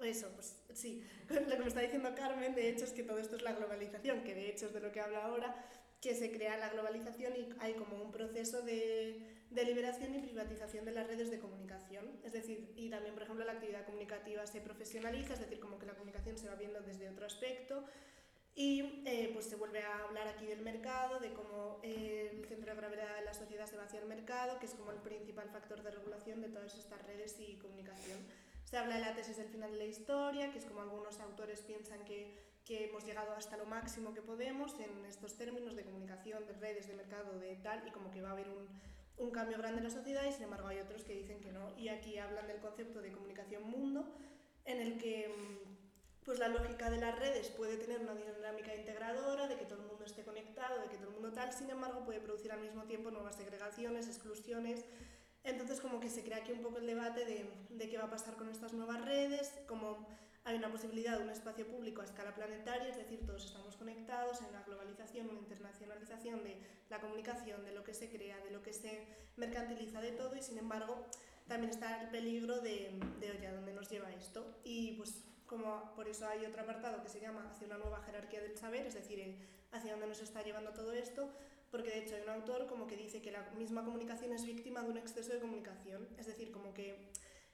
Eso, 0.03 0.29
pues 0.35 0.57
sí, 0.75 1.05
lo 1.29 1.57
que 1.57 1.59
me 1.59 1.69
está 1.69 1.81
diciendo 1.81 2.15
Carmen, 2.15 2.55
de 2.55 2.71
hecho, 2.71 2.85
es 2.85 2.93
que 2.93 3.03
todo 3.03 3.19
esto 3.19 3.37
es 3.37 3.43
la 3.43 3.53
globalización, 3.53 4.23
que 4.23 4.35
de 4.35 4.49
hecho 4.49 4.67
es 4.67 4.73
de 4.73 4.81
lo 4.81 4.93
que 4.93 5.01
habla 5.01 5.25
ahora, 5.25 5.55
que 6.01 6.15
se 6.15 6.33
crea 6.33 6.57
la 6.57 6.71
globalización 6.71 7.37
y 7.37 7.49
hay 7.61 7.75
como 7.75 8.03
un 8.03 8.11
proceso 8.11 8.63
de, 8.63 9.45
de, 9.51 9.65
liberación 9.65 10.15
y 10.15 10.19
privatización 10.19 10.87
de 10.87 10.93
las 10.93 11.07
redes 11.07 11.31
de 11.31 11.39
comunicación. 11.39 12.07
Es 12.25 12.33
decir, 12.33 12.73
y 12.75 12.89
también, 12.89 13.13
por 13.13 13.25
ejemplo, 13.25 13.45
la 13.45 13.53
actividad 13.53 13.85
comunicativa 13.85 14.47
se 14.47 14.63
profesionaliza, 14.63 15.35
es 15.35 15.41
decir, 15.41 15.61
como 15.61 15.79
que 15.79 15.85
la 15.85 15.93
comunicación 15.93 16.39
se 16.39 16.49
va 16.49 16.55
viendo 16.55 16.81
desde 16.81 17.11
otro 17.11 17.27
aspecto. 17.27 17.85
Y 18.55 19.03
eh, 19.07 19.31
pues 19.33 19.45
se 19.45 19.57
vuelve 19.57 19.83
a 19.83 20.05
hablar 20.05 20.27
aquí 20.27 20.47
del 20.47 20.63
mercado, 20.63 21.21
de 21.21 21.33
cómo 21.33 21.81
eh, 21.83 22.31
el 22.33 22.47
centro 22.47 22.75
de 22.75 22.81
gravedad 22.81 23.17
de 23.17 23.25
la 23.25 23.35
sociedad 23.35 23.67
se 23.67 23.77
va 23.77 23.85
hacia 23.85 24.01
el 24.01 24.07
mercado, 24.07 24.59
que 24.59 24.67
es 24.67 24.75
como 24.75 24.91
el 24.91 24.99
principal 24.99 25.51
factor 25.51 25.83
de 25.83 25.91
regulación 25.91 26.41
de 26.41 26.49
todas 26.49 26.75
estas 26.77 27.01
redes 27.07 27.37
y 27.41 27.57
comunicación. 27.57 28.19
Se 28.71 28.79
habla 28.79 28.95
de 28.97 29.01
la 29.01 29.15
tesis 29.15 29.37
del 29.37 29.49
final 29.49 29.73
de 29.73 29.79
la 29.79 29.85
historia, 29.85 30.53
que 30.53 30.59
es 30.59 30.65
como 30.65 30.81
algunos 30.81 31.19
autores 31.21 31.61
piensan 31.63 32.05
que 32.05 32.51
que 32.65 32.85
hemos 32.85 33.05
llegado 33.05 33.33
hasta 33.33 33.57
lo 33.57 33.67
máximo 33.67 34.15
que 34.15 34.23
podemos 34.23 34.79
en 34.79 35.05
estos 35.05 35.37
términos 35.37 35.75
de 35.75 35.83
comunicación, 35.83 36.47
de 36.47 36.53
redes, 36.53 36.87
de 36.87 36.95
mercado, 36.95 37.39
de 37.39 37.57
tal, 37.57 37.83
y 37.87 37.91
como 37.91 38.13
que 38.13 38.23
va 38.23 38.29
a 38.29 38.33
haber 38.33 38.49
un, 38.49 38.69
un 39.17 39.31
cambio 39.33 39.59
grande 39.59 39.79
en 39.79 39.85
la 39.85 39.91
sociedad 39.91 40.25
y 40.25 40.33
sin 40.33 40.45
embargo 40.45 40.69
hay 40.69 40.79
otros 40.79 41.03
que 41.03 41.15
dicen 41.15 41.41
que 41.41 41.51
no. 41.53 41.77
Y 41.77 41.89
aquí 41.89 42.19
hablan 42.19 42.47
del 42.47 42.59
concepto 42.59 43.01
de 43.01 43.13
comunicación 43.13 43.65
mundo, 43.65 44.15
en 44.65 44.81
el 44.81 44.99
que 44.99 45.29
mm, 45.29 46.25
pues 46.25 46.39
la 46.39 46.47
lógica 46.47 46.91
de 46.91 46.99
las 46.99 47.19
redes 47.19 47.49
puede 47.49 47.77
tener 47.77 48.01
una 48.01 48.15
dinámica 48.15 48.75
integradora, 48.75 49.49
de 49.49 49.57
que 49.57 49.65
todo 49.65 49.81
el 49.81 49.89
mundo 49.89 50.05
esté 50.05 50.23
conectado, 50.23 50.81
de 50.81 50.89
que 50.89 50.97
todo 50.97 51.09
el 51.09 51.15
mundo 51.15 51.33
tal, 51.33 51.53
sin 51.53 51.71
embargo 51.71 52.05
puede 52.05 52.21
producir 52.21 52.53
al 52.53 52.61
mismo 52.61 52.85
tiempo 52.85 53.11
nuevas 53.11 53.35
segregaciones, 53.35 54.07
exclusiones. 54.07 54.85
Entonces 55.45 55.81
como 55.81 56.01
que 56.01 56.11
se 56.11 56.23
crea 56.23 56.39
aquí 56.39 56.53
un 56.53 56.63
poco 56.63 56.79
el 56.79 56.87
debate 56.87 57.25
de, 57.25 57.51
de 57.71 57.89
qué 57.89 57.97
va 57.99 58.05
a 58.05 58.11
pasar 58.11 58.37
con 58.37 58.49
estas 58.49 58.73
nuevas 58.73 59.05
redes, 59.05 59.53
como 59.67 60.07
hay 60.45 60.57
una 60.57 60.71
posibilidad 60.71 61.19
de 61.19 61.25
un 61.25 61.31
espacio 61.31 61.67
público 61.67 62.03
a 62.03 62.05
escala 62.05 62.35
planetaria, 62.35 62.89
es 62.89 62.97
decir, 62.97 63.25
todos 63.27 63.45
estamos 63.45 63.77
conectados, 63.77 64.41
en 64.41 64.49
una 64.49 64.63
globalización, 64.63 65.29
una 65.29 65.41
internacionalización 65.41 66.43
de 66.43 66.57
la 66.89 67.01
comunicación, 67.01 67.65
de 67.65 67.73
lo 67.73 67.85
que 67.85 67.95
se 67.95 68.11
crea, 68.11 68.39
de 68.39 68.51
lo 68.51 68.63
que 68.63 68.73
se 68.73 69.07
mercantiliza, 69.37 70.01
de 70.01 70.13
todo, 70.13 70.37
y 70.37 70.43
sin 70.43 70.59
embargo 70.59 71.07
también 71.47 71.71
está 71.71 72.01
el 72.03 72.11
peligro 72.11 72.61
de, 72.61 72.99
de 73.19 73.31
oye, 73.31 73.47
¿a 73.47 73.55
dónde 73.55 73.73
nos 73.73 73.91
lleva 73.91 74.11
esto? 74.13 74.61
Y 74.65 74.93
pues 74.93 75.25
como 75.47 75.93
por 75.95 76.09
eso 76.09 76.27
hay 76.29 76.47
otro 76.47 76.63
apartado 76.63 77.03
que 77.03 77.09
se 77.09 77.21
llama 77.21 77.51
hacia 77.51 77.67
una 77.67 77.79
nueva 77.79 78.01
jerarquía 78.03 78.41
del 78.41 78.57
saber, 78.57 78.87
es 78.87 78.95
decir, 78.95 79.37
hacia 79.73 79.93
dónde 79.93 80.07
nos 80.07 80.21
está 80.21 80.43
llevando 80.43 80.73
todo 80.73 80.93
esto, 80.93 81.29
porque 81.71 81.91
de 81.91 82.01
hecho 82.01 82.17
hay 82.17 82.23
un 82.23 82.31
autor 82.31 82.67
como 82.67 82.87
que 82.87 82.97
dice 82.97 83.23
que 83.23 83.31
la 83.31 83.43
misma 83.59 83.85
comunicación 83.85 84.33
es 84.33 84.45
víctima 84.45 84.83
de 84.83 84.91
un 84.91 84.99
exceso 84.99 85.33
de 85.33 85.41
comunicación, 85.41 86.09
es 86.19 86.27
decir, 86.27 86.51
como 86.51 86.75
que 86.75 87.11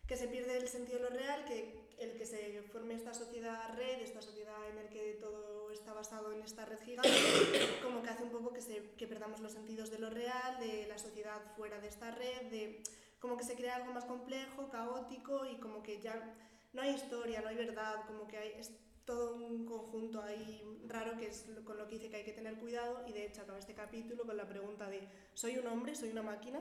que 0.07 0.17
se 0.17 0.29
pierde 0.29 0.57
el 0.57 0.69
sentido 0.69 0.99
de 0.99 1.11
lo 1.11 1.11
real, 1.11 1.45
que 1.45 1.85
el 1.99 2.17
que 2.17 2.27
se 2.27 2.63
forme 2.71 2.95
esta 2.95 3.13
sociedad 3.13 3.75
red, 3.75 4.01
esta 4.01 4.23
sociedad 4.23 4.57
en 4.71 4.77
la 4.77 4.89
que 4.89 5.15
todo 5.21 5.71
está 5.73 5.93
basado 5.93 6.33
en 6.33 6.43
esta 6.43 6.65
red 6.65 6.79
gigante, 6.81 7.11
como 7.83 8.03
que 8.03 8.11
hace 8.11 8.23
un 8.23 8.31
poco 8.31 8.53
que, 8.53 8.61
se, 8.61 8.91
que 8.97 9.07
perdamos 9.07 9.41
los 9.41 9.53
sentidos 9.53 9.91
de 9.91 9.99
lo 9.99 10.11
real, 10.11 10.59
de 10.61 10.87
la 10.87 10.99
sociedad 10.99 11.41
fuera 11.57 11.81
de 11.81 11.89
esta 11.89 12.13
red, 12.13 12.43
de 12.51 12.83
como 13.19 13.37
que 13.37 13.45
se 13.45 13.57
crea 13.57 13.77
algo 13.77 13.93
más 13.93 14.05
complejo, 14.05 14.69
caótico 14.69 15.45
y 15.47 15.57
como 15.57 15.83
que 15.83 16.01
ya 16.01 16.35
no 16.73 16.83
hay 16.83 16.95
historia, 16.95 17.41
no 17.41 17.49
hay 17.49 17.57
verdad, 17.57 18.07
como 18.07 18.29
que 18.29 18.37
hay, 18.37 18.61
todo 19.07 19.37
un 19.37 19.65
conjunto 19.65 20.21
ahí 20.21 20.63
raro 20.87 21.17
que 21.17 21.29
es 21.29 21.47
con 21.65 21.79
lo 21.79 21.87
que 21.87 21.95
dice 21.95 22.11
que 22.11 22.17
hay 22.17 22.25
que 22.25 22.33
tener 22.33 22.59
cuidado 22.59 23.07
y 23.09 23.13
de 23.13 23.25
hecho 23.25 23.43
acaba 23.43 23.59
este 23.59 23.75
capítulo 23.75 24.27
con 24.27 24.37
la 24.37 24.49
pregunta 24.49 24.91
de 24.91 25.09
¿soy 25.33 25.57
un 25.57 25.67
hombre? 25.69 25.95
¿soy 25.95 26.11
una 26.11 26.23
máquina? 26.23 26.61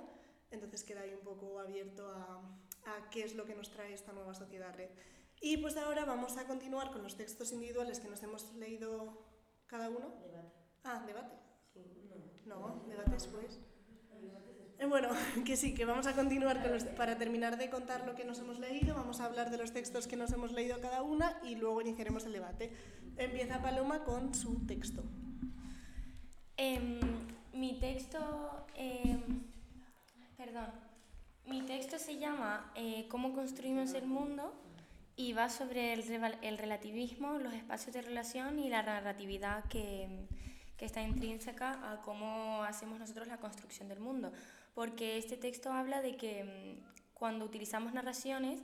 Entonces 0.51 0.83
queda 0.83 1.01
ahí 1.01 1.13
un 1.13 1.23
poco 1.23 1.59
abierto 1.59 2.07
a, 2.09 2.39
a 2.85 3.09
qué 3.09 3.23
es 3.23 3.35
lo 3.35 3.45
que 3.45 3.55
nos 3.55 3.71
trae 3.71 3.93
esta 3.93 4.13
nueva 4.13 4.33
sociedad 4.33 4.73
red. 4.75 4.89
Y 5.41 5.57
pues 5.57 5.75
ahora 5.75 6.05
vamos 6.05 6.37
a 6.37 6.47
continuar 6.47 6.91
con 6.91 7.03
los 7.03 7.17
textos 7.17 7.51
individuales 7.51 7.99
que 7.99 8.07
nos 8.07 8.21
hemos 8.23 8.53
leído 8.55 9.25
cada 9.67 9.89
uno. 9.89 10.15
Debate. 10.21 10.51
Ah, 10.83 11.03
debate. 11.05 11.35
Sí, 11.73 12.09
no. 12.45 12.59
No, 12.59 12.85
debate 12.87 13.11
después. 13.11 13.59
Eh, 14.85 14.87
Bueno, 14.87 15.09
que 15.45 15.55
sí, 15.55 15.73
que 15.73 15.85
vamos 15.85 16.07
a 16.07 16.13
continuar 16.13 16.61
con 16.61 16.71
los, 16.71 16.83
para 16.83 17.17
terminar 17.17 17.57
de 17.57 17.69
contar 17.69 18.05
lo 18.05 18.15
que 18.15 18.23
nos 18.23 18.39
hemos 18.39 18.59
leído, 18.59 18.95
vamos 18.95 19.19
a 19.19 19.25
hablar 19.25 19.49
de 19.49 19.57
los 19.57 19.71
textos 19.71 20.07
que 20.07 20.15
nos 20.15 20.31
hemos 20.31 20.51
leído 20.51 20.79
cada 20.79 21.01
una 21.01 21.37
y 21.43 21.55
luego 21.55 21.81
iniciaremos 21.81 22.25
el 22.25 22.33
debate. 22.33 22.71
Empieza 23.17 23.61
Paloma 23.61 24.03
con 24.03 24.33
su 24.33 24.65
texto. 24.65 25.03
Em, 26.57 26.99
mi 27.53 27.79
texto, 27.79 28.67
em, 28.75 29.21
perdón, 30.37 30.67
mi 31.45 31.61
texto 31.63 31.99
se 31.99 32.17
llama 32.17 32.71
eh, 32.75 33.07
¿Cómo 33.09 33.33
construimos 33.33 33.93
el 33.93 34.05
mundo? 34.05 34.61
y 35.17 35.31
va 35.31 35.47
sobre 35.47 35.93
el, 35.93 36.03
el 36.41 36.57
relativismo, 36.57 37.39
los 37.39 37.53
espacios 37.53 37.93
de 37.93 38.01
relación 38.01 38.59
y 38.59 38.67
la 38.67 38.83
narratividad 38.83 39.63
que, 39.69 40.27
que 40.75 40.83
está 40.83 41.01
intrínseca 41.01 41.89
a 41.89 42.01
cómo 42.01 42.63
hacemos 42.63 42.99
nosotros 42.99 43.25
la 43.29 43.37
construcción 43.37 43.87
del 43.87 44.01
mundo. 44.01 44.33
Porque 44.75 45.17
este 45.17 45.37
texto 45.37 45.73
habla 45.73 46.03
de 46.03 46.15
que 46.15 46.43
mm, 46.43 47.13
cuando 47.15 47.45
utilizamos 47.45 47.93
narraciones, 47.93 48.61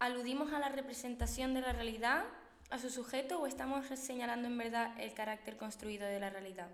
aludimos 0.00 0.52
a 0.52 0.58
la 0.58 0.70
representación 0.70 1.54
de 1.54 1.60
la 1.60 1.72
realidad, 1.72 2.24
a 2.70 2.80
su 2.80 2.90
sujeto, 2.90 3.40
o 3.40 3.46
estamos 3.46 3.86
señalando 3.96 4.48
en 4.48 4.58
verdad 4.58 5.00
el 5.00 5.14
carácter 5.14 5.56
construido 5.56 6.08
de 6.08 6.18
la 6.18 6.30
realidad. 6.30 6.68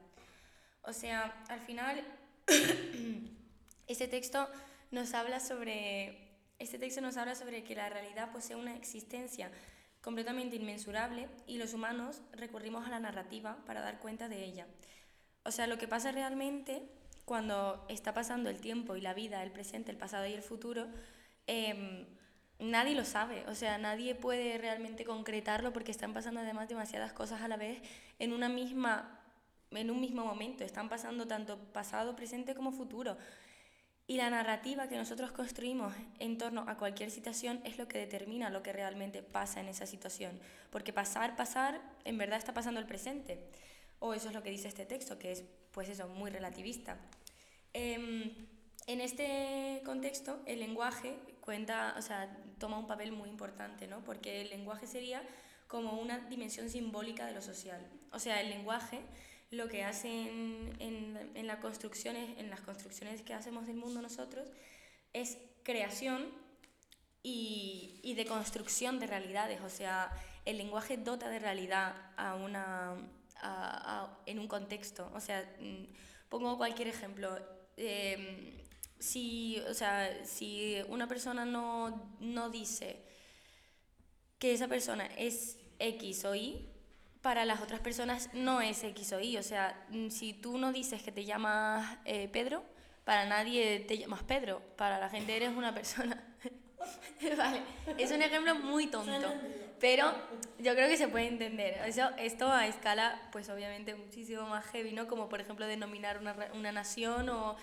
O 0.82 0.94
sea, 0.94 1.44
al 1.48 1.60
final, 1.60 2.02
este 3.86 4.08
texto 4.08 4.48
nos 4.90 5.12
habla 5.12 5.40
sobre 5.40 6.30
este 6.60 6.78
texto 6.78 7.00
nos 7.00 7.16
habla 7.16 7.34
sobre 7.34 7.64
que 7.64 7.74
la 7.74 7.88
realidad 7.88 8.32
posee 8.32 8.54
una 8.54 8.76
existencia 8.76 9.50
completamente 10.02 10.56
inmensurable 10.56 11.26
y 11.46 11.56
los 11.56 11.72
humanos 11.72 12.20
recurrimos 12.32 12.86
a 12.86 12.90
la 12.90 13.00
narrativa 13.00 13.56
para 13.64 13.80
dar 13.80 13.98
cuenta 13.98 14.28
de 14.28 14.44
ella. 14.44 14.66
O 15.44 15.50
sea, 15.52 15.66
lo 15.66 15.78
que 15.78 15.88
pasa 15.88 16.12
realmente 16.12 16.82
cuando 17.30 17.86
está 17.88 18.12
pasando 18.12 18.50
el 18.50 18.60
tiempo 18.60 18.96
y 18.96 19.00
la 19.00 19.14
vida, 19.14 19.40
el 19.44 19.52
presente, 19.52 19.92
el 19.92 19.96
pasado 19.96 20.26
y 20.26 20.32
el 20.32 20.42
futuro, 20.42 20.88
em, 21.46 22.04
nadie 22.58 22.96
lo 22.96 23.04
sabe. 23.04 23.44
O 23.46 23.54
sea, 23.54 23.78
nadie 23.78 24.16
puede 24.16 24.58
realmente 24.58 25.04
concretarlo 25.04 25.72
porque 25.72 25.92
están 25.92 26.12
pasando 26.12 26.40
además 26.40 26.68
demasiadas 26.68 27.12
cosas 27.12 27.40
a 27.40 27.46
la 27.46 27.56
vez 27.56 27.80
en 28.18 28.32
una 28.32 28.48
misma 28.48 29.20
en 29.70 29.92
un 29.92 30.00
mismo 30.00 30.24
momento. 30.24 30.64
Están 30.64 30.88
pasando 30.88 31.28
tanto 31.28 31.56
pasado, 31.72 32.16
presente 32.16 32.56
como 32.56 32.72
futuro. 32.72 33.16
Y 34.08 34.16
la 34.16 34.28
narrativa 34.28 34.88
que 34.88 34.96
nosotros 34.96 35.30
construimos 35.30 35.94
en 36.18 36.36
torno 36.36 36.64
a 36.66 36.76
cualquier 36.76 37.12
situación 37.12 37.60
es 37.62 37.78
lo 37.78 37.86
que 37.86 37.98
determina 37.98 38.50
lo 38.50 38.64
que 38.64 38.72
realmente 38.72 39.22
pasa 39.22 39.60
en 39.60 39.68
esa 39.68 39.86
situación. 39.86 40.40
Porque 40.70 40.92
pasar, 40.92 41.36
pasar, 41.36 41.80
en 42.04 42.18
verdad 42.18 42.38
está 42.38 42.52
pasando 42.52 42.80
el 42.80 42.86
presente. 42.86 43.38
O 44.00 44.14
eso 44.14 44.28
es 44.28 44.34
lo 44.34 44.42
que 44.42 44.50
dice 44.50 44.66
este 44.66 44.86
texto, 44.86 45.18
que 45.18 45.30
es, 45.30 45.44
pues 45.72 45.88
eso, 45.88 46.08
muy 46.08 46.30
relativista. 46.30 46.96
Em, 47.72 48.32
en 48.86 49.00
este 49.00 49.82
contexto, 49.84 50.40
el 50.46 50.60
lenguaje 50.60 51.16
cuenta, 51.40 51.94
o 51.96 52.02
sea, 52.02 52.36
toma 52.58 52.78
un 52.78 52.86
papel 52.86 53.12
muy 53.12 53.28
importante, 53.28 53.86
¿no? 53.86 54.02
Porque 54.04 54.42
el 54.42 54.50
lenguaje 54.50 54.86
sería 54.86 55.22
como 55.68 56.00
una 56.00 56.18
dimensión 56.28 56.68
simbólica 56.68 57.26
de 57.26 57.32
lo 57.32 57.42
social. 57.42 57.80
O 58.12 58.18
sea, 58.18 58.40
el 58.40 58.50
lenguaje 58.50 59.00
lo 59.50 59.68
que 59.68 59.84
hace 59.84 60.08
en, 60.08 60.76
en, 60.78 61.30
en, 61.34 61.46
la 61.46 61.60
construcciones, 61.60 62.38
en 62.38 62.50
las 62.50 62.60
construcciones 62.60 63.22
que 63.22 63.34
hacemos 63.34 63.66
del 63.66 63.76
mundo 63.76 64.00
nosotros 64.00 64.48
es 65.12 65.38
creación 65.64 66.28
y, 67.22 68.00
y 68.02 68.14
de 68.14 68.26
construcción 68.26 68.98
de 69.00 69.06
realidades. 69.06 69.60
O 69.60 69.68
sea, 69.68 70.12
el 70.44 70.58
lenguaje 70.58 70.96
dota 70.96 71.28
de 71.28 71.38
realidad 71.38 71.94
a 72.16 72.34
una, 72.34 72.92
a, 73.40 74.04
a, 74.04 74.18
en 74.26 74.38
un 74.38 74.48
contexto. 74.48 75.10
O 75.14 75.20
sea, 75.20 75.42
mm, 75.60 75.84
pongo 76.28 76.56
cualquier 76.56 76.88
ejemplo. 76.88 77.59
Eh, 77.82 78.66
si, 78.98 79.58
o 79.68 79.72
sea, 79.72 80.24
si 80.24 80.76
una 80.88 81.08
persona 81.08 81.46
no, 81.46 82.16
no 82.20 82.50
dice 82.50 83.02
que 84.38 84.52
esa 84.52 84.68
persona 84.68 85.06
es 85.16 85.56
X 85.78 86.24
o 86.26 86.34
Y, 86.34 86.68
para 87.22 87.44
las 87.44 87.60
otras 87.60 87.80
personas 87.80 88.30
no 88.32 88.60
es 88.60 88.82
X 88.84 89.12
o 89.12 89.20
Y. 89.20 89.36
O 89.38 89.42
sea, 89.42 89.86
mm, 89.90 90.08
si 90.08 90.32
tú 90.32 90.58
no 90.58 90.72
dices 90.72 91.02
que 91.02 91.12
te 91.12 91.24
llamas 91.24 91.98
eh, 92.04 92.28
Pedro, 92.28 92.62
para 93.04 93.24
nadie 93.26 93.80
te 93.80 93.98
llamas 93.98 94.22
Pedro. 94.22 94.62
Para 94.76 94.98
la 94.98 95.08
gente 95.08 95.36
eres 95.36 95.50
una 95.50 95.74
persona. 95.74 96.22
vale, 97.36 97.62
es 97.98 98.10
un 98.10 98.22
ejemplo 98.22 98.54
muy 98.54 98.86
tonto, 98.86 99.34
pero 99.80 100.12
yo 100.58 100.74
creo 100.74 100.88
que 100.88 100.96
se 100.96 101.08
puede 101.08 101.26
entender. 101.26 101.80
Eso, 101.86 102.10
esto 102.18 102.52
a 102.52 102.66
escala, 102.66 103.20
pues 103.32 103.48
obviamente 103.48 103.94
muchísimo 103.94 104.46
más 104.46 104.66
heavy, 104.66 104.92
¿no? 104.92 105.08
Como 105.08 105.28
por 105.28 105.40
ejemplo 105.40 105.66
denominar 105.66 106.18
una, 106.18 106.36
una 106.54 106.70
nación 106.70 107.28
o, 107.30 107.56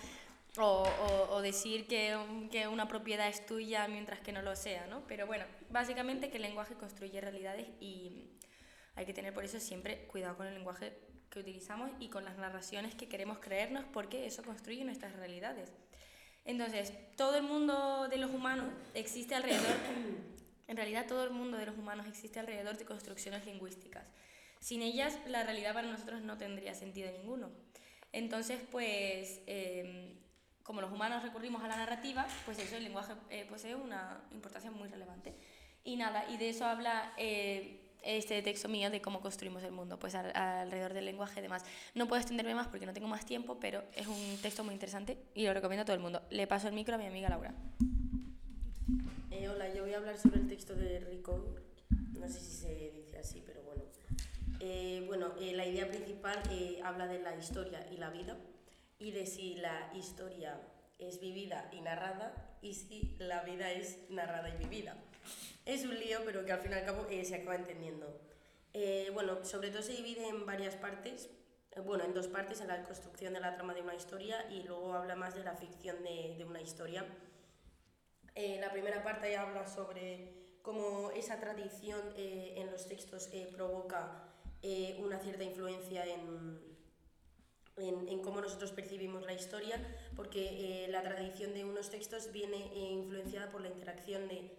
o, 0.58 0.62
o, 0.62 1.34
o 1.34 1.42
decir 1.42 1.86
que, 1.86 2.16
que 2.50 2.66
una 2.68 2.88
propiedad 2.88 3.28
es 3.28 3.46
tuya 3.46 3.86
mientras 3.88 4.20
que 4.20 4.32
no 4.32 4.42
lo 4.42 4.56
sea, 4.56 4.86
¿no? 4.88 5.02
Pero 5.06 5.26
bueno, 5.26 5.44
básicamente 5.70 6.30
que 6.30 6.36
el 6.36 6.42
lenguaje 6.42 6.74
construye 6.74 7.20
realidades 7.20 7.68
y 7.80 8.30
hay 8.96 9.06
que 9.06 9.14
tener 9.14 9.32
por 9.32 9.44
eso 9.44 9.60
siempre 9.60 10.06
cuidado 10.08 10.36
con 10.36 10.46
el 10.46 10.54
lenguaje 10.54 10.92
que 11.30 11.38
utilizamos 11.38 11.90
y 12.00 12.08
con 12.08 12.24
las 12.24 12.36
narraciones 12.36 12.94
que 12.94 13.08
queremos 13.08 13.38
creernos 13.38 13.84
porque 13.92 14.26
eso 14.26 14.42
construye 14.42 14.84
nuestras 14.84 15.14
realidades. 15.14 15.72
Entonces, 16.44 16.94
todo 17.16 17.36
el 17.36 17.42
mundo 17.42 18.08
de 18.08 18.16
los 18.16 18.30
humanos 18.30 18.66
existe 18.94 19.34
alrededor, 19.34 19.76
en 20.68 20.76
realidad 20.76 21.06
todo 21.06 21.24
el 21.24 21.30
mundo 21.30 21.56
de 21.56 21.66
los 21.66 21.76
humanos 21.76 22.06
existe 22.06 22.38
alrededor 22.38 22.76
de 22.76 22.84
construcciones 22.84 23.44
lingüísticas. 23.46 24.06
Sin 24.60 24.82
ellas, 24.82 25.18
la 25.26 25.42
realidad 25.42 25.72
para 25.72 25.88
nosotros 25.88 26.20
no 26.22 26.36
tendría 26.36 26.74
sentido 26.74 27.10
ninguno. 27.10 27.50
Entonces, 28.12 28.60
pues, 28.70 29.40
eh, 29.46 30.16
como 30.62 30.80
los 30.82 30.92
humanos 30.92 31.22
recurrimos 31.22 31.64
a 31.64 31.68
la 31.68 31.76
narrativa, 31.76 32.26
pues 32.44 32.58
eso, 32.58 32.76
el 32.76 32.84
lenguaje 32.84 33.14
eh, 33.30 33.46
posee 33.48 33.74
una 33.74 34.20
importancia 34.30 34.70
muy 34.70 34.88
relevante. 34.88 35.34
Y 35.84 35.96
nada, 35.96 36.28
y 36.30 36.36
de 36.36 36.50
eso 36.50 36.64
habla... 36.64 37.12
Eh, 37.16 37.84
este 38.00 38.40
texto 38.42 38.68
mío 38.68 38.90
de 38.90 39.02
cómo 39.02 39.20
construimos 39.20 39.62
el 39.64 39.72
mundo, 39.72 39.98
pues 39.98 40.14
al, 40.14 40.34
alrededor 40.34 40.94
del 40.94 41.04
lenguaje 41.04 41.40
y 41.40 41.42
demás. 41.42 41.64
No 41.96 42.06
puedo 42.06 42.20
extenderme 42.20 42.54
más 42.54 42.68
porque 42.68 42.86
no 42.86 42.92
tengo 42.92 43.08
más 43.08 43.26
tiempo, 43.26 43.58
pero 43.58 43.82
es 43.92 44.06
un 44.06 44.38
texto 44.40 44.62
muy 44.62 44.72
interesante 44.72 45.18
y 45.34 45.44
lo 45.44 45.52
recomiendo 45.52 45.82
a 45.82 45.84
todo 45.84 45.96
el 45.96 46.02
mundo. 46.02 46.22
Le 46.30 46.46
paso 46.46 46.68
el 46.68 46.74
micro 46.74 46.94
a 46.94 46.98
mi 46.98 47.06
amiga 47.06 47.28
Laura. 47.28 47.52
Eh, 49.38 49.48
hola, 49.48 49.72
yo 49.72 49.82
voy 49.82 49.94
a 49.94 49.98
hablar 49.98 50.18
sobre 50.18 50.40
el 50.40 50.48
texto 50.48 50.74
de 50.74 50.98
Rico. 50.98 51.54
No 52.18 52.28
sé 52.28 52.40
si 52.40 52.52
se 52.56 52.90
dice 52.90 53.18
así, 53.18 53.42
pero 53.46 53.62
bueno. 53.62 53.84
Eh, 54.58 55.04
bueno, 55.06 55.32
eh, 55.40 55.52
la 55.52 55.64
idea 55.64 55.88
principal 55.88 56.42
habla 56.82 57.06
de 57.06 57.20
la 57.20 57.36
historia 57.36 57.86
y 57.92 57.98
la 57.98 58.10
vida 58.10 58.36
y 58.98 59.12
de 59.12 59.26
si 59.26 59.54
la 59.54 59.92
historia 59.94 60.60
es 60.98 61.20
vivida 61.20 61.70
y 61.72 61.80
narrada 61.80 62.58
y 62.62 62.74
si 62.74 63.16
la 63.20 63.44
vida 63.44 63.70
es 63.70 63.98
narrada 64.10 64.48
y 64.48 64.56
vivida 64.56 64.96
es 65.68 65.84
un 65.84 65.98
lío, 65.98 66.20
pero 66.24 66.44
que 66.44 66.52
al 66.52 66.60
fin 66.60 66.72
y 66.72 66.74
al 66.74 66.84
cabo 66.84 67.06
eh, 67.10 67.24
se 67.24 67.34
acaba 67.34 67.54
entendiendo. 67.54 68.20
Eh, 68.72 69.10
bueno, 69.12 69.44
sobre 69.44 69.70
todo 69.70 69.82
se 69.82 69.92
divide 69.92 70.26
en 70.26 70.46
varias 70.46 70.76
partes, 70.76 71.28
eh, 71.72 71.80
bueno, 71.80 72.04
en 72.04 72.14
dos 72.14 72.26
partes, 72.28 72.60
en 72.62 72.68
la 72.68 72.82
construcción 72.84 73.34
de 73.34 73.40
la 73.40 73.54
trama 73.54 73.74
de 73.74 73.82
una 73.82 73.94
historia 73.94 74.50
y 74.50 74.62
luego 74.62 74.94
habla 74.94 75.14
más 75.14 75.34
de 75.34 75.44
la 75.44 75.54
ficción 75.54 76.02
de, 76.02 76.36
de 76.38 76.44
una 76.44 76.62
historia. 76.62 77.04
La 78.60 78.70
primera 78.70 79.02
parte 79.02 79.36
habla 79.36 79.66
sobre 79.66 80.32
cómo 80.62 81.10
esa 81.10 81.40
tradición 81.40 82.00
en 82.16 82.70
los 82.70 82.86
textos 82.86 83.28
provoca 83.52 84.24
una 84.98 85.18
cierta 85.18 85.44
influencia 85.44 86.06
en, 86.06 86.60
en, 87.76 88.08
en, 88.08 88.22
cómo 88.22 88.40
nosotros 88.40 88.70
percibimos 88.72 89.24
la 89.26 89.32
historia, 89.32 89.76
porque 90.14 90.86
la 90.90 91.02
tradición 91.02 91.52
de 91.54 91.64
unos 91.64 91.90
textos 91.90 92.30
viene 92.32 92.58
influenciada 92.74 93.50
por 93.50 93.60
la 93.60 93.68
interacción 93.68 94.28
de 94.28 94.58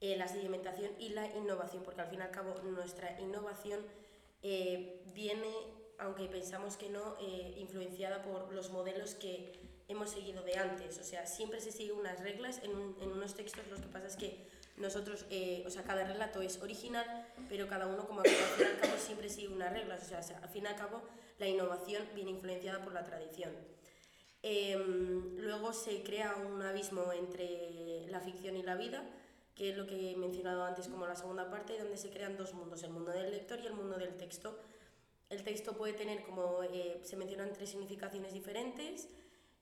eh, 0.00 0.16
la 0.16 0.28
sedimentación 0.28 0.92
y 1.00 1.08
la 1.08 1.26
innovación, 1.34 1.82
porque 1.82 2.02
al 2.02 2.08
fin 2.08 2.20
y 2.20 2.22
al 2.22 2.30
cabo 2.30 2.54
nuestra 2.62 3.20
innovación 3.20 3.80
eh, 4.44 5.02
viene, 5.12 5.52
aunque 5.98 6.26
pensamos 6.26 6.76
que 6.76 6.88
no, 6.88 7.16
eh, 7.20 7.54
influenciada 7.56 8.22
por 8.22 8.52
los 8.52 8.70
modelos 8.70 9.16
que 9.16 9.58
hemos 9.88 10.10
seguido 10.10 10.42
de 10.42 10.56
antes. 10.56 10.98
O 10.98 11.04
sea, 11.04 11.26
siempre 11.26 11.60
se 11.60 11.72
siguen 11.72 11.96
unas 11.96 12.20
reglas 12.20 12.60
en, 12.62 12.76
un, 12.76 12.96
en 13.00 13.10
unos 13.10 13.34
textos, 13.34 13.66
lo 13.68 13.76
que 13.76 13.88
pasa 13.88 14.06
es 14.06 14.16
que 14.16 14.46
nosotros, 14.78 15.26
o 15.66 15.70
sea, 15.70 15.82
cada 15.82 16.04
relato 16.04 16.40
es 16.40 16.62
original, 16.62 17.26
pero 17.48 17.66
cada 17.66 17.86
uno, 17.86 18.06
como 18.06 18.20
al 18.20 18.28
fin 18.28 18.38
y 18.60 18.62
al 18.62 18.80
cabo, 18.80 18.96
siempre 18.98 19.28
sigue 19.28 19.48
unas 19.48 19.72
reglas. 19.72 20.02
O 20.02 20.06
sea, 20.22 20.38
al 20.40 20.48
fin 20.48 20.64
y 20.64 20.66
al 20.66 20.76
cabo, 20.76 21.02
la 21.38 21.48
innovación 21.48 22.04
viene 22.14 22.30
influenciada 22.30 22.84
por 22.84 22.92
la 22.92 23.04
tradición. 23.04 23.52
luego 24.42 25.72
se 25.72 26.02
crea 26.02 26.36
un 26.36 26.62
abismo 26.62 27.12
entre 27.12 28.06
la 28.08 28.20
ficción 28.20 28.56
y 28.56 28.62
la 28.62 28.76
vida, 28.76 29.02
que 29.54 29.70
es 29.70 29.76
lo 29.76 29.86
que 29.86 30.12
he 30.12 30.16
mencionado 30.16 30.64
antes 30.64 30.86
como 30.86 31.06
la 31.06 31.16
segunda 31.16 31.50
parte, 31.50 31.76
donde 31.76 31.96
se 31.96 32.10
crean 32.10 32.36
dos 32.36 32.54
mundos, 32.54 32.82
el 32.84 32.90
mundo 32.90 33.10
del 33.10 33.32
lector 33.32 33.58
y 33.60 33.66
el 33.66 33.74
mundo 33.74 33.98
del 33.98 34.16
texto. 34.16 34.56
El 35.28 35.42
texto 35.42 35.72
puede 35.76 35.92
tener, 35.92 36.22
como 36.22 36.62
eh, 36.62 37.00
se 37.02 37.16
mencionan, 37.16 37.52
tres 37.52 37.70
significaciones 37.70 38.32
diferentes. 38.32 39.08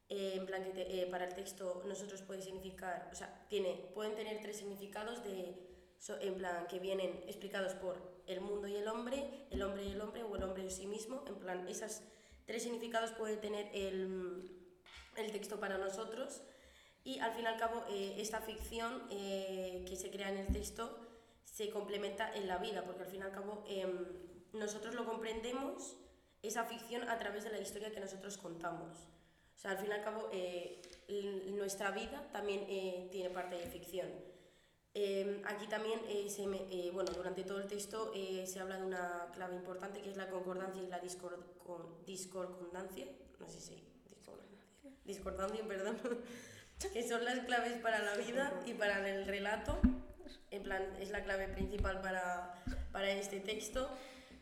Eh, 0.08 0.34
en 0.36 0.46
plan, 0.46 0.62
que 0.72 1.02
eh, 1.02 1.06
para 1.10 1.24
el 1.24 1.34
texto 1.34 1.82
nosotros 1.86 2.22
puede 2.22 2.40
significar, 2.40 3.08
o 3.12 3.16
sea, 3.16 3.46
tiene, 3.48 3.90
pueden 3.92 4.14
tener 4.14 4.40
tres 4.40 4.56
significados 4.56 5.24
de, 5.24 5.54
so, 5.98 6.20
en 6.20 6.34
plan, 6.36 6.66
que 6.68 6.78
vienen 6.78 7.24
explicados 7.26 7.74
por 7.74 8.22
el 8.26 8.40
mundo 8.40 8.68
y 8.68 8.76
el 8.76 8.86
hombre, 8.86 9.46
el 9.50 9.62
hombre 9.62 9.84
y 9.84 9.92
el 9.92 10.00
hombre 10.00 10.22
o 10.22 10.36
el 10.36 10.42
hombre 10.44 10.62
en 10.62 10.70
sí 10.70 10.86
mismo. 10.86 11.24
En 11.26 11.34
plan, 11.36 11.66
esas 11.68 12.04
tres 12.44 12.62
significados 12.62 13.10
puede 13.12 13.36
tener 13.36 13.68
el, 13.74 14.78
el 15.16 15.32
texto 15.32 15.58
para 15.58 15.76
nosotros 15.76 16.42
y 17.02 17.18
al 17.18 17.32
fin 17.32 17.44
y 17.44 17.46
al 17.46 17.56
cabo 17.56 17.84
eh, 17.88 18.14
esta 18.18 18.40
ficción 18.40 19.08
que 19.08 19.96
se 19.96 20.10
crea 20.10 20.30
en 20.30 20.38
el 20.38 20.52
texto 20.52 21.00
se 21.44 21.70
complementa 21.70 22.34
en 22.34 22.46
la 22.48 22.58
vida, 22.58 22.84
porque 22.84 23.04
al 23.04 23.08
fin 23.08 23.20
y 23.20 23.22
al 23.22 23.32
cabo 23.32 23.64
em, 23.66 24.06
nosotros 24.52 24.94
lo 24.94 25.04
comprendemos, 25.04 25.96
esa 26.42 26.64
ficción, 26.64 27.08
a 27.08 27.18
través 27.18 27.44
de 27.44 27.50
la 27.50 27.58
historia 27.58 27.90
que 27.90 28.00
nosotros 28.00 28.36
contamos. 28.36 29.15
O 29.56 29.58
sea, 29.58 29.72
al 29.72 29.78
fin 29.78 29.88
y 29.90 29.94
al 29.94 30.04
cabo 30.04 30.28
eh, 30.32 30.80
nuestra 31.52 31.90
vida 31.90 32.28
también 32.32 32.66
tiene 33.10 33.30
parte 33.30 33.56
de 33.56 33.66
ficción. 33.66 34.06
Em, 34.94 35.42
aquí 35.46 35.66
también, 35.66 36.00
se 36.28 36.46
bueno, 36.92 37.10
durante 37.12 37.42
todo 37.42 37.58
el 37.58 37.66
texto 37.66 38.12
se 38.12 38.60
habla 38.60 38.78
de 38.78 38.84
una 38.84 39.30
clave 39.32 39.56
importante 39.56 40.02
que 40.02 40.10
es 40.10 40.16
la 40.16 40.28
concordancia 40.28 40.82
y 40.82 40.86
la 40.86 41.00
discordancia, 41.00 43.06
no 43.38 43.48
sé 43.48 43.60
si 43.60 43.86
discordancia, 45.06 45.64
perdón, 45.66 45.98
que 46.92 47.08
son 47.08 47.24
las 47.24 47.38
claves 47.40 47.74
para 47.80 48.02
la 48.02 48.16
vida 48.16 48.52
y 48.66 48.74
para 48.74 49.08
el 49.08 49.26
relato. 49.26 49.80
En 50.50 50.62
plan, 50.62 50.82
es 51.00 51.10
la 51.10 51.22
clave 51.22 51.48
principal 51.48 52.00
para, 52.00 52.54
para 52.92 53.10
este 53.10 53.40
texto. 53.40 53.88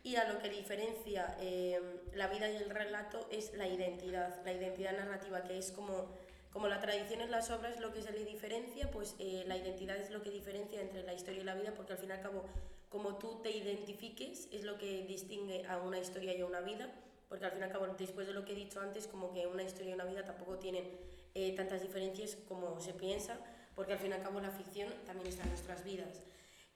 Y 0.04 0.14
a 0.14 0.32
lo 0.32 0.38
que 0.38 0.48
diferencia 0.48 1.36
eh, 1.40 1.80
la 2.14 2.28
vida 2.28 2.48
y 2.48 2.56
el 2.56 2.70
relato 2.70 3.26
es 3.32 3.52
la 3.54 3.66
identidad, 3.66 4.44
la 4.44 4.52
identidad 4.52 4.96
narrativa, 4.96 5.42
que 5.42 5.58
es 5.58 5.72
como, 5.72 6.06
como 6.52 6.68
la 6.68 6.80
tradición 6.80 7.22
en 7.22 7.32
las 7.32 7.50
obras 7.50 7.80
lo 7.80 7.92
que 7.92 8.02
se 8.02 8.12
le 8.12 8.24
diferencia, 8.24 8.88
pues 8.92 9.16
eh, 9.18 9.42
la 9.48 9.56
identidad 9.56 9.96
es 9.96 10.10
lo 10.10 10.22
que 10.22 10.30
diferencia 10.30 10.80
entre 10.80 11.02
la 11.02 11.12
historia 11.12 11.40
y 11.40 11.44
la 11.44 11.56
vida, 11.56 11.72
porque 11.74 11.94
al 11.94 11.98
fin 11.98 12.10
y 12.10 12.12
al 12.12 12.20
cabo, 12.20 12.44
como 12.88 13.18
tú 13.18 13.40
te 13.42 13.50
identifiques, 13.50 14.48
es 14.52 14.62
lo 14.62 14.78
que 14.78 15.04
distingue 15.04 15.66
a 15.66 15.78
una 15.78 15.98
historia 15.98 16.36
y 16.36 16.42
a 16.42 16.46
una 16.46 16.60
vida 16.60 16.94
porque 17.34 17.46
al 17.46 17.50
fin 17.50 17.62
y 17.62 17.64
al 17.64 17.72
cabo, 17.72 17.86
después 17.98 18.28
de 18.28 18.32
lo 18.32 18.44
que 18.44 18.52
he 18.52 18.54
dicho 18.54 18.80
antes, 18.80 19.08
como 19.08 19.32
que 19.32 19.46
una 19.48 19.64
historia 19.64 19.90
y 19.90 19.94
una 19.94 20.04
vida 20.04 20.24
tampoco 20.24 20.58
tienen 20.58 20.88
eh, 21.34 21.52
tantas 21.56 21.82
diferencias 21.82 22.36
como 22.46 22.80
se 22.80 22.92
piensa, 22.92 23.36
porque 23.74 23.92
al 23.92 23.98
fin 23.98 24.10
y 24.10 24.14
al 24.14 24.22
cabo 24.22 24.40
la 24.40 24.50
ficción 24.50 24.88
también 25.04 25.26
está 25.26 25.42
en 25.42 25.48
nuestras 25.48 25.82
vidas. 25.82 26.22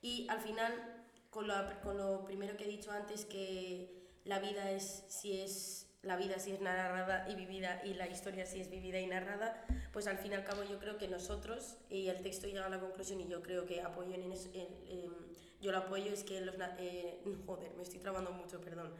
Y 0.02 0.26
al 0.28 0.40
final, 0.40 0.97
con 1.30 1.48
lo, 1.48 1.54
con 1.82 1.96
lo 1.96 2.24
primero 2.24 2.56
que 2.56 2.64
he 2.64 2.68
dicho 2.68 2.90
antes, 2.90 3.24
que 3.24 4.20
la 4.24 4.38
vida 4.38 4.70
es 4.70 5.04
si 5.08 5.40
es 5.40 5.88
la 6.02 6.16
vida 6.16 6.38
si 6.38 6.52
es 6.52 6.60
narrada 6.60 7.28
y 7.28 7.34
vivida 7.34 7.82
y 7.84 7.94
la 7.94 8.06
historia 8.06 8.46
si 8.46 8.60
es 8.60 8.70
vivida 8.70 8.98
y 9.00 9.06
narrada, 9.06 9.64
pues 9.92 10.06
al 10.06 10.18
fin 10.18 10.32
y 10.32 10.34
al 10.36 10.44
cabo 10.44 10.62
yo 10.64 10.78
creo 10.78 10.96
que 10.96 11.08
nosotros, 11.08 11.76
y 11.90 12.08
el 12.08 12.22
texto 12.22 12.46
llega 12.46 12.66
a 12.66 12.70
la 12.70 12.80
conclusión 12.80 13.20
y 13.20 13.28
yo 13.28 13.42
creo 13.42 13.66
que 13.66 13.82
apoyo 13.82 14.14
en, 14.14 14.30
eso, 14.32 14.48
em, 14.54 15.12
yo 15.60 15.72
lo 15.72 15.78
apoyo, 15.78 16.12
es 16.12 16.24
que 16.24 16.40
los... 16.40 16.54
Eh, 16.78 17.20
joder, 17.46 17.72
me 17.74 17.82
estoy 17.82 17.98
trabando 17.98 18.30
mucho, 18.30 18.60
perdón. 18.60 18.94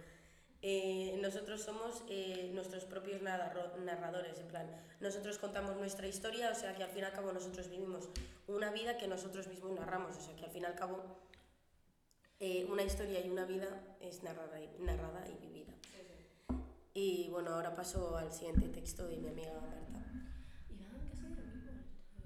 Eh, 0.61 1.17
nosotros 1.23 1.63
somos 1.63 2.03
eh, 2.09 2.51
nuestros 2.53 2.85
propios 2.85 3.23
narradores, 3.23 4.41
en 4.41 4.49
plan, 4.49 4.69
nosotros 4.99 5.39
contamos 5.39 5.77
nuestra 5.77 6.09
historia, 6.09 6.51
o 6.51 6.55
sea 6.57 6.75
que 6.75 6.83
al 6.83 6.91
fin 6.91 7.03
y 7.03 7.05
al 7.05 7.13
cabo 7.13 7.31
nosotros 7.31 7.69
vivimos 7.69 8.09
una 8.49 8.73
vida 8.73 8.99
que 8.99 9.07
nosotros 9.07 9.47
mismos 9.47 9.71
narramos, 9.79 10.17
o 10.17 10.21
sea 10.21 10.35
que 10.35 10.47
al 10.47 10.51
fin 10.51 10.63
y 10.63 10.67
al 10.67 10.75
cabo 10.75 11.28
eh, 12.41 12.67
una 12.71 12.83
historia 12.85 13.25
y 13.25 13.29
una 13.31 13.45
vida 13.45 13.97
es 14.01 14.23
narrada 14.23 14.61
y, 14.61 14.69
narrada 14.81 15.25
y 15.29 15.35
vivida. 15.45 15.73
Y 16.95 17.29
bueno, 17.31 17.51
ahora 17.51 17.75
paso 17.75 18.17
al 18.17 18.33
siguiente 18.33 18.69
texto 18.69 19.07
de 19.09 19.17
mi 19.17 19.29
amiga 19.29 19.55
Marta. 19.61 20.05
¿Y 20.69 20.75
lo 20.75 20.99
mismo? 20.99 21.21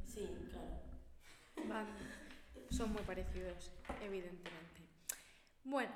Sí, 0.07 0.29
claro. 0.51 1.69
Van, 1.69 1.87
son 2.71 2.93
muy 2.93 3.03
parecidos, 3.03 3.71
evidentemente. 4.03 4.83
Bueno. 5.65 5.93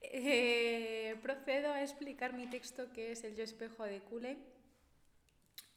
Eh, 0.00 1.16
procedo 1.22 1.72
a 1.72 1.82
explicar 1.82 2.34
mi 2.34 2.48
texto 2.48 2.92
que 2.92 3.12
es 3.12 3.24
el 3.24 3.34
yo 3.34 3.42
espejo 3.42 3.84
de 3.84 4.00
Cooley, 4.00 4.36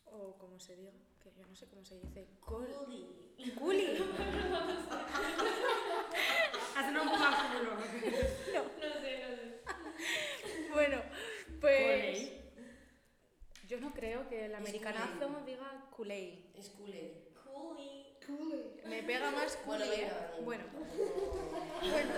o 0.06 0.34
como 0.38 0.60
se 0.60 0.76
diga, 0.76 0.92
que 1.24 1.32
yo 1.32 1.46
no 1.48 1.56
sé 1.56 1.68
cómo 1.68 1.86
se 1.86 2.00
dice. 2.00 2.28
Cooley. 2.42 3.56
Cooley. 3.58 3.98
Haz 6.78 6.88
un 6.90 6.96
poco 6.96 7.18
más 7.18 7.54
No. 7.54 7.62
No 7.74 7.82
sé, 9.02 9.24
no 9.24 9.30
sé. 9.36 9.60
bueno, 10.74 11.02
pues. 11.60 12.32
Yo 13.68 13.82
no 13.82 13.92
creo 13.94 14.30
que 14.30 14.46
el 14.46 14.56
americanazo 14.56 15.44
diga 15.46 15.90
Cooley. 15.92 16.52
Es 16.56 16.70
Cooley. 16.70 17.28
Me 18.86 19.04
pega 19.04 19.32
más. 19.32 19.56
¿eh? 19.56 19.60
Bueno, 20.44 20.64
bueno, 21.82 22.12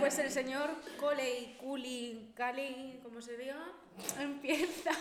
pues 0.00 0.18
el 0.18 0.30
señor 0.30 0.70
Coley, 0.98 1.56
Cooley, 1.58 2.32
Cali, 2.34 3.00
como 3.02 3.22
se 3.22 3.36
diga, 3.36 3.58
empieza. 4.20 4.92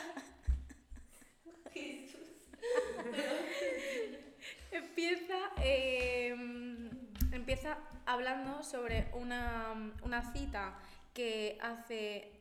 empieza, 4.72 5.38
em, 5.62 6.90
empieza 7.32 7.78
hablando 8.06 8.64
sobre 8.64 9.08
una, 9.14 9.94
una 10.04 10.32
cita 10.32 10.78
que 11.14 11.58
hace 11.62 12.32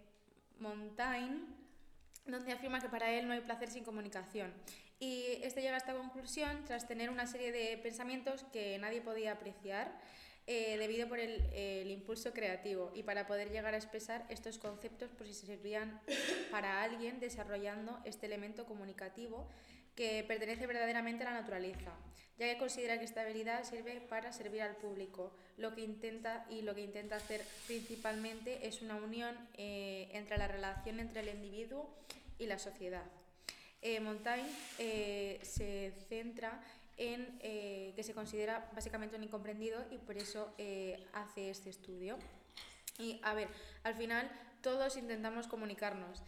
Montaigne, 0.58 1.40
donde 2.26 2.52
afirma 2.52 2.80
que 2.80 2.88
para 2.88 3.10
él 3.10 3.26
no 3.26 3.34
hay 3.34 3.40
placer 3.40 3.70
sin 3.70 3.84
comunicación. 3.84 4.52
Y 4.98 5.38
este 5.42 5.60
llega 5.60 5.74
a 5.74 5.78
esta 5.78 5.94
conclusión 5.94 6.64
tras 6.64 6.86
tener 6.86 7.10
una 7.10 7.26
serie 7.26 7.52
de 7.52 7.76
pensamientos 7.78 8.44
que 8.52 8.78
nadie 8.78 9.00
podía 9.00 9.32
apreciar 9.32 9.92
eh, 10.46 10.76
debido 10.78 11.08
por 11.08 11.18
el, 11.18 11.42
el, 11.54 11.90
impulso 11.90 12.32
creativo 12.32 12.92
y 12.94 13.02
para 13.02 13.26
poder 13.26 13.50
llegar 13.50 13.74
a 13.74 13.78
expresar 13.78 14.26
estos 14.28 14.58
conceptos 14.58 15.10
por 15.10 15.26
si 15.26 15.32
se 15.32 15.46
servían 15.46 16.00
para 16.50 16.82
alguien 16.82 17.18
desarrollando 17.18 17.98
este 18.04 18.26
elemento 18.26 18.66
comunicativo 18.66 19.48
que 19.94 20.24
pertenece 20.26 20.66
verdaderamente 20.66 21.24
a 21.24 21.30
la 21.30 21.40
naturaleza, 21.40 21.92
ya 22.38 22.46
que 22.46 22.58
considera 22.58 22.98
que 22.98 23.04
esta 23.04 23.22
habilidad 23.22 23.64
sirve 23.64 24.00
para 24.00 24.32
servir 24.32 24.62
al 24.62 24.76
público. 24.76 25.32
Lo 25.56 25.74
que 25.74 25.82
intenta 25.82 26.46
y 26.50 26.62
lo 26.62 26.74
que 26.74 26.82
intenta 26.82 27.16
hacer 27.16 27.44
principalmente 27.66 28.66
es 28.66 28.82
una 28.82 28.96
unión 28.96 29.36
eh, 29.56 30.08
entre 30.12 30.38
la 30.38 30.48
relación 30.48 30.98
entre 30.98 31.20
el 31.20 31.28
individuo 31.28 31.88
y 32.38 32.46
la 32.46 32.58
sociedad. 32.58 33.04
Eh, 33.82 34.00
Montaigne 34.00 34.48
eh, 34.78 35.38
se 35.42 35.92
centra 36.08 36.60
en 36.96 37.38
que 37.40 38.02
se 38.04 38.14
considera 38.14 38.70
básicamente 38.72 39.16
un 39.16 39.24
incomprendido 39.24 39.84
y 39.90 39.98
por 39.98 40.16
eso 40.16 40.54
hace 41.12 41.50
este 41.50 41.68
estudio. 41.68 42.16
Y 43.00 43.18
a 43.24 43.34
ver, 43.34 43.48
al 43.82 43.96
final 43.96 44.30
todos 44.62 44.96
intentamos 44.96 45.48
comunicarnos, 45.48 46.22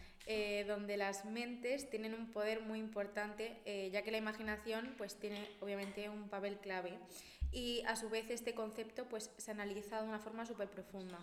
donde 0.67 0.97
las 0.97 1.23
mentes 1.25 1.89
tienen 1.89 2.13
un 2.13 2.31
poder 2.31 2.61
muy 2.61 2.79
importante, 2.79 3.57
ya 3.91 4.01
que 4.01 4.11
la 4.11 4.17
imaginación 4.17 4.93
pues 4.97 5.15
tiene 5.15 5.47
obviamente 5.61 6.09
un 6.09 6.27
papel 6.27 6.57
clave 6.57 6.97
y 7.51 7.83
a 7.87 7.95
su 7.95 8.09
vez 8.09 8.29
este 8.29 8.53
concepto 8.53 9.05
pues 9.05 9.31
se 9.37 9.51
analiza 9.51 10.01
de 10.01 10.07
una 10.07 10.19
forma 10.19 10.45
súper 10.45 10.69
profunda. 10.69 11.19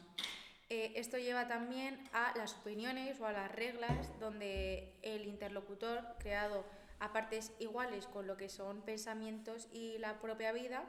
Eh, 0.71 0.93
esto 0.97 1.19
lleva 1.19 1.47
también 1.47 2.03
a 2.13 2.33
las 2.37 2.55
opiniones 2.55 3.21
o 3.21 3.27
a 3.27 3.33
las 3.33 3.53
reglas 3.53 4.19
donde 4.19 4.95
el 5.03 5.27
interlocutor, 5.27 6.03
creado 6.19 6.65
a 7.01 7.13
partes 7.13 7.53
iguales 7.59 8.07
con 8.07 8.27
lo 8.27 8.37
que 8.37 8.49
son 8.49 8.81
pensamientos 8.83 9.69
y 9.73 9.99
la 9.99 10.21
propia 10.21 10.53
vida, 10.53 10.85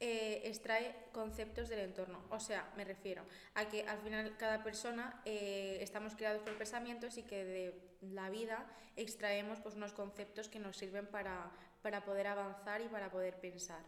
eh, 0.00 0.40
extrae 0.44 0.96
conceptos 1.12 1.68
del 1.68 1.80
entorno. 1.80 2.24
O 2.30 2.40
sea, 2.40 2.72
me 2.74 2.84
refiero 2.84 3.22
a 3.54 3.68
que 3.68 3.86
al 3.86 3.98
final 4.00 4.34
cada 4.38 4.62
persona 4.62 5.20
eh, 5.26 5.78
estamos 5.82 6.14
creados 6.16 6.42
por 6.42 6.56
pensamientos 6.56 7.18
y 7.18 7.22
que 7.22 7.44
de 7.44 7.98
la 8.00 8.30
vida 8.30 8.66
extraemos 8.96 9.60
pues, 9.60 9.74
unos 9.74 9.92
conceptos 9.92 10.48
que 10.48 10.58
nos 10.58 10.78
sirven 10.78 11.06
para, 11.06 11.50
para 11.82 12.02
poder 12.04 12.28
avanzar 12.28 12.80
y 12.80 12.88
para 12.88 13.10
poder 13.10 13.38
pensar 13.40 13.84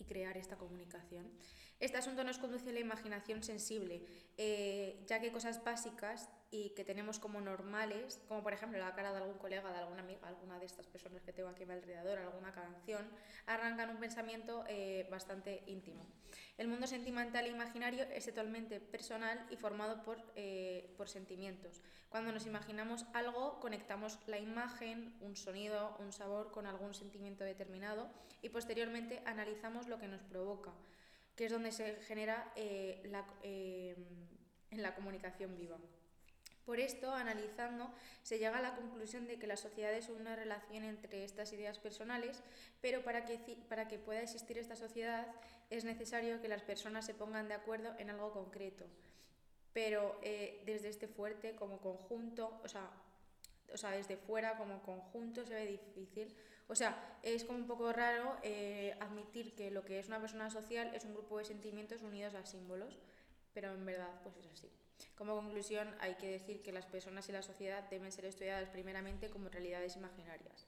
y 0.00 0.04
crear 0.04 0.36
esta 0.36 0.56
comunicación. 0.56 1.30
Este 1.80 1.98
asunto 1.98 2.24
nos 2.24 2.38
conduce 2.38 2.70
a 2.70 2.72
la 2.72 2.80
imaginación 2.80 3.42
sensible, 3.42 4.02
eh, 4.36 5.04
ya 5.06 5.20
que 5.20 5.32
cosas 5.32 5.62
básicas 5.62 6.28
y 6.54 6.70
que 6.70 6.84
tenemos 6.84 7.18
como 7.18 7.40
normales, 7.40 8.20
como 8.28 8.40
por 8.44 8.52
ejemplo 8.52 8.78
la 8.78 8.94
cara 8.94 9.10
de 9.10 9.18
algún 9.18 9.38
colega, 9.38 9.72
de 9.72 9.78
alguna 9.78 10.02
amiga, 10.02 10.20
alguna 10.28 10.56
de 10.60 10.66
estas 10.66 10.86
personas 10.86 11.20
que 11.24 11.32
tengo 11.32 11.48
aquí 11.48 11.64
a 11.64 11.66
mi 11.66 11.72
alrededor, 11.72 12.18
alguna 12.18 12.52
canción, 12.52 13.08
arrancan 13.46 13.90
un 13.90 13.96
pensamiento 13.96 14.64
eh, 14.68 15.08
bastante 15.10 15.64
íntimo. 15.66 16.06
El 16.56 16.68
mundo 16.68 16.86
sentimental 16.86 17.46
e 17.46 17.48
imaginario 17.48 18.04
es 18.04 18.26
totalmente 18.26 18.78
personal 18.78 19.44
y 19.50 19.56
formado 19.56 20.04
por, 20.04 20.18
eh, 20.36 20.94
por 20.96 21.08
sentimientos. 21.08 21.82
Cuando 22.08 22.30
nos 22.30 22.46
imaginamos 22.46 23.04
algo, 23.14 23.58
conectamos 23.58 24.20
la 24.28 24.38
imagen, 24.38 25.16
un 25.22 25.34
sonido, 25.34 25.96
un 25.98 26.12
sabor 26.12 26.52
con 26.52 26.66
algún 26.66 26.94
sentimiento 26.94 27.42
determinado 27.42 28.08
y 28.42 28.50
posteriormente 28.50 29.22
analizamos 29.26 29.88
lo 29.88 29.98
que 29.98 30.06
nos 30.06 30.22
provoca 30.22 30.72
que 31.34 31.46
es 31.46 31.50
donde 31.50 31.72
se 31.72 31.96
genera 32.02 32.52
eh, 32.54 33.02
la, 33.06 33.24
eh, 33.42 33.96
en 34.70 34.82
la 34.82 34.94
comunicación 34.94 35.56
viva. 35.56 35.78
Por 36.64 36.80
esto, 36.80 37.12
analizando, 37.12 37.92
se 38.22 38.38
llega 38.38 38.58
a 38.58 38.62
la 38.62 38.74
conclusión 38.74 39.26
de 39.26 39.38
que 39.38 39.46
la 39.46 39.56
sociedad 39.56 39.92
es 39.92 40.08
una 40.08 40.34
relación 40.34 40.84
entre 40.84 41.24
estas 41.24 41.52
ideas 41.52 41.78
personales, 41.78 42.42
pero 42.80 43.02
para 43.02 43.26
que, 43.26 43.38
para 43.68 43.86
que 43.86 43.98
pueda 43.98 44.22
existir 44.22 44.56
esta 44.56 44.74
sociedad 44.74 45.26
es 45.68 45.84
necesario 45.84 46.40
que 46.40 46.48
las 46.48 46.62
personas 46.62 47.04
se 47.04 47.14
pongan 47.14 47.48
de 47.48 47.54
acuerdo 47.54 47.94
en 47.98 48.08
algo 48.10 48.32
concreto. 48.32 48.86
Pero 49.74 50.18
eh, 50.22 50.62
desde 50.64 50.88
este 50.88 51.08
fuerte, 51.08 51.54
como 51.54 51.80
conjunto, 51.80 52.60
o 52.62 52.68
sea, 52.68 52.90
o 53.72 53.76
sea, 53.76 53.90
desde 53.90 54.16
fuera 54.16 54.56
como 54.56 54.80
conjunto 54.82 55.44
se 55.44 55.54
ve 55.54 55.66
difícil. 55.66 56.34
O 56.68 56.74
sea, 56.74 57.18
es 57.22 57.44
como 57.44 57.58
un 57.58 57.66
poco 57.66 57.92
raro 57.92 58.36
eh, 58.42 58.96
admitir 59.00 59.54
que 59.54 59.70
lo 59.70 59.84
que 59.84 59.98
es 59.98 60.06
una 60.06 60.20
persona 60.20 60.48
social 60.48 60.94
es 60.94 61.04
un 61.04 61.12
grupo 61.12 61.38
de 61.38 61.44
sentimientos 61.44 62.02
unidos 62.02 62.34
a 62.34 62.46
símbolos, 62.46 62.98
pero 63.54 63.72
en 63.72 63.86
verdad 63.86 64.20
pues 64.22 64.36
es 64.36 64.46
así. 64.46 64.70
Como 65.14 65.34
conclusión, 65.34 65.94
hay 66.00 66.14
que 66.16 66.30
decir 66.30 66.60
que 66.62 66.72
las 66.72 66.86
personas 66.86 67.28
y 67.28 67.32
la 67.32 67.42
sociedad 67.42 67.88
deben 67.88 68.12
ser 68.12 68.26
estudiadas 68.26 68.68
primeramente 68.68 69.30
como 69.30 69.48
realidades 69.48 69.96
imaginarias. 69.96 70.66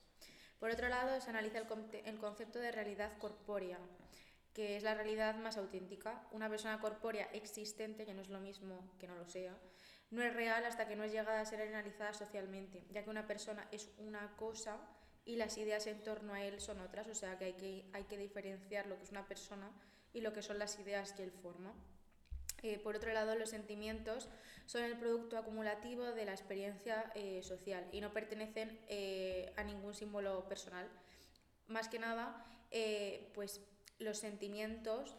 Por 0.59 0.71
otro 0.71 0.89
lado, 0.89 1.21
se 1.21 1.31
analiza 1.31 1.59
el, 1.59 2.19
concepto 2.19 2.59
de 2.59 2.73
realidad 2.73 3.19
corpórea, 3.19 3.79
que 4.55 4.77
es 4.77 4.83
la 4.83 4.95
realidad 4.95 5.37
más 5.37 5.59
auténtica. 5.59 6.27
Una 6.33 6.49
persona 6.49 6.81
corpórea 6.81 7.29
existente, 7.33 8.07
que 8.07 8.15
no 8.15 8.23
es 8.23 8.31
lo 8.31 8.41
mismo 8.41 8.91
que 8.99 9.07
no 9.07 9.17
lo 9.17 9.29
sea, 9.29 9.55
no 10.11 10.23
es 10.23 10.33
real 10.33 10.65
hasta 10.65 10.89
que 10.89 10.97
no 10.97 11.05
es 11.05 11.13
llegada 11.13 11.41
a 11.41 11.45
ser 11.45 11.61
analizada 11.61 12.15
socialmente, 12.15 12.85
ya 12.91 13.03
que 13.03 13.11
una 13.11 13.27
persona 13.27 13.69
es 13.71 13.91
una 13.99 14.35
cosa 14.37 14.79
y 15.25 15.37
las 15.37 15.59
ideas 15.59 15.87
en 15.89 16.03
torno 16.03 16.33
a 16.33 16.45
él 16.45 16.61
son 16.61 16.81
otras, 16.81 17.09
o 17.09 17.15
sea 17.15 17.37
que 17.37 17.47
hay 17.47 17.53
que, 17.55 17.85
hay 17.93 18.05
que 18.05 18.17
diferenciar 18.17 18.87
lo 18.87 18.97
que 18.97 19.03
es 19.03 19.11
una 19.11 19.27
persona 19.27 19.71
y 20.13 20.21
lo 20.21 20.33
que 20.33 20.41
son 20.41 20.59
las 20.59 20.79
ideas 20.79 21.13
que 21.13 21.25
él 21.25 21.33
forma. 21.33 21.75
Eh, 22.63 22.79
por 22.79 22.97
otro 22.97 23.13
lado, 23.13 23.35
los 23.37 23.51
sentimientos 23.51 24.29
son 24.67 24.83
el 24.83 24.99
producto 24.99 25.39
acumulativo 25.39 26.05
de 26.05 26.25
la 26.25 26.33
experiencia 26.33 27.13
eh, 27.15 27.43
social 27.43 27.87
y 27.93 28.01
no 28.01 28.13
pertenecen 28.13 28.81
eh, 28.89 29.53
a 29.57 29.65
ningún 29.65 29.95
símbolo 29.95 30.49
personal. 30.49 30.89
Más 31.69 31.89
que 31.89 31.99
nada, 31.99 32.45
pues 33.35 33.61
los 33.99 34.19
sentimientos 34.19 35.17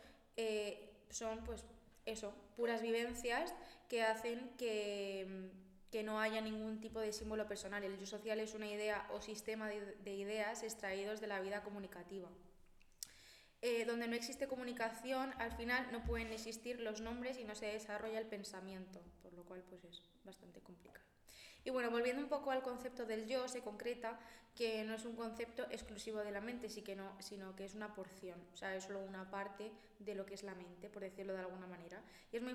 son 1.09 1.43
pues 1.43 1.65
eso, 2.05 2.33
puras 2.55 2.81
vivencias 2.81 3.53
que 3.89 4.03
hacen 4.03 4.51
que, 4.57 5.49
que, 5.91 6.03
no 6.03 6.21
haya 6.21 6.39
ningún 6.39 6.79
tipo 6.79 6.99
de 6.99 7.11
símbolo 7.11 7.47
personal. 7.47 7.83
El 7.83 7.97
yo 7.97 8.05
social 8.05 8.39
es 8.39 8.53
una 8.53 8.67
idea 8.67 9.09
o 9.11 9.21
sistema 9.21 9.67
de 9.67 10.13
ideas 10.13 10.63
extraídos 10.63 11.19
de 11.19 11.27
la 11.27 11.41
vida 11.41 11.63
comunicativa. 11.63 12.29
Eh, 13.69 13.83
donde 13.83 14.07
no 14.07 14.15
existe 14.15 14.47
comunicación, 14.47 15.33
al 15.39 15.51
final 15.51 15.91
no 15.91 16.01
pueden 16.05 16.31
existir 16.31 16.79
los 16.79 17.01
nombres 17.01 17.37
y 17.37 17.43
no 17.43 17.53
se 17.53 17.65
desarrolla 17.65 18.17
el 18.17 18.25
pensamiento, 18.25 19.01
por 19.21 19.33
lo 19.33 19.43
cual 19.43 19.61
pues 19.67 19.83
es 19.83 20.01
bastante 20.23 20.61
complicado. 20.61 21.05
Y 21.65 21.69
bueno, 21.69 21.91
volviendo 21.91 22.21
un 22.23 22.29
poco 22.29 22.51
al 22.51 22.61
concepto 22.61 23.05
del 23.05 23.27
yo, 23.27 23.49
se 23.49 23.59
concreta 23.59 24.17
que 24.55 24.85
no 24.85 24.93
es 24.93 25.03
un 25.03 25.17
concepto 25.17 25.63
exclusivo 25.69 26.19
de 26.19 26.31
la 26.31 26.39
mente, 26.39 26.69
sí 26.69 26.81
que 26.81 26.95
no, 26.95 27.11
sino 27.19 27.57
que 27.57 27.65
es 27.65 27.75
una 27.75 27.93
porción, 27.93 28.39
o 28.53 28.55
sea, 28.55 28.73
es 28.73 28.85
solo 28.85 29.01
una 29.01 29.29
parte 29.29 29.69
de 29.99 30.15
lo 30.15 30.25
que 30.25 30.35
es 30.35 30.43
la 30.43 30.55
mente, 30.55 30.89
por 30.89 31.01
decirlo 31.01 31.33
de 31.33 31.39
alguna 31.39 31.67
manera. 31.67 32.01
Y 32.31 32.37
es 32.37 32.43
muy, 32.43 32.53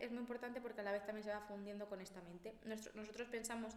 es 0.00 0.10
muy 0.10 0.20
importante 0.20 0.60
porque 0.60 0.82
a 0.82 0.84
la 0.84 0.92
vez 0.92 1.06
también 1.06 1.24
se 1.24 1.30
va 1.30 1.40
fundiendo 1.40 1.88
con 1.88 2.02
esta 2.02 2.20
mente. 2.20 2.52
nosotros 2.66 3.28
pensamos 3.28 3.72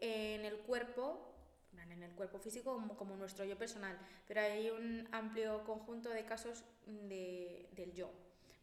en 0.00 0.44
el 0.44 0.58
cuerpo 0.58 1.33
en 1.80 2.02
el 2.02 2.12
cuerpo 2.12 2.38
físico 2.38 2.82
como, 2.96 3.16
nuestro 3.16 3.44
yo 3.44 3.56
personal, 3.56 3.98
pero 4.26 4.40
hay 4.40 4.70
un 4.70 5.08
amplio 5.12 5.64
conjunto 5.64 6.10
de 6.10 6.24
casos 6.24 6.64
de, 6.86 7.68
del 7.72 7.92
yo. 7.92 8.10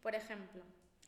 Por 0.02 0.14
ejemplo, 0.14 0.62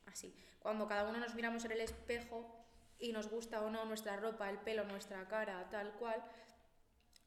así, 0.07 0.35
cuando 0.61 0.87
cada 0.87 1.09
uno 1.09 1.19
nos 1.19 1.35
miramos 1.35 1.65
en 1.65 1.73
el 1.73 1.81
espejo 1.81 2.65
y 2.99 3.13
nos 3.13 3.29
gusta 3.29 3.63
o 3.63 3.71
no 3.71 3.85
nuestra 3.85 4.17
ropa, 4.17 4.49
el 4.49 4.59
pelo, 4.59 4.85
nuestra 4.85 5.27
cara, 5.29 5.69
tal 5.71 5.93
cual, 5.95 6.23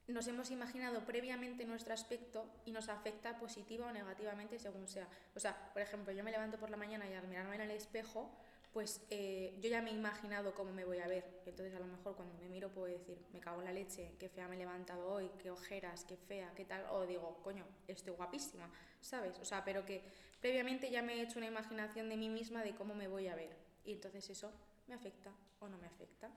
nos 0.07 0.25
hemos 0.27 0.51
imaginado 0.51 1.05
previamente 1.05 1.65
nuestro 1.65 1.93
aspecto 1.93 2.49
y 2.65 2.71
nos 2.71 2.87
afecta 2.87 3.37
positiva 3.37 3.87
o 3.87 3.91
negativamente 3.91 4.57
según 4.57 4.87
sea. 4.87 5.07
O 5.35 5.39
sea, 5.39 5.71
por 5.73 5.81
ejemplo, 5.81 6.13
yo 6.13 6.23
me 6.23 6.31
levanto 6.31 6.57
por 6.57 6.69
la 6.69 6.77
mañana 6.77 7.09
y 7.09 7.13
al 7.13 7.27
mirarme 7.27 7.55
en 7.55 7.61
el 7.61 7.71
espejo, 7.71 8.31
pues 8.77 9.01
eh, 9.09 9.57
yo 9.59 9.71
ya 9.71 9.81
me 9.81 9.89
he 9.89 9.95
imaginado 9.95 10.53
cómo 10.53 10.71
me 10.71 10.85
voy 10.85 10.99
a 10.99 11.07
ver. 11.07 11.41
Entonces 11.47 11.73
a 11.73 11.79
lo 11.79 11.87
mejor 11.87 12.15
cuando 12.15 12.35
me 12.35 12.47
miro 12.47 12.69
puedo 12.69 12.85
decir, 12.85 13.17
me 13.33 13.39
cago 13.39 13.57
en 13.61 13.65
la 13.65 13.71
leche, 13.71 14.13
qué 14.19 14.29
fea 14.29 14.47
me 14.47 14.53
he 14.53 14.59
levantado 14.59 15.07
hoy, 15.07 15.31
qué 15.41 15.49
ojeras, 15.49 16.05
qué 16.05 16.15
fea, 16.15 16.51
qué 16.55 16.63
tal. 16.63 16.85
O 16.91 17.07
digo, 17.07 17.41
coño, 17.41 17.65
estoy 17.87 18.13
guapísima, 18.13 18.71
¿sabes? 19.01 19.39
O 19.39 19.45
sea, 19.45 19.65
pero 19.65 19.83
que 19.83 20.03
previamente 20.39 20.91
ya 20.91 21.01
me 21.01 21.15
he 21.15 21.23
hecho 21.23 21.39
una 21.39 21.47
imaginación 21.47 22.07
de 22.07 22.17
mí 22.17 22.29
misma 22.29 22.61
de 22.61 22.75
cómo 22.75 22.93
me 22.93 23.07
voy 23.07 23.27
a 23.29 23.35
ver. 23.35 23.49
Y 23.83 23.93
entonces 23.93 24.29
eso 24.29 24.51
me 24.85 24.93
afecta 24.93 25.31
o 25.59 25.67
no 25.67 25.79
me 25.79 25.87
afecta. 25.87 26.29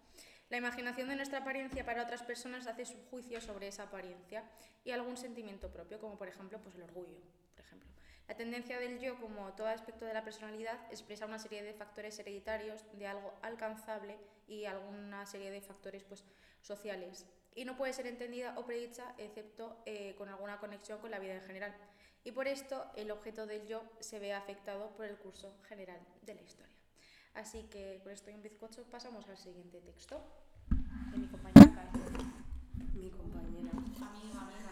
La 0.48 0.56
imaginación 0.56 1.10
de 1.10 1.16
nuestra 1.16 1.40
apariencia 1.40 1.84
para 1.84 2.04
otras 2.04 2.22
personas 2.22 2.66
hace 2.66 2.86
su 2.86 2.96
juicio 3.10 3.42
sobre 3.42 3.68
esa 3.68 3.82
apariencia 3.82 4.44
y 4.82 4.92
algún 4.92 5.18
sentimiento 5.18 5.70
propio, 5.70 6.00
como 6.00 6.16
por 6.16 6.28
ejemplo 6.28 6.58
pues 6.62 6.74
el 6.76 6.84
orgullo, 6.84 7.18
por 7.54 7.66
ejemplo. 7.66 7.90
La 8.30 8.36
tendencia 8.36 8.78
del 8.78 9.00
yo, 9.00 9.18
como 9.18 9.52
todo 9.54 9.66
aspecto 9.66 10.04
de 10.04 10.14
la 10.14 10.22
personalidad, 10.22 10.78
expresa 10.92 11.26
una 11.26 11.40
serie 11.40 11.64
de 11.64 11.74
factores 11.74 12.16
hereditarios 12.20 12.84
de 12.92 13.08
algo 13.08 13.34
alcanzable 13.42 14.16
y 14.46 14.66
alguna 14.66 15.26
serie 15.26 15.50
de 15.50 15.60
factores 15.60 16.04
pues, 16.04 16.22
sociales. 16.60 17.26
Y 17.56 17.64
no 17.64 17.76
puede 17.76 17.92
ser 17.92 18.06
entendida 18.06 18.56
o 18.56 18.64
predicha 18.64 19.16
excepto 19.18 19.82
eh, 19.84 20.14
con 20.16 20.28
alguna 20.28 20.60
conexión 20.60 21.00
con 21.00 21.10
la 21.10 21.18
vida 21.18 21.34
en 21.34 21.42
general. 21.42 21.74
Y 22.22 22.30
por 22.30 22.46
esto 22.46 22.92
el 22.94 23.10
objeto 23.10 23.46
del 23.46 23.66
yo 23.66 23.82
se 23.98 24.20
ve 24.20 24.32
afectado 24.32 24.90
por 24.90 25.06
el 25.06 25.16
curso 25.16 25.52
general 25.64 25.98
de 26.22 26.36
la 26.36 26.42
historia. 26.42 26.72
Así 27.34 27.64
que 27.64 27.98
con 28.04 28.12
esto 28.12 28.30
en 28.30 28.42
bizcocho 28.42 28.84
pasamos 28.84 29.28
al 29.28 29.38
siguiente 29.38 29.80
texto 29.80 30.22
de 31.10 31.18
mi 31.18 31.26
compañera 31.26 31.90
Mi 32.94 33.10
compañera. 33.10 33.70
Amiga, 33.72 34.40
amiga. 34.40 34.69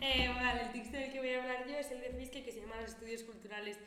Eh, 0.00 0.28
vale, 0.28 0.62
el 0.62 0.72
texto 0.72 0.96
del 0.96 1.10
que 1.10 1.18
voy 1.18 1.30
a 1.30 1.42
hablar 1.42 1.66
yo 1.66 1.76
es 1.76 1.90
el 1.90 2.00
de 2.00 2.10
Fiske 2.10 2.44
que 2.44 2.52
se 2.52 2.60
llama 2.60 2.76
Los 2.80 2.92
estudios 2.92 3.24
culturales 3.24 3.78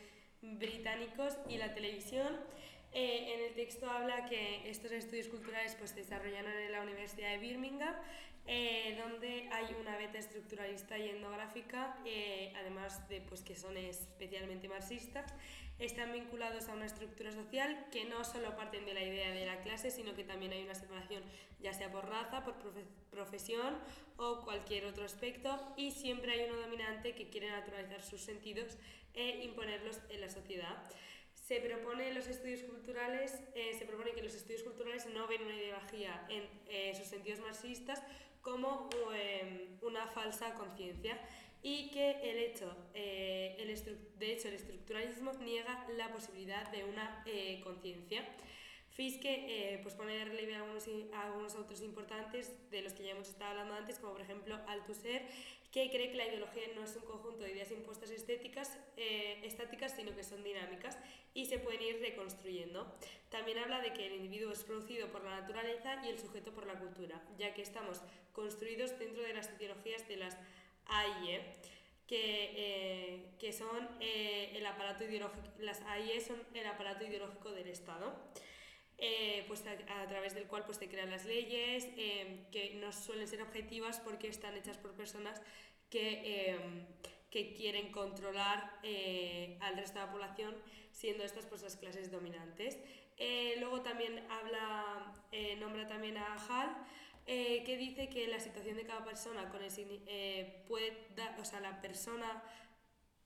británicos 0.42 1.38
y 1.48 1.56
la 1.56 1.72
televisión. 1.74 2.36
Eh, 2.92 3.34
en 3.34 3.40
el 3.46 3.54
texto 3.54 3.88
habla 3.88 4.26
que 4.26 4.68
estos 4.68 4.92
estudios 4.92 5.28
culturales 5.28 5.74
pues, 5.76 5.90
se 5.90 6.00
desarrollaron 6.00 6.52
en 6.52 6.72
la 6.72 6.82
Universidad 6.82 7.30
de 7.30 7.38
Birmingham, 7.38 7.94
eh, 8.46 8.98
donde 9.00 9.48
hay 9.52 9.74
una 9.80 9.96
beta 9.96 10.18
estructuralista 10.18 10.98
y 10.98 11.10
etnográfica, 11.10 11.96
además 12.56 13.08
de 13.08 13.20
pues, 13.20 13.42
que 13.42 13.54
son 13.54 13.76
especialmente 13.76 14.68
marxistas 14.68 15.32
están 15.78 16.12
vinculados 16.12 16.68
a 16.68 16.74
una 16.74 16.86
estructura 16.86 17.32
social 17.32 17.86
que 17.90 18.04
no 18.04 18.24
solo 18.24 18.54
parten 18.56 18.84
de 18.84 18.94
la 18.94 19.02
idea 19.02 19.30
de 19.30 19.46
la 19.46 19.60
clase, 19.62 19.90
sino 19.90 20.14
que 20.14 20.24
también 20.24 20.52
hay 20.52 20.62
una 20.62 20.74
separación 20.74 21.22
ya 21.60 21.72
sea 21.72 21.90
por 21.90 22.08
raza, 22.08 22.44
por 22.44 22.54
profesión 23.10 23.78
o 24.16 24.42
cualquier 24.44 24.84
otro 24.86 25.04
aspecto 25.04 25.74
y 25.76 25.90
siempre 25.90 26.32
hay 26.32 26.48
uno 26.48 26.60
dominante 26.60 27.14
que 27.14 27.30
quiere 27.30 27.50
naturalizar 27.50 28.02
sus 28.02 28.20
sentidos 28.20 28.76
e 29.14 29.44
imponerlos 29.44 30.00
en 30.08 30.20
la 30.20 30.30
sociedad. 30.30 30.82
Se 31.34 31.60
propone, 31.60 32.14
los 32.14 32.28
estudios 32.28 32.62
culturales, 32.62 33.40
eh, 33.54 33.74
se 33.76 33.84
propone 33.84 34.12
que 34.12 34.22
los 34.22 34.34
estudios 34.34 34.62
culturales 34.62 35.06
no 35.06 35.26
ven 35.26 35.42
una 35.42 35.56
ideología 35.56 36.24
en 36.28 36.48
eh, 36.68 36.94
sus 36.96 37.08
sentidos 37.08 37.40
marxistas 37.40 38.02
como 38.42 38.90
eh, 39.14 39.68
una 39.80 40.06
falsa 40.08 40.54
conciencia, 40.54 41.18
y 41.62 41.90
que 41.90 42.10
el 42.22 42.38
hecho, 42.38 42.76
eh, 42.92 43.56
el 43.58 43.68
de 44.18 44.32
hecho 44.32 44.48
el 44.48 44.54
estructuralismo 44.54 45.32
niega 45.34 45.86
la 45.96 46.12
posibilidad 46.12 46.70
de 46.72 46.84
una 46.84 47.22
eh, 47.24 47.60
conciencia. 47.62 48.26
Fiske 48.90 49.46
eh, 49.48 49.80
pues 49.82 49.94
pone 49.94 50.12
de 50.12 50.24
relieve 50.26 50.54
algunos, 50.54 50.86
algunos 51.14 51.54
autores 51.54 51.82
importantes 51.82 52.52
de 52.70 52.82
los 52.82 52.92
que 52.92 53.04
ya 53.04 53.12
hemos 53.12 53.28
estado 53.28 53.52
hablando 53.52 53.74
antes, 53.74 53.98
como 53.98 54.12
por 54.12 54.20
ejemplo 54.20 54.58
Althusser, 54.66 55.22
que 55.70 55.88
cree 55.88 56.10
que 56.10 56.18
la 56.18 56.26
ideología 56.26 56.64
no 56.74 56.84
es 56.84 56.94
un 56.96 57.02
conjunto 57.04 57.44
de 57.44 57.52
ideas 57.52 57.70
impuestas 57.70 58.10
estéticas, 58.10 58.78
eh, 58.98 59.40
estáticas, 59.44 59.96
sino 59.96 60.14
que 60.14 60.22
son 60.22 60.44
dinámicas 60.44 60.98
y 61.32 61.46
se 61.46 61.58
pueden 61.58 61.80
ir 61.80 62.00
reconstruyendo. 62.00 62.94
También 63.30 63.58
habla 63.58 63.80
de 63.80 63.94
que 63.94 64.06
el 64.06 64.16
individuo 64.16 64.52
es 64.52 64.62
producido 64.64 65.08
por 65.10 65.24
la 65.24 65.40
naturaleza 65.40 66.04
y 66.04 66.10
el 66.10 66.18
sujeto 66.18 66.52
por 66.52 66.66
la 66.66 66.78
cultura, 66.78 67.22
ya 67.38 67.54
que 67.54 67.62
estamos 67.62 68.02
construidos 68.32 68.98
dentro 68.98 69.22
de 69.22 69.34
las 69.34 69.50
ideologías 69.58 70.06
de 70.08 70.16
las 70.16 70.36
AIE, 70.86 71.40
que, 72.06 72.52
eh, 72.56 73.26
que 73.38 73.52
son 73.52 73.88
eh, 74.00 74.52
el 74.54 74.66
aparato 74.66 75.04
ideológico, 75.04 75.48
las 75.58 75.80
AIE 75.82 76.20
son 76.20 76.42
el 76.52 76.66
aparato 76.66 77.04
ideológico 77.04 77.52
del 77.52 77.68
Estado. 77.68 78.14
Eh, 78.98 79.44
pues 79.48 79.64
a, 79.66 80.06
través 80.06 80.34
del 80.34 80.46
cual 80.46 80.64
pues, 80.64 80.78
se 80.78 80.88
crean 80.88 81.10
las 81.10 81.24
leyes, 81.24 81.86
que 81.86 82.76
no 82.80 82.92
suelen 82.92 83.26
ser 83.26 83.42
objetivas 83.42 83.98
porque 83.98 84.28
están 84.28 84.56
hechas 84.56 84.76
por 84.78 84.92
personas 84.92 85.42
que, 85.90 86.56
que 87.28 87.52
quieren 87.54 87.90
controlar 87.90 88.78
al 89.60 89.76
resto 89.76 89.98
de 89.98 90.06
la 90.06 90.12
población, 90.12 90.54
siendo 90.92 91.24
estas 91.24 91.46
pues, 91.46 91.62
las 91.62 91.76
clases 91.76 92.12
dominantes. 92.12 92.78
luego 93.58 93.80
también 93.82 94.24
habla, 94.30 95.16
nombra 95.58 95.88
también 95.88 96.16
a 96.18 96.36
Hall, 96.36 96.76
eh, 97.26 97.62
que 97.64 97.76
dice 97.76 98.08
que 98.08 98.26
la 98.26 98.40
situación 98.40 98.76
de 98.76 98.84
cada 98.84 99.04
persona 99.04 99.48
con 99.48 99.62
el, 99.62 99.70
eh, 100.06 100.64
puede 100.66 101.06
dar, 101.14 101.38
o 101.38 101.44
sea, 101.44 101.60
la 101.60 101.80
persona, 101.80 102.42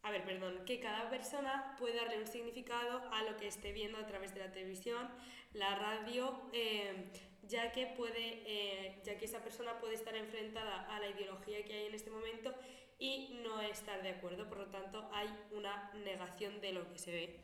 a 0.03 0.11
ver, 0.11 0.25
perdón, 0.25 0.65
que 0.67 0.81
cada 0.81 1.09
persona 1.09 1.75
puede 1.79 1.97
darle 1.97 2.19
un 2.19 2.27
significado 2.27 3.03
a 3.13 3.23
lo 3.23 3.37
que 3.37 3.49
esté 3.49 3.73
viendo 3.73 3.99
a 3.99 4.07
través 4.07 4.35
de 4.35 4.41
la 4.41 4.53
televisión, 4.53 5.09
la 5.55 5.77
radio, 5.77 6.43
eh, 6.53 7.11
ya 7.49 7.73
que 7.73 7.87
puede, 7.87 9.01
ya 9.05 9.17
que 9.17 9.25
esa 9.25 9.43
persona 9.43 9.79
puede 9.79 9.95
estar 9.95 10.17
enfrentada 10.17 10.95
a 10.95 10.99
la 10.99 11.09
ideología 11.09 11.65
que 11.65 11.75
hay 11.75 11.87
en 11.87 11.95
este 11.95 12.11
momento 12.11 12.53
y 12.99 13.39
no 13.45 13.61
estar 13.61 14.03
de 14.03 14.11
acuerdo, 14.11 14.49
por 14.49 14.59
lo 14.59 14.67
tanto 14.67 15.09
hay 15.13 15.29
una 15.53 15.93
negación 16.05 16.61
de 16.61 16.73
lo 16.73 16.91
que 16.93 16.99
se 16.99 17.13
ve. 17.13 17.41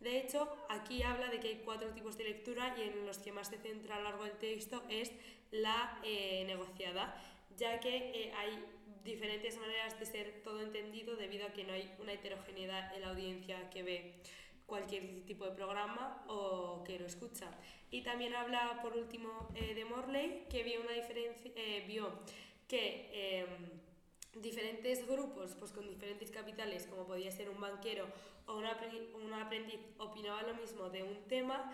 De 0.00 0.18
hecho, 0.18 0.54
aquí 0.68 1.02
habla 1.02 1.28
de 1.28 1.40
que 1.40 1.48
hay 1.48 1.62
cuatro 1.64 1.88
tipos 1.90 2.18
de 2.18 2.24
lectura 2.24 2.74
y 2.76 2.82
en 2.82 3.06
los 3.06 3.18
que 3.18 3.32
más 3.32 3.48
se 3.48 3.58
centra 3.58 3.96
a 3.96 3.98
lo 3.98 4.04
largo 4.04 4.24
del 4.24 4.36
texto 4.36 4.82
es 4.90 5.10
la 5.54 6.00
eh, 6.02 6.44
negociada, 6.46 7.14
ya 7.56 7.78
que 7.78 7.96
eh, 7.96 8.32
hay 8.36 8.64
diferentes 9.04 9.56
maneras 9.58 9.98
de 9.98 10.06
ser 10.06 10.42
todo 10.42 10.60
entendido 10.60 11.16
debido 11.16 11.46
a 11.46 11.52
que 11.52 11.64
no 11.64 11.72
hay 11.72 11.94
una 12.00 12.12
heterogeneidad 12.12 12.94
en 12.94 13.02
la 13.02 13.10
audiencia 13.10 13.70
que 13.70 13.82
ve 13.82 14.14
cualquier 14.66 15.24
tipo 15.26 15.44
de 15.44 15.52
programa 15.52 16.24
o 16.26 16.82
que 16.84 16.98
lo 16.98 17.06
escucha. 17.06 17.50
Y 17.90 18.02
también 18.02 18.34
habla, 18.34 18.80
por 18.82 18.96
último, 18.96 19.48
eh, 19.54 19.74
de 19.74 19.84
Morley, 19.84 20.46
que 20.50 20.64
vio, 20.64 20.80
una 20.80 20.92
diferencia, 20.92 21.52
vio 21.86 22.10
que 22.66 23.10
em, 23.12 24.42
diferentes 24.42 25.06
grupos 25.06 25.54
pues 25.58 25.70
con 25.70 25.88
diferentes 25.88 26.30
capitales, 26.30 26.86
como 26.86 27.06
podía 27.06 27.30
ser 27.30 27.48
un 27.48 27.60
banquero 27.60 28.06
o 28.46 28.56
un 28.56 29.32
aprendiz, 29.34 29.80
opinaban 29.98 30.48
lo 30.48 30.54
mismo 30.54 30.90
de 30.90 31.04
un 31.04 31.22
tema, 31.28 31.72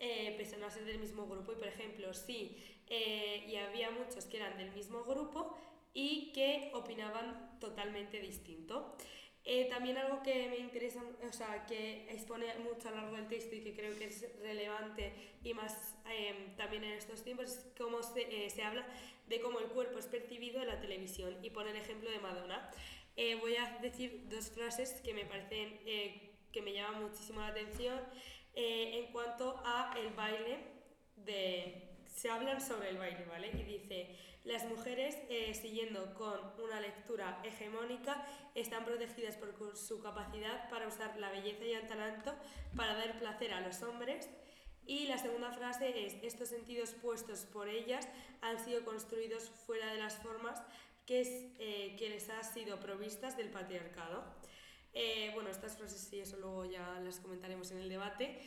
eh, 0.00 0.34
pese 0.36 0.56
a 0.62 0.70
ser 0.70 0.84
del 0.84 0.98
mismo 0.98 1.26
grupo. 1.26 1.52
Y 1.52 1.56
por 1.56 1.68
ejemplo, 1.68 2.12
sí, 2.12 2.56
eh, 2.88 3.44
y 3.46 3.56
había 3.56 3.90
muchos 3.90 4.24
que 4.24 4.38
eran 4.38 4.58
del 4.58 4.72
mismo 4.72 5.04
grupo 5.04 5.56
y 5.94 6.32
que 6.32 6.70
opinaban 6.74 7.58
totalmente 7.60 8.20
distinto. 8.20 8.96
Eh, 9.44 9.66
también 9.70 9.96
algo 9.96 10.22
que 10.22 10.48
me 10.48 10.58
interesa, 10.58 11.02
o 11.26 11.32
sea, 11.32 11.64
que 11.66 12.06
expone 12.10 12.46
mucho 12.58 12.88
a 12.88 12.90
lo 12.90 12.98
largo 12.98 13.16
del 13.16 13.28
texto 13.28 13.54
y 13.54 13.62
que 13.62 13.74
creo 13.74 13.96
que 13.98 14.06
es 14.06 14.38
relevante 14.40 15.14
y 15.42 15.54
más 15.54 15.96
em, 16.10 16.54
también 16.56 16.84
en 16.84 16.92
estos 16.92 17.22
tiempos 17.22 17.46
es 17.46 17.66
cómo 17.78 18.02
se, 18.02 18.50
se 18.50 18.62
habla 18.62 18.86
de 19.28 19.40
cómo 19.40 19.60
el 19.60 19.66
cuerpo 19.66 19.98
es 19.98 20.06
percibido 20.06 20.60
en 20.60 20.66
la 20.66 20.80
televisión 20.80 21.38
y 21.42 21.50
pone 21.50 21.70
el 21.70 21.76
ejemplo 21.76 22.10
de 22.10 22.18
Madonna. 22.18 22.70
Eh, 23.16 23.36
voy 23.36 23.56
a 23.56 23.78
decir 23.82 24.28
dos 24.28 24.50
frases 24.50 25.00
que 25.02 25.14
me 25.14 25.24
parecen 25.24 25.78
eh, 25.84 26.30
que 26.52 26.62
me 26.62 26.72
llaman 26.72 27.02
muchísimo 27.02 27.40
la 27.40 27.48
atención 27.48 28.00
eh, 28.54 29.02
en 29.04 29.12
cuanto 29.12 29.60
a 29.64 29.94
el 29.98 30.10
baile 30.14 30.58
de 31.16 31.86
se 32.06 32.28
hablan 32.28 32.60
sobre 32.60 32.90
el 32.90 32.98
baile, 32.98 33.24
¿vale? 33.26 33.48
Y 33.48 33.62
dice, 33.62 34.16
las 34.44 34.64
mujeres, 34.66 35.16
siguiendo 35.56 36.12
con 36.14 36.38
una 36.62 36.80
lectura 36.80 37.40
hegemónica, 37.44 38.26
están 38.54 38.84
protegidas 38.84 39.36
por 39.36 39.76
su 39.76 40.02
capacidad 40.02 40.68
para 40.68 40.88
usar 40.88 41.16
la 41.18 41.30
belleza 41.30 41.64
y 41.64 41.72
el 41.72 41.86
talento 41.86 42.34
para 42.76 42.94
dar 42.94 43.18
placer 43.18 43.52
a 43.52 43.60
los 43.60 43.80
hombres 43.82 44.28
y 44.90 45.06
la 45.06 45.18
segunda 45.18 45.52
frase 45.52 46.04
es, 46.04 46.16
estos 46.22 46.48
sentidos 46.48 46.90
puestos 47.00 47.40
por 47.52 47.68
ellas 47.68 48.08
han 48.40 48.58
sido 48.58 48.84
construidos 48.84 49.48
fuera 49.48 49.92
de 49.92 49.98
las 49.98 50.16
formas 50.16 50.60
que, 51.06 51.20
es, 51.20 51.28
eh, 51.60 51.94
que 51.96 52.08
les 52.08 52.28
han 52.28 52.42
sido 52.42 52.80
provistas 52.80 53.36
del 53.36 53.50
patriarcado. 53.50 54.24
Eh, 54.92 55.30
bueno, 55.34 55.50
estas 55.50 55.76
frases 55.76 56.00
sí, 56.00 56.20
eso 56.20 56.36
luego 56.38 56.64
ya 56.64 57.00
las 57.00 57.20
comentaremos 57.20 57.70
en 57.70 57.78
el 57.78 57.88
debate. 57.88 58.40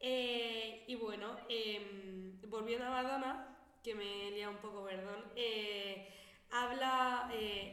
Eh, 0.00 0.84
y 0.86 0.94
bueno, 0.96 1.36
em, 1.48 2.40
volviendo 2.48 2.86
a 2.86 2.90
Madonna, 2.90 3.58
que 3.82 3.94
me 3.94 4.30
lía 4.30 4.50
un 4.50 4.58
poco, 4.58 4.84
perdón, 4.84 5.24
habla, 6.50 7.30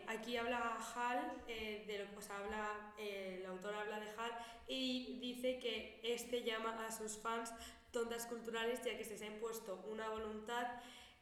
aquí 0.08 0.38
habla 0.38 0.78
Hall, 0.96 1.46
de 1.48 2.00
lo, 2.00 2.14
pues 2.14 2.30
habla, 2.30 2.94
el 2.98 3.46
autor 3.46 3.74
habla 3.74 4.00
de 4.00 4.08
Hall 4.12 4.32
y 4.68 5.20
dice 5.20 5.60
que 5.60 6.00
este 6.04 6.44
llama 6.44 6.86
a 6.86 6.92
sus 6.92 7.18
fans 7.18 7.52
tontas 7.94 8.26
culturales, 8.26 8.84
ya 8.84 8.98
que 8.98 9.06
se 9.06 9.12
les 9.12 9.22
ha 9.22 9.28
impuesto 9.28 9.86
una 9.90 10.10
voluntad, 10.10 10.68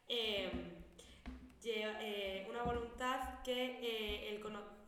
em, 0.07 0.81
eh, 1.63 2.47
una 2.49 2.63
voluntad 2.63 3.43
que 3.43 3.77
eh, 3.81 4.29
el, 4.29 4.41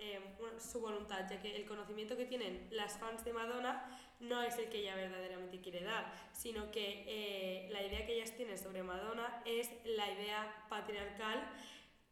em, 0.04 0.60
su 0.60 0.80
voluntad, 0.80 1.30
ya 1.30 1.42
que 1.42 1.56
el 1.56 1.66
conocimiento 1.66 2.18
que 2.18 2.26
tienen 2.26 2.68
las 2.72 2.98
fans 2.98 3.24
de 3.24 3.34
Madonna 3.34 4.00
no 4.20 4.42
es 4.42 4.58
el 4.58 4.70
que 4.70 4.80
ella 4.80 4.96
verdaderamente 4.96 5.62
quiere 5.62 5.84
dar, 5.84 6.12
sino 6.34 6.72
que 6.72 7.04
eh, 7.08 7.70
la 7.72 7.82
idea 7.84 8.06
que 8.06 8.16
ellas 8.16 8.36
tienen 8.36 8.58
sobre 8.58 8.84
Madonna 8.84 9.42
es 9.46 9.70
la 9.86 10.12
idea 10.12 10.66
patriarcal 10.70 11.50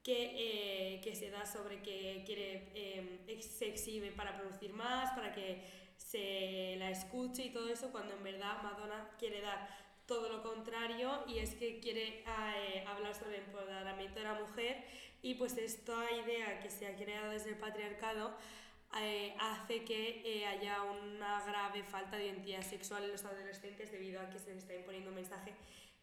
que, 0.03 0.99
que 1.03 1.15
se 1.15 1.29
da 1.29 1.45
sobre 1.45 1.81
que 1.81 2.23
quiere, 2.25 2.71
em, 2.73 3.39
se 3.39 3.67
exhibe 3.67 4.11
para 4.11 4.35
producir 4.37 4.73
más, 4.73 5.11
para 5.11 5.31
que 5.31 5.61
se 5.97 6.75
la 6.77 6.89
escuche 6.89 7.43
y 7.43 7.49
todo 7.51 7.69
eso, 7.69 7.91
cuando 7.91 8.15
en 8.15 8.23
verdad 8.23 8.61
Madonna 8.63 9.09
quiere 9.19 9.41
dar 9.41 9.69
todo 10.05 10.27
lo 10.27 10.43
contrario 10.43 11.23
y 11.27 11.39
es 11.39 11.55
que 11.55 11.79
quiere 11.79 12.23
eh, 12.27 12.83
hablar 12.85 13.15
sobre 13.15 13.37
el 13.37 13.43
empoderamiento 13.45 14.19
de 14.19 14.25
la 14.25 14.33
mujer 14.33 14.83
y 15.21 15.35
pues 15.35 15.57
esta 15.57 16.11
idea 16.11 16.59
que 16.59 16.69
se 16.69 16.87
ha 16.87 16.95
creado 16.95 17.31
desde 17.31 17.49
el 17.49 17.57
patriarcado 17.57 18.35
eh, 18.99 19.35
hace 19.39 19.85
que 19.85 20.21
eh, 20.25 20.45
haya 20.47 20.81
una 20.83 21.43
grave 21.45 21.83
falta 21.83 22.17
de 22.17 22.25
identidad 22.25 22.61
sexual 22.63 23.03
en 23.03 23.11
los 23.11 23.23
adolescentes 23.23 23.91
debido 23.91 24.19
a 24.19 24.29
que 24.29 24.39
se 24.39 24.53
les 24.53 24.63
está 24.63 24.75
imponiendo 24.75 25.09
un 25.09 25.15
mensaje 25.15 25.53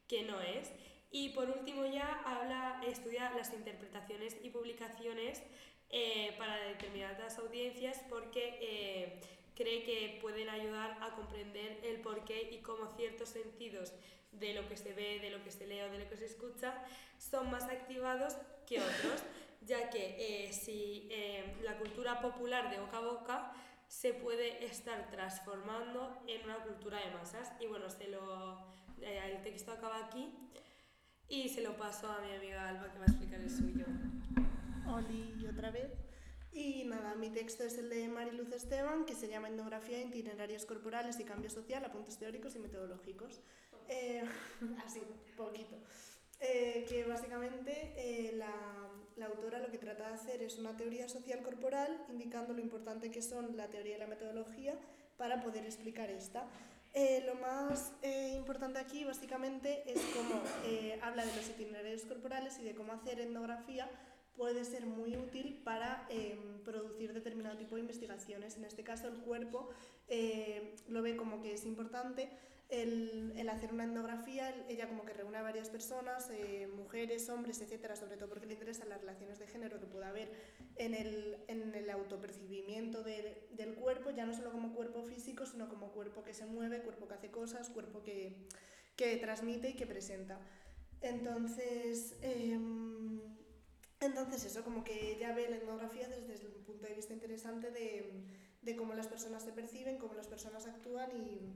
que 0.06 0.22
no 0.22 0.40
es. 0.40 0.70
Y 1.10 1.30
por 1.30 1.50
último 1.50 1.86
ya 1.86 2.22
habla, 2.24 2.80
estudia 2.86 3.30
las 3.34 3.52
interpretaciones 3.52 4.36
y 4.42 4.50
publicaciones 4.50 5.42
para 6.36 6.56
determinadas 6.64 7.38
audiencias 7.38 8.04
porque 8.10 9.18
cree 9.54 9.82
que 9.84 10.18
pueden 10.20 10.50
ayudar 10.50 10.98
a 11.00 11.14
comprender 11.14 11.80
el 11.82 12.00
porqué 12.00 12.50
y 12.52 12.58
cómo 12.58 12.86
ciertos 12.94 13.30
sentidos 13.30 13.92
de 14.32 14.54
lo 14.54 14.68
que 14.68 14.76
se 14.76 14.92
ve, 14.92 15.18
de 15.18 15.30
lo 15.30 15.42
que 15.42 15.50
se 15.50 15.66
lee 15.66 15.80
o 15.80 15.90
de 15.90 15.98
lo 15.98 16.08
que 16.08 16.16
se 16.16 16.26
escucha 16.26 16.74
son 17.18 17.50
más 17.50 17.64
activados 17.64 18.36
que 18.68 18.80
otros, 18.80 19.22
ya 19.62 19.88
que 19.90 20.46
eh, 20.48 20.52
si 20.52 21.08
eh, 21.10 21.56
la 21.62 21.78
cultura 21.78 22.20
popular 22.20 22.70
de 22.70 22.80
boca 22.80 22.98
a 22.98 23.00
boca 23.00 23.52
se 23.88 24.12
puede 24.12 24.64
estar 24.66 25.10
transformando 25.10 26.22
en 26.26 26.44
una 26.44 26.62
cultura 26.62 26.98
de 26.98 27.10
masas. 27.12 27.50
Y 27.60 27.66
bueno, 27.66 27.88
se 27.88 28.08
lo, 28.08 28.58
eh, 29.00 29.32
el 29.32 29.42
texto 29.42 29.72
acaba 29.72 30.06
aquí 30.06 30.32
y 31.28 31.48
se 31.48 31.62
lo 31.62 31.76
paso 31.76 32.10
a 32.10 32.20
mi 32.20 32.32
amiga 32.34 32.68
Alba 32.68 32.92
que 32.92 32.98
va 32.98 33.04
a 33.04 33.08
explicar 33.08 33.40
el 33.40 33.50
suyo. 33.50 33.86
Oli, 34.86 35.46
otra 35.46 35.70
vez. 35.70 35.90
Y 36.52 36.84
nada, 36.84 37.14
mi 37.14 37.30
texto 37.30 37.62
es 37.62 37.78
el 37.78 37.88
de 37.88 38.08
Mariluz 38.08 38.52
Esteban, 38.52 39.04
que 39.04 39.14
se 39.14 39.28
llama 39.28 39.48
Etnografía, 39.48 40.00
Itinerarios 40.00 40.64
Corporales 40.64 41.20
y 41.20 41.24
Cambio 41.24 41.50
Social, 41.50 41.84
apuntes 41.84 42.18
teóricos 42.18 42.56
y 42.56 42.58
metodológicos. 42.58 43.40
Eh, 43.88 44.22
así, 44.84 45.00
poquito. 45.36 45.76
Eh, 46.40 46.86
que 46.88 47.04
básicamente 47.04 47.92
eh, 47.96 48.32
la, 48.34 48.52
la, 49.16 49.26
autora 49.26 49.58
lo 49.58 49.72
que 49.72 49.78
trata 49.78 50.08
de 50.08 50.14
hacer 50.14 50.42
es 50.42 50.56
una 50.58 50.76
teoría 50.76 51.08
social 51.08 51.42
corporal, 51.42 52.04
indicando 52.08 52.54
lo 52.54 52.60
importante 52.60 53.10
que 53.10 53.22
son 53.22 53.56
la 53.56 53.66
teoría 53.68 53.96
y 53.96 53.98
la 53.98 54.06
metodología 54.06 54.78
para 55.16 55.42
poder 55.42 55.64
explicar 55.64 56.10
esta. 56.10 56.46
lo 57.26 57.34
más 57.34 57.92
importante 58.36 58.78
aquí 58.78 59.04
básicamente 59.04 59.82
es 59.86 60.00
cómo 60.16 60.40
habla 61.02 61.26
de 61.26 61.34
los 61.34 61.48
itinerarios 61.48 62.02
corporales 62.02 62.56
y 62.60 62.62
de 62.62 62.74
cómo 62.76 62.92
hacer 62.92 63.18
etnografía 63.18 63.90
puede 64.38 64.64
ser 64.64 64.86
muy 64.86 65.16
útil 65.16 65.60
para 65.64 66.06
em, 66.08 66.62
producir 66.64 67.12
determinado 67.12 67.58
tipo 67.58 67.74
de 67.74 67.80
investigaciones. 67.82 68.56
En 68.56 68.64
este 68.64 68.84
caso, 68.84 69.08
el 69.08 69.18
cuerpo 69.18 69.68
eh, 70.06 70.76
lo 70.88 71.02
ve 71.02 71.16
como 71.16 71.42
que 71.42 71.52
es 71.54 71.66
importante 71.66 72.30
el, 72.68 73.32
el, 73.36 73.48
hacer 73.48 73.72
una 73.72 73.84
etnografía, 73.84 74.54
ella 74.68 74.88
como 74.88 75.04
que 75.04 75.14
reúne 75.14 75.38
a 75.38 75.42
varias 75.42 75.70
personas, 75.70 76.28
eh, 76.30 76.66
mujeres, 76.66 77.28
hombres, 77.30 77.62
etcétera, 77.62 77.96
sobre 77.96 78.16
todo 78.16 78.28
porque 78.28 78.46
le 78.46 78.54
interesan 78.54 78.90
las 78.90 79.00
relaciones 79.00 79.38
de 79.38 79.46
género 79.46 79.80
que 79.80 79.86
pueda 79.86 80.08
haber 80.08 80.30
en 80.76 80.92
el, 80.92 81.38
en 81.48 81.74
el 81.74 81.88
autopercibimiento 81.88 83.02
de, 83.02 83.48
del 83.52 83.74
cuerpo, 83.74 84.10
ya 84.10 84.26
no 84.26 84.34
solo 84.34 84.52
como 84.52 84.74
cuerpo 84.74 85.02
físico, 85.02 85.46
sino 85.46 85.68
como 85.68 85.92
cuerpo 85.92 86.24
que 86.24 86.34
se 86.34 86.44
mueve, 86.44 86.82
cuerpo 86.82 87.08
que 87.08 87.14
hace 87.14 87.30
cosas, 87.30 87.70
cuerpo 87.70 88.02
que, 88.02 88.36
que 88.96 89.16
transmite 89.16 89.70
y 89.70 89.74
que 89.74 89.86
presenta. 89.86 90.38
Entonces, 91.00 92.16
eh, 92.20 92.58
entonces 94.00 94.44
eso, 94.44 94.62
como 94.62 94.84
que 94.84 95.12
ella 95.12 95.32
ve 95.32 95.48
la 95.48 95.56
etnografía 95.56 96.06
desde, 96.08 96.46
un 96.46 96.64
punto 96.64 96.86
de 96.86 96.94
vista 96.94 97.14
interesante 97.14 97.70
de, 97.70 98.24
de, 98.60 98.76
cómo 98.76 98.92
las 98.94 99.08
personas 99.08 99.42
se 99.42 99.52
perciben, 99.52 99.96
cómo 99.96 100.14
las 100.14 100.26
personas 100.26 100.66
actúan 100.66 101.10
y, 101.16 101.54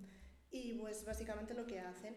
y 0.53 0.75
pues 0.75 1.05
básicamente 1.05 1.55
lo 1.55 1.67
que 1.67 1.81
hacen. 1.81 2.15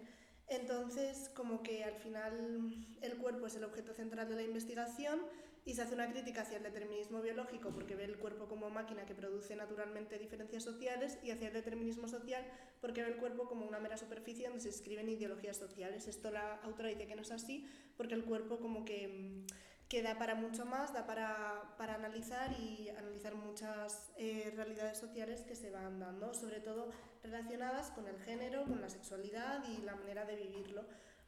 Entonces, 0.48 1.30
como 1.30 1.64
que 1.64 1.84
al 1.84 1.96
final 1.96 2.88
el 3.02 3.18
cuerpo 3.18 3.48
es 3.48 3.56
el 3.56 3.64
objeto 3.64 3.94
central 3.94 4.30
de 4.30 4.36
la 4.36 4.44
investigación 4.44 5.22
y 5.64 5.74
se 5.74 5.82
hace 5.82 5.96
una 5.96 6.12
crítica 6.12 6.42
hacia 6.42 6.58
el 6.58 6.64
determinismo 6.64 7.22
biológico 7.22 7.72
porque 7.72 7.96
ve 7.96 8.04
el 8.04 8.18
cuerpo 8.20 8.48
como 8.48 8.70
máquina 8.70 9.08
que 9.08 9.16
produce 9.16 9.56
naturalmente 9.56 10.20
diferencias 10.20 10.64
sociales 10.64 11.18
y 11.24 11.32
hacia 11.32 11.48
el 11.48 11.54
determinismo 11.54 12.08
social 12.08 12.46
porque 12.80 13.02
ve 13.02 13.10
el 13.10 13.18
cuerpo 13.18 13.48
como 13.48 13.66
una 13.66 13.80
mera 13.80 13.98
superficie 13.98 14.46
donde 14.46 14.62
se 14.62 14.70
escriben 14.70 15.10
ideologías 15.10 15.58
sociales. 15.58 16.08
Esto 16.08 16.30
la 16.30 16.58
autora 16.58 16.90
dice 16.90 17.08
que 17.08 17.16
no 17.16 17.24
es 17.24 17.32
así 17.32 17.68
porque 17.98 18.14
el 18.14 18.26
cuerpo 18.26 18.60
como 18.60 18.86
que 18.86 19.44
que 19.90 20.02
da 20.02 20.18
para 20.18 20.36
mucho 20.36 20.66
más, 20.66 20.94
da 20.94 21.06
para, 21.06 21.76
para 21.78 21.96
analizar 21.96 22.52
y 22.60 22.90
analizar 22.90 23.36
muchas 23.36 24.12
eh, 24.18 24.52
realidades 24.56 24.98
sociales 24.98 25.42
que 25.42 25.56
se 25.56 25.70
van 25.70 26.00
dando, 26.00 26.34
sobre 26.34 26.60
todo 26.60 26.90
relacionadas 27.24 27.92
con 27.92 28.08
el 28.08 28.18
género, 28.20 28.64
con 28.66 28.82
la 28.82 28.90
sexualidad 28.90 29.64
y 29.70 29.82
la 29.84 29.96
manera 29.96 30.26
de 30.26 30.36
vivirlo. 30.36 30.86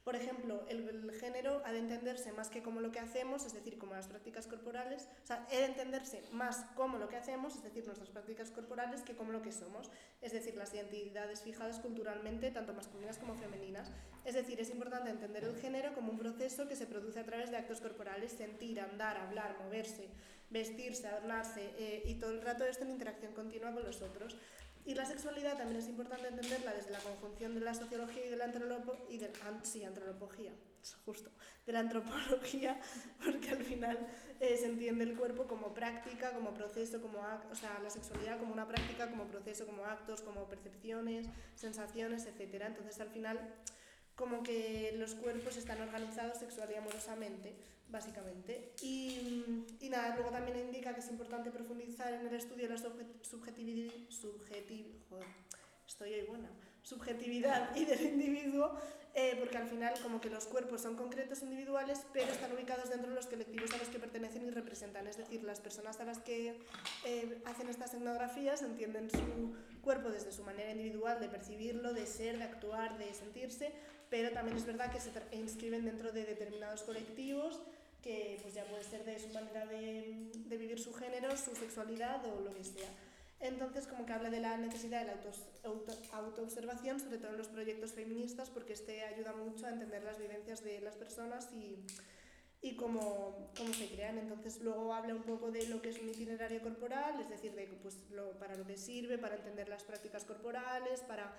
Por 0.08 0.16
ejemplo, 0.16 0.64
el, 0.70 1.12
género 1.20 1.62
ha 1.66 1.74
de 1.74 1.80
entenderse 1.80 2.32
más 2.32 2.48
que 2.48 2.64
como 2.64 2.80
lo 2.80 2.94
que 2.94 3.00
hacemos, 3.00 3.46
es 3.46 3.54
decir, 3.54 3.78
como 3.78 3.94
las 3.94 4.08
prácticas 4.08 4.48
corporales, 4.48 5.10
o 5.22 5.28
sea, 5.28 5.46
ha 5.52 5.54
de 5.54 5.66
entenderse 5.66 6.24
más 6.32 6.64
como 6.78 6.98
lo 6.98 7.10
que 7.10 7.18
hacemos, 7.18 7.58
es 7.58 7.64
decir, 7.64 7.86
nuestras 7.86 8.10
prácticas 8.10 8.50
corporales, 8.50 9.02
que 9.02 9.18
como 9.18 9.34
lo 9.34 9.42
que 9.42 9.52
somos, 9.52 9.92
es 10.22 10.32
decir, 10.32 10.56
las 10.56 10.74
identidades 10.74 11.42
fijadas 11.42 11.80
culturalmente, 11.80 12.52
tanto 12.52 12.74
masculinas 12.74 13.18
como 13.18 13.36
femeninas. 13.36 13.92
Es 14.24 14.36
decir, 14.36 14.62
es 14.62 14.70
importante 14.70 15.10
entender 15.10 15.44
el 15.44 15.58
género 15.58 15.94
como 15.94 16.14
un 16.14 16.18
proceso 16.18 16.70
que 16.70 16.78
se 16.78 16.86
produce 16.86 17.20
a 17.20 17.26
través 17.26 17.52
de 17.52 17.58
actos 17.58 17.82
corporales, 17.82 18.32
sentir, 18.32 18.80
andar, 18.80 19.18
hablar, 19.18 19.58
moverse, 19.62 20.08
vestirse, 20.50 21.06
adornarse 21.10 21.74
eh, 21.80 22.04
y 22.06 22.14
todo 22.14 22.32
el 22.32 22.42
rato 22.42 22.64
esto 22.64 22.86
en 22.86 22.92
interacción 22.92 23.34
continua 23.34 23.74
con 23.74 23.84
los 23.84 24.02
otros. 24.02 24.38
Y 24.88 24.96
la 24.96 25.06
sexualidad 25.06 25.58
también 25.58 25.82
es 25.82 25.90
importante 25.90 26.30
entenderla 26.30 26.74
desde 26.74 26.92
la 26.92 27.00
conjunción 27.00 27.54
de 27.54 27.60
la 27.60 27.74
sociología 27.74 28.26
y 28.26 28.30
de 28.30 28.38
la 28.38 28.46
antropología, 28.46 29.06
y 29.10 29.18
de, 29.18 29.30
sí, 29.64 29.84
antropología, 29.84 30.54
justo, 31.04 31.30
de 31.66 31.74
la 31.74 31.80
antropología, 31.82 32.80
porque 33.26 33.50
al 33.50 33.66
final 33.66 33.98
eh, 34.40 34.56
se 34.56 34.68
entiende 34.68 35.04
el 35.04 35.18
cuerpo 35.18 35.46
como 35.46 35.74
práctica, 35.74 36.32
como 36.32 36.54
proceso, 36.54 37.02
como 37.02 37.20
o 37.20 37.56
sea, 37.56 37.80
la 37.84 37.90
sexualidad 37.90 38.40
como 38.40 38.54
una 38.54 38.66
práctica, 38.66 39.10
como 39.10 39.26
proceso, 39.26 39.66
como 39.66 39.84
actos, 39.84 40.22
como 40.22 40.48
percepciones, 40.48 41.28
sensaciones, 41.56 42.26
etc. 42.26 42.64
Entonces 42.68 42.98
al 43.02 43.10
final 43.10 43.38
como 44.18 44.42
que 44.42 44.96
los 44.98 45.14
cuerpos 45.14 45.56
están 45.58 45.80
organizados 45.80 46.40
sexual 46.40 46.68
y 46.74 46.76
amorosamente, 46.76 47.54
básicamente. 47.88 48.74
Y, 48.82 49.64
y, 49.80 49.90
nada, 49.90 50.16
luego 50.16 50.32
también 50.32 50.58
indica 50.58 50.94
que 50.94 51.02
es 51.02 51.10
importante 51.10 51.52
profundizar 51.52 52.12
en 52.12 52.26
el 52.26 52.34
estudio 52.34 52.68
de 52.68 52.74
la 52.74 52.80
subjetividad, 53.22 53.94
estoy 55.88 56.14
ahí 56.14 56.26
buena, 56.26 56.50
subjetividad 56.82 57.76
y 57.76 57.86
del 57.86 58.02
individuo, 58.02 58.76
eh, 59.14 59.36
porque 59.40 59.58
al 59.58 59.68
final 59.68 59.94
como 60.02 60.20
que 60.20 60.30
los 60.30 60.46
cuerpos 60.46 60.82
son 60.82 60.96
concretos 60.96 61.44
individuales, 61.44 62.06
pero 62.12 62.32
están 62.32 62.52
ubicados 62.52 62.90
dentro 62.90 63.10
de 63.10 63.16
los 63.16 63.28
colectivos 63.28 63.72
a 63.74 63.78
los 63.78 63.88
que 63.88 64.00
pertenecen 64.00 64.46
y 64.46 64.50
representan. 64.50 65.06
Es 65.08 65.18
decir, 65.18 65.44
las 65.44 65.60
personas 65.60 66.00
a 66.00 66.06
las 66.06 66.20
que 66.20 66.60
eh, 67.06 67.42
hacen 67.46 67.70
estas 67.70 67.94
etnografías 67.94 68.62
entienden 68.64 69.10
su 69.12 69.56
cuerpo 69.82 70.10
desde 70.10 70.32
su 70.32 70.44
manera 70.44 70.72
individual 70.72 71.20
de 71.20 71.30
percibirlo, 71.30 71.94
de 71.94 72.06
ser, 72.06 72.38
de 72.38 72.44
actuar, 72.44 72.98
de 72.98 73.14
sentirse, 73.14 73.74
pero 74.10 74.32
también 74.32 74.58
es 74.58 74.66
verdad 74.66 74.92
que 74.92 75.00
se 75.00 75.12
inscriben 75.32 75.86
dentro 75.86 76.12
de 76.12 76.26
determinados 76.26 76.84
colectivos 76.84 77.60
que 78.02 78.40
pues 78.42 78.54
ya 78.54 78.64
puede 78.66 78.84
ser 78.84 79.04
de 79.04 79.20
su 79.20 79.28
manera 79.30 79.66
de, 79.66 80.30
de 80.34 80.58
vivir 80.58 80.80
su 80.80 80.94
género, 80.94 81.36
su 81.36 81.56
sexualidad 81.56 82.24
o 82.26 82.42
lo 82.42 82.54
que 82.54 82.64
sea. 82.64 82.90
Entonces, 83.40 83.86
como 83.86 84.06
que 84.06 84.14
habla 84.14 84.30
de 84.30 84.40
la 84.40 84.58
necesidad 84.58 85.02
de 85.02 85.08
la 85.08 85.18
auto, 85.64 85.94
autoobservación, 86.12 87.00
sobre 87.00 87.18
todo 87.20 87.32
en 87.32 87.38
los 87.38 87.48
proyectos 87.48 87.92
feministas, 87.92 88.50
porque 88.50 88.74
este 88.74 89.04
ayuda 89.04 89.34
mucho 89.34 89.68
a 89.68 89.70
entender 89.70 90.04
las 90.04 90.18
vivencias 90.18 90.64
de 90.64 90.82
las 90.82 90.96
personas 90.96 91.50
y, 91.54 91.78
y 92.62 92.76
cómo, 92.76 93.52
cómo 93.56 93.74
se 93.74 93.90
crean. 93.90 94.18
Entonces, 94.18 94.60
luego 94.62 94.92
habla 94.94 95.14
un 95.14 95.22
poco 95.22 95.52
de 95.52 95.68
lo 95.68 95.82
que 95.84 95.90
es 95.90 96.00
un 96.00 96.10
itinerario 96.10 96.62
corporal, 96.62 97.20
es 97.22 97.30
decir, 97.30 97.54
de 97.54 97.68
pues, 97.84 97.98
lo, 98.10 98.32
para 98.40 98.56
lo 98.56 98.66
que 98.66 98.76
sirve, 98.76 99.20
para 99.20 99.36
entender 99.36 99.70
las 99.70 99.84
prácticas 99.84 100.24
corporales, 100.24 101.02
para 101.02 101.32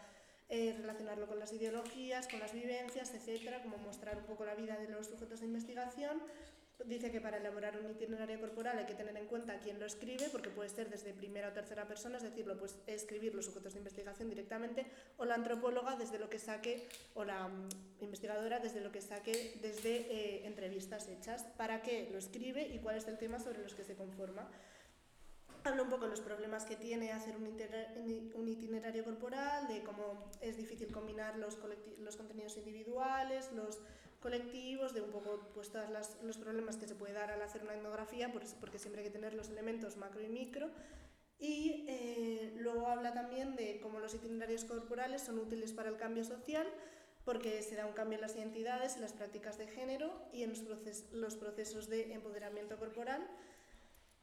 eh, 0.49 0.75
relacionarlo 0.79 1.27
con 1.27 1.39
las 1.39 1.53
ideologías, 1.53 2.27
con 2.29 2.41
las 2.41 2.53
vivencias, 2.53 3.13
etcétera, 3.15 3.63
como 3.63 3.77
mostrar 3.79 4.17
un 4.17 4.25
poco 4.25 4.45
la 4.45 4.55
vida 4.55 4.77
de 4.79 4.89
los 4.89 5.07
sujetos 5.07 5.41
de 5.41 5.47
investigación. 5.47 6.23
Dice 6.87 7.11
que 7.11 7.21
para 7.21 7.39
elaborar 7.39 7.77
un 7.77 7.91
itinerario 7.91 8.39
corporal 8.39 8.79
hay 8.79 8.87
que 8.87 8.95
tener 8.95 9.17
en 9.17 9.27
cuenta 9.27 9.59
quién 9.59 9.81
lo 9.81 9.87
escribe, 9.87 10.29
porque 10.31 10.49
puede 10.49 10.69
ser 10.69 10.89
desde 10.89 11.13
primera 11.13 11.49
o 11.49 11.53
tercera 11.53 11.89
persona, 11.89 12.19
es 12.19 12.23
decir, 12.23 12.47
lo 12.47 12.57
puede 12.57 12.73
escribir 12.87 13.35
los 13.35 13.47
sujetos 13.47 13.73
de 13.73 13.81
investigación 13.81 14.29
directamente, 14.29 14.87
o 15.17 15.25
la 15.25 15.35
antropóloga 15.35 15.97
desde 15.97 16.21
lo 16.21 16.31
que 16.31 16.39
saque, 16.39 16.89
o 17.15 17.25
la 17.25 17.47
um, 17.47 17.69
investigadora 18.01 18.61
desde 18.61 18.81
lo 18.81 18.93
que 18.93 19.03
saque 19.03 19.59
desde 19.61 20.07
eh, 20.09 20.47
entrevistas 20.47 21.09
hechas, 21.09 21.43
para 21.57 21.83
qué 21.83 22.09
lo 22.13 22.19
escribe 22.19 22.69
y 22.69 22.79
cuál 22.79 22.97
es 22.97 23.09
el 23.09 23.19
tema 23.19 23.41
sobre 23.41 23.61
los 23.61 23.75
que 23.75 23.83
se 23.83 23.97
conforma. 23.97 24.49
Habla 25.69 25.83
un 25.83 25.91
poco 25.91 26.05
de 26.05 26.13
los 26.13 26.23
problemas 26.23 26.65
que 26.65 26.77
tiene 26.77 27.13
hacer 27.13 27.37
un, 27.37 28.49
itinerario 28.49 29.05
corporal, 29.05 29.69
de 29.69 29.83
cómo 29.83 30.31
es 30.41 30.57
difícil 30.57 30.91
combinar 30.91 31.37
los, 31.37 31.59
los 31.99 32.17
contenidos 32.17 32.57
individuales, 32.57 33.53
los 33.53 33.83
colectivos, 34.19 34.95
de 34.95 35.03
un 35.03 35.11
poco 35.11 35.51
pues, 35.53 35.71
todos 35.71 35.91
los 36.23 36.39
problemas 36.39 36.79
que 36.79 36.89
se 36.89 36.95
puede 36.95 37.13
dar 37.13 37.31
al 37.31 37.43
hacer 37.43 37.65
una 37.65 37.75
etnografía, 37.75 38.33
porque 38.33 38.79
siempre 38.79 39.03
hay 39.03 39.09
que 39.09 39.13
tener 39.13 39.35
los 39.35 39.51
elementos 39.51 39.99
macro 39.99 40.23
y 40.23 40.29
micro. 40.31 40.71
Y 41.39 41.85
eh, 41.87 42.55
luego 42.57 42.87
habla 42.87 43.13
también 43.13 43.55
de 43.55 43.79
cómo 43.81 44.01
los 44.01 44.15
itinerarios 44.15 44.65
corporales 44.65 45.21
son 45.21 45.39
útiles 45.39 45.75
para 45.75 45.91
el 45.91 45.99
cambio 45.99 46.25
social, 46.25 46.67
porque 47.27 47.61
se 47.61 47.75
da 47.75 47.85
un 47.85 47.93
cambio 47.93 48.17
en 48.17 48.23
las 48.23 48.37
identidades, 48.37 48.95
en 48.95 49.03
las 49.03 49.13
prácticas 49.13 49.59
de 49.59 49.67
género 49.67 50.31
y 50.33 50.45
en 50.45 50.55
los, 50.67 51.13
los 51.13 51.37
procesos 51.37 51.91
de 51.91 52.15
empoderamiento 52.15 52.79
corporal 52.79 53.29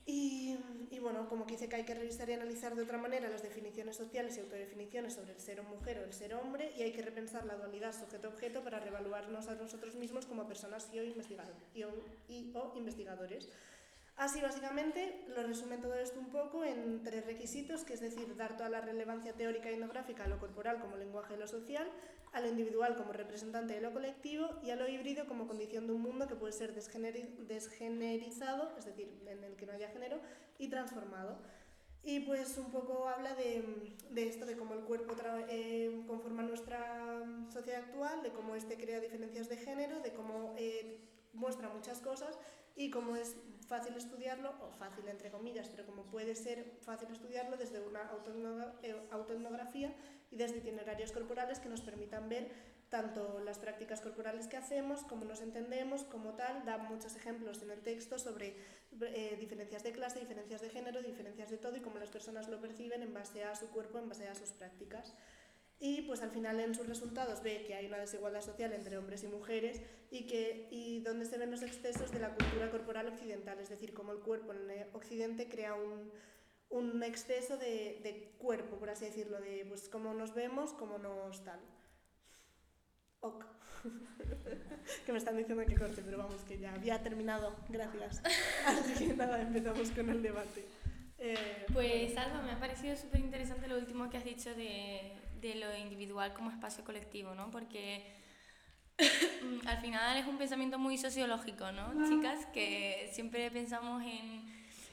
y, 0.08 0.58
bueno, 1.02 1.28
como 1.28 1.46
que 1.46 1.54
dice 1.54 1.68
que 1.68 1.78
hay 1.78 1.84
que 1.84 1.96
revisar 1.96 2.30
y 2.30 2.34
analizar 2.34 2.76
de 2.76 2.84
otra 2.84 2.98
manera 2.98 3.30
las 3.30 3.42
definiciones 3.42 3.96
sociales 3.96 4.38
y 4.38 4.40
autodefiniciones 4.40 5.14
sobre 5.14 5.34
el 5.34 5.40
ser 5.40 5.62
mujer 5.64 6.00
o 6.00 6.04
el 6.04 6.14
ser 6.14 6.36
hombre 6.36 6.74
y 6.78 6.84
hay 6.84 6.92
que 6.92 7.02
repensar 7.02 7.46
la 7.46 7.56
dualidad 7.56 7.94
sujeto-objeto 7.94 8.64
para 8.64 8.80
revaluarnos 8.80 9.48
a 9.48 9.56
nosotros 9.56 9.96
mismos 9.96 10.26
como 10.26 10.48
personas 10.48 10.90
y 10.94 11.84
o, 11.84 11.90
y 12.28 12.52
o 12.54 12.74
investigadores. 12.76 13.50
Así 14.18 14.42
básicamente 14.42 15.26
lo 15.28 15.44
resumen 15.44 15.82
todo 15.82 15.96
esto 15.96 16.22
un 16.22 16.30
poco 16.30 16.64
en 16.64 17.04
tres 17.04 17.26
requisitos, 17.26 17.84
que 17.84 17.96
es 17.96 18.00
decir, 18.00 18.38
dar 18.38 18.56
toda 18.56 18.70
la 18.70 18.80
relevancia 18.80 19.34
teórica 19.34 19.70
y 19.70 19.74
etnográfica 19.74 20.24
a 20.24 20.28
lo 20.28 20.40
corporal 20.40 20.80
como 20.80 20.96
lenguaje 20.96 21.34
de 21.34 21.40
lo 21.40 21.48
social, 21.48 21.86
a 22.32 22.40
lo 22.40 22.48
individual 22.48 22.96
como 22.96 23.12
representante 23.12 23.74
de 23.74 23.82
lo 23.82 23.92
colectivo 23.92 24.48
y 24.64 24.70
a 24.70 24.78
lo 24.78 24.88
híbrido 24.88 25.28
como 25.28 25.48
condición 25.48 25.86
de 25.86 25.94
un 25.94 26.02
mundo 26.02 26.28
que 26.28 26.36
puede 26.36 26.54
ser 26.54 26.74
desgenerizado, 26.74 28.74
es 28.78 28.86
decir, 28.86 29.22
en 29.28 29.44
el 29.44 29.58
que 29.58 29.66
no 29.66 29.74
haya 29.74 29.90
género, 29.90 30.22
y 30.60 30.70
transformado. 30.70 31.38
Y 32.02 32.22
pues 32.22 32.58
un 32.58 32.72
poco 32.72 33.10
habla 33.10 33.36
de, 33.36 33.96
de 34.12 34.28
esto, 34.28 34.46
de 34.46 34.56
cómo 34.56 34.76
el 34.76 34.82
cuerpo 34.82 35.14
eh, 35.50 36.04
conforma 36.08 36.42
nuestra 36.42 37.22
sociedad 37.52 37.82
actual, 37.82 38.24
de 38.24 38.32
cómo 38.32 38.56
este 38.56 38.78
crea 38.78 39.02
diferencias 39.02 39.50
de 39.50 39.58
género, 39.58 40.00
de 40.00 40.14
cómo 40.14 40.56
eh, 40.58 41.02
muestra 41.34 41.68
muchas 41.68 42.00
cosas 42.00 42.40
y 42.76 42.90
cómo 42.90 43.16
es 43.16 43.36
fácil 43.68 43.96
estudiarlo, 43.96 44.54
o 44.62 44.72
fácil 44.72 45.08
entre 45.08 45.32
comillas, 45.32 45.70
pero 45.70 45.86
como 45.86 46.04
puede 46.04 46.36
ser 46.36 46.78
fácil 46.82 47.10
estudiarlo 47.12 47.58
desde 47.58 47.80
una 47.82 48.12
eh, 48.84 48.96
autoetnografía 49.12 49.94
y 50.32 50.36
desde 50.36 50.58
itinerarios 50.58 51.12
corporales 51.12 51.60
que 51.60 51.70
nos 51.70 51.82
permitan 51.82 52.30
ver 52.30 52.52
tanto 52.90 53.40
las 53.40 53.58
prácticas 53.58 54.00
corporales 54.00 54.48
que 54.48 54.58
hacemos, 54.58 55.04
cómo 55.04 55.26
nos 55.26 55.42
entendemos, 55.42 56.04
como 56.04 56.34
tal, 56.36 56.64
da 56.66 56.78
muchos 56.78 57.16
ejemplos 57.16 57.62
en 57.64 57.72
el 57.72 57.82
texto 57.82 58.20
sobre 58.20 58.56
eh, 59.02 59.36
diferencias 59.40 59.84
de 59.84 59.92
clase, 59.92 60.20
diferencias 60.20 60.62
de 60.62 60.70
género, 60.70 61.02
diferencias 61.02 61.50
de 61.50 61.58
todo 61.58 61.76
y 61.76 61.82
cómo 61.82 61.98
las 61.98 62.12
personas 62.12 62.48
lo 62.48 62.62
perciben 62.62 63.02
en 63.02 63.14
base 63.14 63.44
a 63.44 63.56
su 63.56 63.70
cuerpo, 63.70 63.98
en 63.98 64.08
base 64.08 64.28
a 64.28 64.36
sus 64.36 64.52
prácticas 64.52 65.14
y 65.80 66.04
pues 66.04 66.22
al 66.22 66.32
final 66.32 66.60
en 66.60 66.74
sus 66.74 66.88
resultados 66.88 67.44
ve 67.44 67.64
que 67.68 67.76
hay 67.76 67.88
una 67.88 67.98
desigualdad 67.98 68.42
social 68.42 68.74
entre 68.74 68.98
hombres 68.98 69.24
y 69.24 69.28
mujeres 69.28 69.82
y, 70.10 70.26
que, 70.26 70.68
y 70.72 71.02
donde 71.02 71.26
se 71.26 71.38
ven 71.38 71.52
los 71.52 71.64
excesos 71.64 72.12
de 72.12 72.20
la 72.20 72.34
cultura 72.34 72.72
corporal 72.72 73.08
occidental, 73.08 73.60
es 73.60 73.70
decir, 73.70 73.94
cómo 73.94 74.14
el 74.14 74.20
cuerpo 74.20 74.54
en 74.54 74.70
el 74.70 74.88
Occidente 74.94 75.50
crea 75.50 75.76
un, 75.76 76.12
un 76.70 77.04
exceso 77.04 77.58
de, 77.58 78.00
de, 78.04 78.34
cuerpo, 78.38 78.78
por 78.78 78.90
así 78.90 79.06
decirlo, 79.06 79.40
de 79.42 79.66
pues 79.68 79.90
cómo 79.90 80.14
nos 80.14 80.34
vemos, 80.34 80.74
cómo 80.74 80.98
nos 80.98 81.44
tal. 81.44 81.60
Ok. 83.20 83.46
que 85.06 85.12
me 85.12 85.18
están 85.18 85.38
diciendo 85.38 85.64
que 85.66 85.76
corte, 85.76 86.02
pero 86.04 86.18
vamos, 86.18 86.42
que 86.44 86.58
ya 86.58 86.74
había 86.74 87.04
terminado, 87.04 87.56
gracias. 87.70 88.22
Así 88.66 89.08
que 89.08 89.14
nada, 89.14 89.42
empezamos 89.42 89.92
con 89.92 90.10
el 90.10 90.22
debate. 90.22 90.64
Eh, 91.18 91.66
pues 91.74 92.16
Alba, 92.18 92.42
me 92.42 92.52
ha 92.52 92.60
parecido 92.60 92.96
súper 92.96 93.20
interesante 93.20 93.68
lo 93.68 93.78
último 93.78 94.10
que 94.10 94.18
has 94.18 94.26
dicho 94.26 94.54
de, 94.54 95.14
de 95.46 95.56
lo 95.56 95.76
individual 95.76 96.34
como 96.34 96.50
espacio 96.50 96.84
colectivo, 96.84 97.36
¿no? 97.36 97.52
Porque 97.52 98.04
al 99.66 99.78
final 99.80 100.18
es 100.18 100.28
un 100.28 100.38
pensamiento 100.38 100.80
muy 100.80 100.98
sociológico, 100.98 101.72
¿no? 101.72 102.08
Chicas, 102.08 102.46
que 102.54 103.10
siempre 103.14 103.52
pensamos 103.52 104.04
en, 104.04 104.44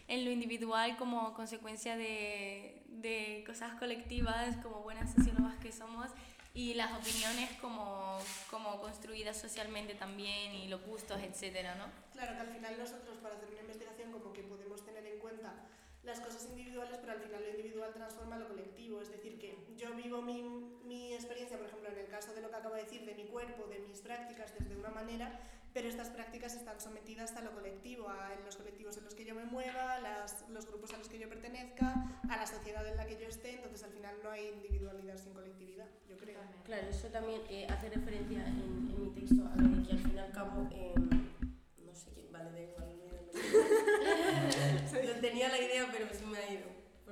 en 0.09 0.25
lo 0.25 0.31
individual 0.31 0.97
como 0.97 1.33
consecuencia 1.35 1.97
de, 1.97 2.83
de, 2.89 3.45
cosas 3.47 3.75
colectivas, 3.79 4.57
como 4.59 4.83
buenas 4.83 5.13
sociólogas 5.15 5.57
que 5.57 5.73
somos, 5.73 6.11
y 6.55 6.75
las 6.75 6.93
opiniones 6.93 7.51
como, 7.61 8.19
como 8.51 8.79
construidas 8.81 9.39
socialmente 9.39 9.95
también, 9.95 10.55
y 10.55 10.69
los 10.69 10.83
gustos, 10.85 11.19
etcétera, 11.23 11.75
¿no? 11.77 11.87
Claro, 12.13 12.35
que 12.35 12.41
al 12.41 12.49
final 12.49 12.79
nosotros 12.79 13.17
para 13.23 13.37
hacer 13.37 13.49
una 13.51 13.63
investigación 13.63 14.13
como 14.13 14.33
que 14.35 14.43
podemos 14.43 14.85
tener 14.85 15.07
en 15.07 15.19
cuenta 15.19 15.55
las 16.05 16.21
cosas 16.21 16.47
individuales, 16.51 16.99
pero 17.01 17.13
al 17.13 17.21
final 17.21 17.43
lo 17.43 17.51
individual 17.51 17.93
transforma 17.93 18.37
lo 18.37 18.49
colectivo. 18.49 19.01
Es 19.01 19.11
decir, 19.11 19.39
que 19.39 19.57
yo 19.77 19.95
vivo 19.95 20.21
mi, 20.21 20.43
mi, 20.85 21.15
experiencia, 21.15 21.57
por 21.57 21.67
ejemplo, 21.67 21.89
en 21.91 21.99
el 21.99 22.09
caso 22.09 22.35
de 22.35 22.41
lo 22.41 22.51
que 22.51 22.57
acabo 22.57 22.75
de 22.75 22.83
decir, 22.83 23.05
de 23.05 23.15
mi 23.15 23.25
cuerpo, 23.27 23.67
de 23.69 23.79
mis 23.81 24.01
prácticas, 24.01 24.53
desde 24.59 24.77
una 24.77 24.91
manera, 24.91 25.41
pero 25.73 25.89
estas 25.89 26.11
prácticas 26.11 26.55
están 26.55 26.81
sometidas 26.81 27.35
a 27.37 27.41
lo 27.41 27.53
colectivo, 27.53 28.09
a 28.09 28.35
los 28.45 28.57
colectivos 28.57 28.97
en 28.99 29.05
los 29.05 29.15
que 29.15 29.25
yo 29.25 29.35
me 29.35 29.45
mueva, 29.45 30.01
las, 30.01 30.47
los 30.51 30.67
grupos 30.67 30.93
a 30.93 30.99
los 30.99 31.09
que 31.09 31.19
yo 31.19 31.29
pertenezca, 31.29 32.21
a 32.29 32.37
la 32.37 32.47
sociedad 32.47 32.87
en 32.87 32.97
la 32.97 33.07
que 33.07 33.17
yo 33.17 33.27
esté, 33.27 33.55
entonces 33.55 33.83
al 33.85 33.93
final 33.93 34.15
no 34.23 34.31
hay 34.31 34.49
individualidad 34.49 35.17
sin 35.17 35.33
colectividad, 35.33 35.87
yo 36.09 36.19
creo. 36.19 36.41
Claro, 36.65 36.89
eso 36.89 37.09
también 37.09 37.41
eh, 37.49 37.67
hace 37.71 37.89
referencia 37.89 38.47
en, 38.47 38.91
en 38.91 39.03
mi 39.03 39.11
texto 39.11 39.42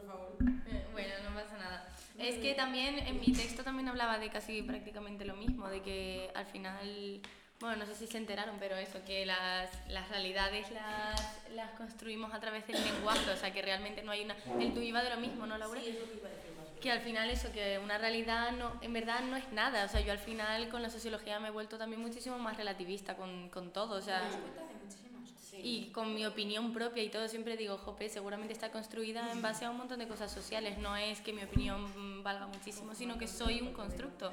favor. 0.07 0.37
Eh, 0.69 0.87
Bueno, 0.93 1.15
no 1.29 1.35
pasa 1.35 1.57
nada. 1.59 1.89
Es 2.19 2.37
que 2.37 2.55
también 2.55 2.99
en 2.99 3.19
mi 3.21 3.33
texto 3.33 3.65
también 3.65 3.89
hablaba 3.89 4.19
de 4.19 4.29
casi 4.29 4.63
prácticamente 4.63 5.25
lo 5.25 5.37
mismo, 5.37 5.69
de 5.69 5.81
que 5.83 6.31
al 6.35 6.45
final, 6.47 7.21
bueno, 7.61 7.77
no 7.77 7.87
sé 7.87 7.95
si 7.95 8.07
se 8.07 8.19
enteraron, 8.19 8.57
pero 8.59 8.77
eso, 8.77 8.99
que 9.07 9.25
las, 9.25 9.71
las 9.89 10.09
realidades 10.11 10.71
las, 10.71 11.19
las 11.55 11.71
construimos 11.73 12.35
a 12.35 12.41
través 12.41 12.67
del 12.67 12.83
lenguaje, 12.85 13.31
o 13.31 13.37
sea, 13.37 13.53
que 13.53 13.63
realmente 13.63 14.03
no 14.03 14.13
hay 14.13 14.23
una... 14.25 14.37
El 14.59 14.75
tuyo 14.75 14.87
iba 14.87 15.03
de 15.03 15.11
lo 15.11 15.17
mismo, 15.17 15.47
¿no, 15.47 15.57
Laura? 15.57 15.81
Sí, 15.81 15.89
es 15.91 15.99
lo 15.99 16.11
que 16.11 16.17
iba 16.19 16.29
a 16.29 16.33
decir 16.33 16.51
más. 16.59 16.67
Que 16.81 16.91
al 16.91 17.01
final 17.01 17.31
eso, 17.31 17.53
que 17.53 17.79
una 17.79 17.97
realidad 17.97 18.53
no, 18.53 18.79
en 18.83 18.93
verdad 18.93 19.21
no 19.21 19.37
es 19.37 19.51
nada, 19.53 19.85
o 19.85 19.89
sea, 19.89 20.01
yo 20.01 20.13
al 20.13 20.19
final 20.19 20.69
con 20.69 20.83
la 20.83 20.91
sociología 20.91 21.41
me 21.41 21.49
he 21.49 21.53
vuelto 21.53 21.79
también 21.79 22.03
muchísimo 22.03 22.39
más 22.39 22.57
relativista 22.59 23.17
con, 23.17 23.49
con 23.49 23.73
todo, 23.73 23.97
o 23.97 24.03
sea... 24.03 24.19
Me 24.19 24.25
das 24.29 24.37
cuenta 24.37 24.61
de 24.61 24.75
muchísimas 24.85 25.31
cosas. 25.31 25.50
Sí. 25.63 25.69
Y 25.89 25.93
con 25.93 26.15
mi 26.15 26.25
opinión 26.27 26.73
propia 26.73 27.03
y 27.03 27.09
todo, 27.11 27.29
siempre 27.29 27.57
digo, 27.57 27.77
jope, 27.79 28.09
seguramente 28.09 28.53
está 28.53 28.71
construida 28.71 29.31
en 29.33 29.43
base 29.43 29.65
a 29.65 29.71
un 29.71 29.77
montón 29.79 29.99
de 29.99 30.09
cosas 30.09 30.31
sociales. 30.33 30.79
No 30.79 30.97
es 30.97 31.21
que 31.21 31.33
mi 31.33 31.43
opinión 31.43 32.23
valga 32.23 32.47
muchísimo, 32.47 32.95
sino 32.95 33.19
que 33.19 33.27
soy 33.27 33.61
un 33.61 33.73
constructo. 33.73 34.33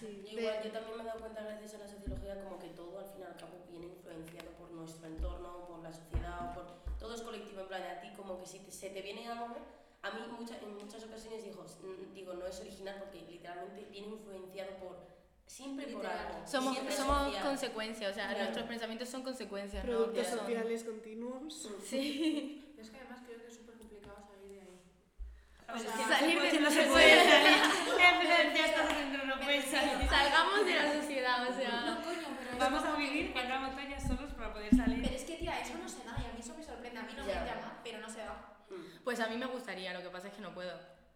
Sí, 0.00 0.22
Yo 0.32 0.38
Igual, 0.40 0.62
yo 0.64 0.70
también 0.70 0.96
me 0.96 1.02
he 1.02 1.06
dado 1.06 1.20
cuenta 1.20 1.42
gracias 1.42 1.74
a 1.74 1.78
la 1.78 1.86
sociología 1.88 2.42
como 2.42 2.58
que 2.58 2.68
todo 2.68 2.98
al 2.98 3.04
fin 3.06 3.20
y 3.20 3.24
al 3.24 3.36
cabo 3.36 3.52
viene 3.68 3.86
influenciado 3.86 4.50
por 4.58 4.70
nuestro 4.72 5.06
entorno, 5.06 5.66
por 5.68 5.82
la 5.82 5.92
sociedad, 5.92 6.54
por 6.54 6.64
todo 6.98 7.14
es 7.14 7.20
colectivo, 7.22 7.60
en 7.60 7.68
plan, 7.68 7.82
a 7.82 8.00
ti 8.00 8.08
como 8.16 8.38
que 8.40 8.46
si 8.46 8.60
te- 8.60 8.70
se 8.72 8.90
te 8.90 9.02
viene 9.02 9.28
algo, 9.28 9.56
a 10.02 10.10
mí 10.10 10.20
mucha- 10.38 10.58
en 10.58 10.74
muchas 10.76 11.04
ocasiones 11.04 11.44
digo, 11.44 11.62
mm, 11.82 12.14
digo, 12.14 12.32
no 12.34 12.46
es 12.46 12.58
original 12.60 12.96
porque 12.98 13.22
literalmente 13.30 13.86
viene 13.90 14.08
influenciado 14.08 14.72
por, 14.78 14.96
siempre 15.52 15.86
por 15.88 16.06
algo. 16.06 16.46
Somos, 16.46 16.72
siempre 16.74 16.94
somos 16.96 17.24
social. 17.26 17.42
consecuencias, 17.44 18.10
o 18.10 18.14
sea, 18.14 18.24
Claro. 18.28 18.40
nuestros 18.44 18.66
pensamientos 18.66 19.08
son 19.08 19.22
consecuencias. 19.22 19.84
¿no? 19.84 19.90
productos 19.90 20.26
son- 20.28 20.38
sociales 20.40 20.84
continuos. 20.84 21.68
Sí. 21.84 22.58
Es 22.82 22.90
que 22.90 22.96
además 22.96 23.20
creo 23.24 23.38
que 23.40 23.46
es 23.46 23.54
súper 23.54 23.76
complicado 23.76 24.16
salir 24.26 24.50
de 24.50 24.60
ahí. 24.60 24.80
O 25.72 25.78
sea, 25.78 25.96
sea, 25.96 26.18
salir 26.18 26.40
de- 26.40 26.60
no 26.60 26.70
se 26.70 26.82
puede 26.84 27.30
salir. 27.30 27.62
Ya 28.54 28.66
estás 28.66 28.88
dentro, 28.96 29.24
no 29.24 29.40
puedes 29.40 29.64
salir. 29.66 30.08
Salgamos 30.08 30.66
de 30.66 30.74
la 30.74 30.92
sociedad, 31.00 31.48
o 31.48 31.54
sea. 31.54 31.80
No, 31.86 32.02
coño, 32.02 32.28
pero 32.38 32.58
Vamos 32.58 32.84
a 32.84 32.96
vivir 32.96 33.32
en 33.36 33.46
una 33.46 33.60
montaña 33.60 33.98
solos 34.00 34.32
para 34.34 34.52
poder 34.52 34.74
salir. 34.74 35.00
Pero 35.02 35.14
es 35.14 35.24
que, 35.24 35.36
tía, 35.36 35.60
eso 35.60 35.74
no 35.78 35.88
se 35.88 36.04
da 36.04 36.16
y 36.18 36.24
a 36.30 36.32
mí 36.34 36.40
eso 36.40 36.54
me 36.56 36.62
sorprende. 36.64 36.98
A 37.00 37.02
mí 37.04 37.12
no 37.16 37.26
Ya. 37.26 37.40
me 37.40 37.46
llama, 37.46 37.80
pero 37.84 37.98
no 38.00 38.08
se 38.08 38.18
da. 38.18 38.56
Pues 39.04 39.20
a 39.20 39.26
mí 39.28 39.36
me 39.36 39.46
gustaría, 39.46 39.92
lo 39.94 40.02
que 40.02 40.08
pasa 40.10 40.28
es 40.28 40.34
que 40.34 40.40
no 40.40 40.52
puedo. 40.54 40.72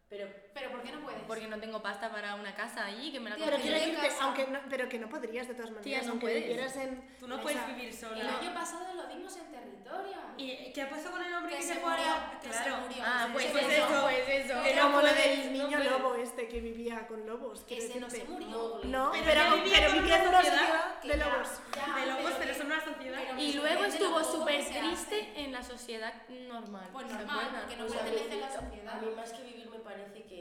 Pero 0.09 0.29
¿Pero 0.55 0.71
por 0.71 0.83
qué 0.83 0.93
no 0.93 1.01
puedes? 1.01 1.21
Porque 1.27 1.49
no 1.49 1.59
tengo 1.59 1.83
pasta 1.83 2.11
para 2.11 2.37
una 2.37 2.55
casa 2.55 2.87
allí 2.87 3.11
que 3.13 3.19
me 3.21 3.29
la 3.29 3.37
Tía, 3.37 3.47
Pero 3.47 3.59
quiero 3.59 4.01
casa. 4.01 4.17
aunque 4.25 4.47
no, 4.47 4.61
pero 4.71 4.89
que 4.89 4.99
no 5.01 5.09
podrías 5.09 5.49
de 5.49 5.55
todas 5.55 5.71
maneras, 5.73 5.85
Tía, 5.85 6.03
no 6.03 6.11
aunque 6.11 6.27
puedes. 6.27 6.43
vivieras 6.47 6.77
en... 6.77 7.17
Tú 7.19 7.27
no 7.29 7.41
puedes 7.43 7.59
sea, 7.59 7.67
vivir 7.69 7.89
El 7.89 7.95
sola. 7.95 8.39
año 8.39 8.55
pasado 8.55 8.95
lo 8.95 9.07
dimos 9.09 9.37
en 9.37 9.51
territorio. 9.51 10.17
¿Y 10.39 10.73
qué 10.73 10.83
ha 10.83 10.89
pasado 10.89 11.11
con 11.13 11.23
el 11.25 11.35
hombre 11.35 11.53
que 11.55 11.59
que 11.59 11.67
se 11.67 11.75
se 11.75 11.81
murió. 11.81 12.05
Que 12.41 12.49
Claro. 12.49 12.65
se 12.65 12.81
murió. 12.89 13.03
Ah, 13.05 13.25
Se- 13.27 13.33
pues 13.33 13.45
se 13.47 13.51
pues 13.51 13.65
eso, 13.65 13.87
eso. 13.89 14.03
pues 14.03 14.29
eso. 14.29 14.63
Que 14.63 14.75
no 14.77 14.83
como 14.83 15.01
lo 15.03 15.13
del 15.13 15.45
no 15.47 15.51
niño 15.53 15.77
puedes. 15.79 15.91
lobo 15.91 16.15
este 16.15 16.49
que 16.49 16.61
vivía 16.61 17.07
con 17.09 17.27
lobos. 17.27 17.65
Que 17.65 17.79
ese 17.79 18.01
no 18.01 18.09
se 18.09 18.25
murió. 18.25 18.81
No, 18.85 19.11
Pero 19.13 19.25
pero, 19.27 19.57
vivía 19.57 19.87
con 19.89 19.99
vivía 19.99 20.17
en 20.23 20.29
una 20.29 20.39
una 20.39 20.43
sociedad 20.43 21.03
de 21.03 21.09
ya- 21.09 21.17
lobos. 21.17 21.49
ya, 21.75 21.97
De 21.97 22.07
lobos, 22.07 22.33
pero- 22.39 22.55
son 22.55 22.67
una 22.67 22.85
sociedad. 22.85 23.39
Y 23.39 23.53
luego 23.55 23.85
estuvo 23.85 24.23
súper 24.25 24.63
se 24.63 24.79
triste 24.79 25.33
en 25.37 25.53
la 25.53 25.63
sociedad 25.65 26.15
normal. 26.29 26.89
Pues 26.93 27.09
¿se 27.09 27.15
normal, 27.15 27.49
porque 27.61 27.77
no 27.77 27.87
pertenece 27.87 28.33
a 28.33 28.37
la 28.41 28.47
a 28.47 28.53
sociedad. 28.61 29.01
mí 29.03 29.09
más 29.17 29.33
que 29.33 29.43
vivir 29.43 29.69
parece 29.87 30.25
que 30.25 30.41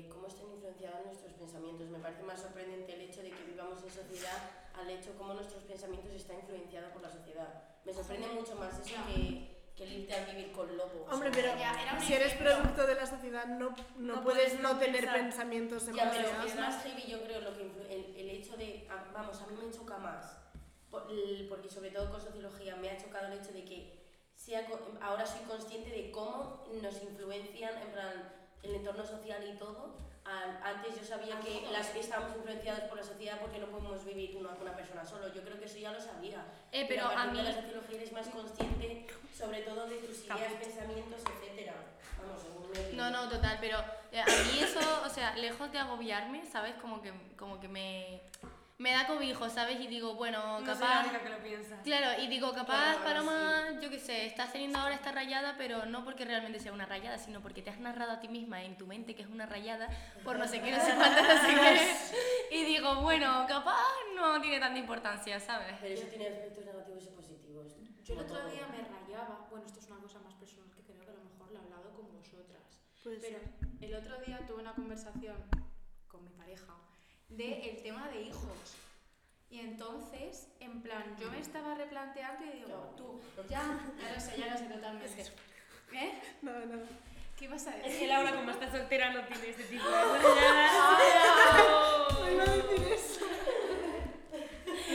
eh, 0.00 0.08
cómo 0.08 0.26
están 0.26 0.46
influenciados 0.50 1.04
nuestros 1.04 1.32
pensamientos. 1.34 1.88
Me 1.90 1.98
parece 1.98 2.22
más 2.22 2.40
sorprendente 2.40 2.94
el 2.94 3.02
hecho 3.02 3.22
de 3.22 3.30
que 3.30 3.44
vivamos 3.44 3.78
en 3.84 3.90
sociedad 3.90 4.40
al 4.74 4.88
hecho 4.90 5.12
cómo 5.18 5.34
nuestros 5.34 5.62
pensamientos 5.64 6.12
están 6.14 6.36
influenciados 6.40 6.90
por 6.92 7.02
la 7.02 7.10
sociedad. 7.10 7.62
Me 7.84 7.92
sorprende 7.92 8.28
mucho 8.28 8.56
más 8.56 8.72
eso 8.80 8.96
que, 9.06 9.54
que 9.76 9.84
el 9.84 9.92
irte 10.00 10.14
a 10.14 10.24
vivir 10.24 10.50
con 10.52 10.74
lobos. 10.76 11.12
Hombre, 11.12 11.30
pero 11.32 11.48
Ya, 11.56 11.72
era 11.82 11.94
un 11.94 12.00
si 12.00 12.14
eres 12.14 12.32
producto 12.34 12.86
de 12.86 12.94
la 12.94 13.06
sociedad, 13.06 13.46
no, 13.46 13.74
no, 13.96 14.16
No 14.16 14.22
puedes 14.24 14.54
puedes 14.54 14.60
no 14.60 14.78
tener 14.78 15.02
pensar. 15.02 15.20
pensamientos 15.20 15.88
en 15.88 15.94
Ya, 15.94 16.10
pero 16.10 16.28
es 16.44 16.56
más 16.56 16.82
heavy, 16.82 17.04
yo 17.06 17.22
creo, 17.22 17.40
lo 17.42 17.54
que 17.54 17.64
influ- 17.64 17.86
el, 17.90 18.16
el 18.16 18.30
hecho 18.30 18.56
de, 18.56 18.88
a- 18.90 19.12
vamos, 19.12 19.40
a 19.40 19.46
mí 19.46 19.56
me 19.62 19.70
choca 19.70 19.98
más, 19.98 20.38
por- 20.90 21.06
el- 21.10 21.46
porque 21.48 21.68
sobre 21.68 21.90
todo 21.90 22.10
con 22.10 22.20
sociología 22.20 22.76
me 22.76 22.90
ha 22.90 22.96
chocado 22.96 23.26
el 23.28 23.38
hecho 23.38 23.52
de 23.52 23.64
que 23.64 24.06
sea, 24.34 24.66
ahora 25.00 25.24
soy 25.26 25.40
consciente 25.46 25.90
de 25.90 26.10
cómo 26.10 26.64
nos 26.82 27.02
influencian, 27.02 27.76
en 27.82 27.90
plan, 27.92 28.32
el 28.62 28.74
entorno 28.74 29.04
social 29.04 29.42
y 29.46 29.56
todo. 29.58 29.94
Antes 30.24 30.96
yo 30.96 31.04
sabía 31.04 31.38
que 31.38 31.68
las 31.70 31.86
que 31.90 32.00
estábamos 32.00 32.36
influenciadas 32.36 32.82
por 32.88 32.98
la 32.98 33.04
sociedad 33.04 33.38
porque 33.40 33.60
no 33.60 33.66
podemos 33.66 34.04
vivir 34.04 34.36
una, 34.36 34.50
una 34.60 34.74
persona 34.74 35.04
solo. 35.04 35.32
Yo 35.32 35.42
creo 35.42 35.58
que 35.58 35.66
eso 35.66 35.78
ya 35.78 35.92
lo 35.92 36.00
sabía. 36.00 36.44
Eh, 36.72 36.84
pero 36.88 37.04
a 37.04 37.10
a 37.10 37.14
partir 37.14 37.32
mí... 37.32 37.38
de 37.38 37.44
la 37.44 37.54
sociología 37.54 37.96
eres 37.96 38.12
más 38.12 38.28
consciente, 38.28 39.06
sobre 39.32 39.62
todo 39.62 39.86
de 39.86 39.98
tus 39.98 40.24
ideas, 40.24 40.52
pensamientos, 40.54 41.20
etcétera. 41.20 41.74
Vamos, 42.20 42.42
según. 42.42 42.96
No, 42.96 43.10
no, 43.10 43.28
total, 43.28 43.58
pero 43.60 43.78
eh, 44.10 44.20
a 44.20 44.26
mí 44.26 44.58
eso, 44.58 44.80
o 45.04 45.08
sea, 45.08 45.36
lejos 45.36 45.70
de 45.70 45.78
agobiarme, 45.78 46.44
¿sabes? 46.44 46.74
Como 46.76 47.00
que, 47.00 47.12
como 47.36 47.60
que 47.60 47.68
me, 47.68 48.20
me 48.78 48.92
da 48.92 49.06
cobijo, 49.06 49.48
¿sabes? 49.48 49.80
Y 49.80 49.86
digo, 49.86 50.14
bueno, 50.14 50.60
No 50.60 50.66
soy 50.66 50.66
la 50.66 50.74
capaz... 50.74 51.00
única 51.08 51.22
que 51.22 51.28
lo 51.30 51.38
piensa. 51.38 51.80
Claro, 51.82 52.22
y 52.22 52.26
digo, 52.28 52.52
capaz, 52.52 52.96
Claro, 52.96 53.04
Paloma, 53.04 53.80
yo 53.80 53.88
qué 53.88 53.98
sé, 53.98 54.26
estás 54.26 54.52
teniendo 54.52 54.78
ahora 54.78 54.94
esta 54.94 55.12
rayada, 55.12 55.54
pero 55.56 55.86
no 55.86 56.04
porque 56.04 56.24
realmente 56.26 56.60
sea 56.60 56.72
una 56.72 56.84
rayada, 56.84 57.16
sino 57.16 57.40
porque 57.40 57.62
te 57.62 57.70
has 57.70 57.78
narrado 57.80 58.12
a 58.12 58.20
ti 58.20 58.28
misma 58.28 58.62
en 58.64 58.76
tu 58.76 58.86
mente 58.86 59.14
que 59.14 59.22
es 59.22 59.28
una 59.28 59.46
rayada 59.46 59.88
por 60.24 60.38
no 60.38 60.46
sé 60.46 60.60
qué, 60.60 60.72
no 60.72 60.80
sé 60.84 60.94
cuánto, 60.96 61.22
no 61.22 61.40
sé 61.40 61.54
qué. 61.54 62.56
Y 62.56 62.64
digo, 62.64 63.00
bueno, 63.00 63.46
capaz 63.48 63.82
no 64.14 64.40
tiene 64.42 64.60
tanta 64.60 64.78
importancia, 64.78 65.40
¿sabes? 65.40 65.74
Pero 65.80 65.94
eso 65.94 66.06
tiene 66.08 66.28
aspectos 66.28 66.64
negativos 66.66 67.04
y 67.04 67.08
positivos. 67.08 67.72
Yo 68.04 68.14
el 68.14 68.20
otro 68.20 68.46
día 68.50 68.66
me 68.68 68.82
rayaba, 68.84 69.46
bueno, 69.50 69.64
esto 69.66 69.80
es 69.80 69.86
una 69.86 70.00
cosa 70.00 70.18
más 70.20 70.34
personal 70.34 70.70
que 70.76 70.82
creo 70.82 71.00
que 71.02 71.10
a 71.10 71.14
lo 71.14 71.24
mejor 71.24 71.50
lo 71.50 71.58
he 71.58 71.62
hablado 71.62 71.94
con 71.94 72.12
vosotras, 72.12 72.82
pero 73.02 73.40
el 73.80 73.94
otro 73.94 74.18
día 74.20 74.38
tuve 74.46 74.60
una 74.60 74.74
conversación 74.74 75.36
con 76.06 76.22
mi 76.24 76.30
pareja 76.30 76.74
de 77.28 77.70
el 77.70 77.82
tema 77.82 78.08
de 78.08 78.22
hijos. 78.22 78.76
Y 79.48 79.60
entonces, 79.60 80.48
en 80.60 80.82
plan, 80.82 81.16
yo 81.20 81.30
me 81.30 81.38
estaba 81.38 81.74
replanteando 81.74 82.44
y 82.44 82.50
digo, 82.58 82.94
tú, 82.96 83.20
ya, 83.48 83.62
ya 84.02 84.12
lo 84.14 84.20
sé, 84.20 84.36
ya 84.36 84.46
lo 84.52 84.58
sé 84.58 84.64
totalmente. 84.64 85.22
¿Eh? 85.92 86.12
no, 86.42 86.52
no. 86.66 86.78
¿Qué 87.38 87.44
ibas 87.44 87.66
a 87.66 87.76
Es 87.76 87.84
decir? 87.84 88.00
que 88.00 88.06
Laura, 88.08 88.34
como 88.34 88.50
está 88.50 88.70
soltera, 88.70 89.12
no 89.12 89.24
tiene 89.26 89.50
este 89.50 89.64
tipo 89.64 89.84
de 89.84 89.92
No 92.36 92.44
decir 92.44 92.92
eso. 92.92 93.20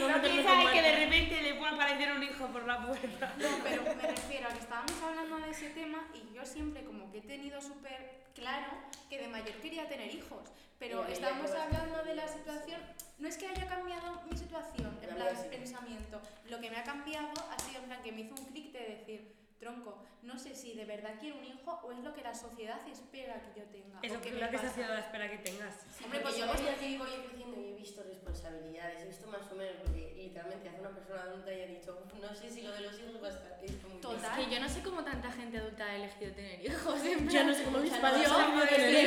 No 0.08 0.22
piensa 0.22 0.72
que 0.74 0.82
de 0.82 0.96
repente 0.96 1.42
le 1.44 1.54
puede 1.56 1.74
aparecer 1.74 2.12
un 2.12 2.24
hijo 2.24 2.48
por 2.48 2.66
la 2.66 2.86
puerta. 2.86 3.34
No, 3.38 3.48
pero 3.64 3.84
me 3.84 4.08
refiero 4.08 4.48
a 4.48 4.54
que 4.54 4.60
estábamos 4.60 5.02
hablando 5.04 5.38
de 5.38 5.52
ese 5.52 5.70
tema 5.70 6.08
y 6.16 6.34
yo 6.36 6.44
siempre 6.46 6.84
como 6.84 7.12
que 7.12 7.20
he 7.20 7.22
tenido 7.22 7.62
súper 7.62 8.22
claro 8.34 8.68
que 9.10 9.20
de 9.20 9.28
mayor 9.28 9.54
quería 9.58 9.88
tener 9.88 10.14
hijos, 10.14 10.50
pero 10.82 11.06
Y 11.08 11.14
de 11.14 11.26
a 11.28 11.64
hablando 11.64 12.02
de 12.04 12.16
la 12.16 12.28
situación, 12.28 12.82
no 13.20 13.28
es 13.28 13.38
que 13.38 13.46
haya 13.46 13.68
cambiado 13.68 14.20
mi 14.28 14.36
situación, 14.36 14.98
en 15.04 15.10
La 15.10 15.16
plan 15.16 15.28
sí. 15.40 15.48
pensamiento, 15.56 16.20
lo 16.50 16.60
que 16.60 16.72
me 16.72 16.78
ha 16.78 16.84
cambiado 16.84 17.30
ha 17.52 17.60
sido 17.60 17.82
en 17.82 17.86
plan 17.86 18.02
que 18.02 18.12
me 18.12 18.22
hizo 18.22 18.34
un 18.34 18.46
clic 18.48 18.72
de 18.74 18.80
decir, 18.80 19.36
tronco, 19.60 20.04
no 20.24 20.40
sé 20.40 20.56
si 20.56 20.74
de 20.74 20.86
verdad 20.86 21.12
quiero 21.20 21.38
un 21.38 21.46
hijo 21.46 21.80
o 21.84 21.92
es 21.92 22.00
lo 22.00 22.16
que 22.16 22.24
la 22.24 22.34
sociedad 22.34 22.80
espera 22.92 23.40
que 23.44 23.60
yo 23.60 23.66
tenga. 23.68 24.00
Me 24.02 24.10
lo 24.10 24.20
que 24.20 24.32
la 24.34 24.50
espera 25.02 25.30
que 25.30 25.38
tengas. 25.38 25.76
Sí, 25.96 26.04
Hombre, 26.04 26.20
pues 26.22 26.36
yo 26.36 26.48
yo 26.48 26.54
voy 26.54 26.62
voy 26.64 26.68
aquí, 26.74 26.98
voy 26.98 27.10
creciendo 27.28 27.62
y 27.62 27.70
he 27.70 27.76
visto 27.76 28.02
responsabilidades, 28.02 29.04
he 29.04 29.06
visto 29.06 29.28
más 29.28 29.52
o 29.52 29.56
menos, 29.56 29.76
porque 29.84 30.14
literalmente 30.18 30.68
hace 30.68 30.80
una 30.80 30.90
persona 30.90 31.22
adulta 31.22 31.54
y 31.54 31.62
ha 31.62 31.68
dicho, 31.68 32.04
"Uf, 32.04 32.14
no 32.20 32.34
sé 32.34 32.50
si 32.50 32.64
lo 32.64 32.72
de 32.74 32.82
los 32.82 33.00
hijos 33.00 33.22
va 33.22 33.28
a 33.28 33.30
estar 33.30 33.60
muy 33.88 34.02
Total. 34.02 34.40
Es 34.40 34.46
que 34.48 34.52
yo 34.56 34.60
no 34.60 34.68
sé 34.70 34.82
cómo 34.82 35.04
tanta 35.04 35.32
gente 35.32 35.58
adulta 35.60 35.86
ha 35.86 35.96
elegido 35.96 36.32
tener 36.34 36.66
hijos. 36.66 37.06
en 37.06 37.20
Yo 37.26 37.30
plan- 37.30 37.48
no 37.48 37.54
sé 37.54 37.64
cómo 37.64 37.78
mis 37.78 37.94
Yo 37.94 38.02
padres 38.02 38.28
yo- 38.28 38.36
han 38.36 38.42
de 38.42 38.58
elegido 38.58 38.64
Estoy 38.64 38.78
tener 38.96 39.01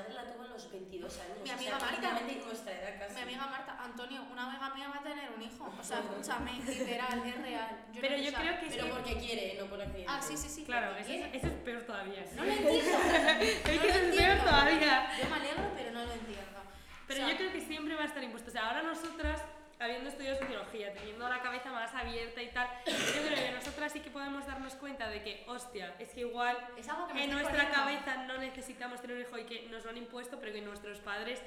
madre 0.00 0.14
la 0.14 0.24
tuvo 0.32 0.42
a 0.44 0.48
los 0.48 0.70
22 0.70 1.18
años. 1.20 1.36
Mi 1.38 1.42
o 1.42 1.46
sea, 1.46 1.54
amiga 1.56 1.78
Marta. 1.78 2.20
nuestra 2.46 2.72
edad 2.72 2.98
casi. 2.98 3.14
Mi 3.14 3.20
amiga 3.20 3.46
Marta, 3.46 3.76
Antonio, 3.82 4.22
una 4.32 4.46
amiga 4.50 4.74
mía 4.74 4.88
va 4.88 5.00
a 5.00 5.02
tener 5.02 5.30
un 5.36 5.42
hijo. 5.42 5.74
O 5.78 5.82
sea, 5.84 5.98
escúchame, 6.00 6.52
literal, 6.66 7.22
es 7.26 7.42
real. 7.42 7.84
Yo 7.92 8.00
Pero 8.00 8.16
no- 8.16 8.22
yo 8.22 8.32
creo 8.32 8.60
que 8.60 8.66
Pero 8.66 8.84
que- 8.84 8.90
porque 8.92 9.14
quiere, 9.18 9.56
no 9.60 9.66
por 9.66 9.80
accidente. 9.80 10.06
Ah, 10.12 10.20
sí, 10.22 10.36
sí, 10.36 10.48
sí. 10.48 10.64
Claro, 10.64 10.96
eso 10.96 11.12
es, 11.12 11.34
eso 11.34 11.46
es 11.46 11.52
peor 11.64 11.82
todavía. 11.82 12.24
sí. 12.26 12.36
No 12.36 12.44
lo 12.44 12.52
entiendo. 12.52 12.98
Es 13.40 13.58
que 13.60 13.76
no 13.76 13.82
eso 13.82 13.86
es 13.86 13.92
peor 13.92 14.04
entiendo. 14.10 14.44
todavía. 14.44 15.10
Yo 15.20 15.28
me 15.28 15.36
alegro, 15.36 15.62
pero 15.76 15.90
no 15.92 16.04
lo 16.04 16.12
entiendo. 16.12 16.60
Pero 17.06 17.20
O 17.20 17.26
sea, 17.26 17.32
yo 17.32 17.36
creo 17.38 17.52
que 17.52 17.60
siempre 17.60 17.94
va 17.96 18.02
a 18.02 18.06
estar 18.06 18.22
impuesto. 18.22 18.50
O 18.50 18.52
sea, 18.52 18.66
ahora 18.68 18.82
nosotras, 18.82 19.42
habiendo 19.80 20.08
estudiado 20.10 20.38
sociología, 20.38 20.92
teniendo 20.92 21.28
la 21.28 21.40
cabeza 21.40 21.70
más 21.72 21.92
abierta 21.94 22.42
y 22.42 22.48
tal, 22.48 22.68
yo 22.86 23.22
creo 23.26 23.34
que 23.34 23.52
nosotras 23.52 23.92
sí 23.92 24.00
que 24.00 24.10
podemos 24.10 24.46
darnos 24.46 24.74
cuenta 24.74 25.08
de 25.08 25.22
que, 25.22 25.44
hostia, 25.48 25.94
es 25.98 26.10
que 26.10 26.20
igual 26.20 26.56
es 26.76 26.88
algo 26.88 27.08
que 27.08 27.24
en 27.24 27.30
nuestra 27.30 27.52
poniendo. 27.70 27.74
cabeza 27.76 28.16
no 28.26 28.38
necesitamos 28.38 29.00
tener 29.00 29.16
un 29.16 29.22
hijo 29.22 29.38
y 29.38 29.44
que 29.44 29.62
nos 29.70 29.84
lo 29.84 29.90
han 29.90 29.96
impuesto, 29.96 30.38
pero 30.38 30.52
que 30.52 30.60
nuestros 30.60 30.98
padres 30.98 31.42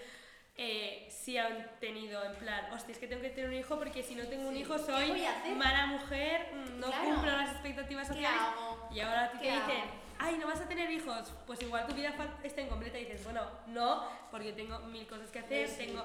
eh, 0.56 1.08
sí 1.10 1.38
han 1.38 1.68
tenido 1.80 2.24
en 2.26 2.36
plan, 2.36 2.72
hostia, 2.74 2.92
es 2.94 3.00
que 3.00 3.08
tengo 3.08 3.22
que 3.22 3.30
tener 3.30 3.50
un 3.50 3.56
hijo 3.56 3.78
porque 3.78 4.04
si 4.04 4.14
no 4.16 4.28
tengo 4.28 4.50
un 4.50 4.56
hijo 4.56 4.76
¿Qué 4.78 4.84
soy 4.84 5.26
mala 5.56 5.88
mujer, 5.88 6.48
mm, 6.54 6.80
no 6.80 6.88
Claro. 6.88 7.04
cumplo 7.06 7.32
las 7.32 7.52
expectativas 7.52 8.08
¿Qué 8.08 8.14
sociales. 8.16 8.42
Y 8.92 9.00
ahora 9.00 9.26
a 9.26 9.32
ti 9.32 9.38
te 9.40 9.44
¿Qué 9.46 9.52
dicen, 9.52 9.84
ay, 10.20 10.38
no 10.38 10.46
vas 10.48 10.62
a 10.62 10.68
tener 10.68 10.92
hijos, 10.92 11.34
pues 11.48 11.60
igual 11.64 11.88
tu 11.88 11.96
vida 11.96 12.14
está 12.44 12.62
incompleta 12.62 13.00
y 13.00 13.06
dices, 13.06 13.24
bueno, 13.24 13.42
no, 13.68 14.08
porque 14.30 14.54
tengo 14.54 14.78
mil 14.80 15.08
cosas 15.08 15.32
que 15.32 15.40
hacer, 15.40 15.70
tengo, 15.76 16.04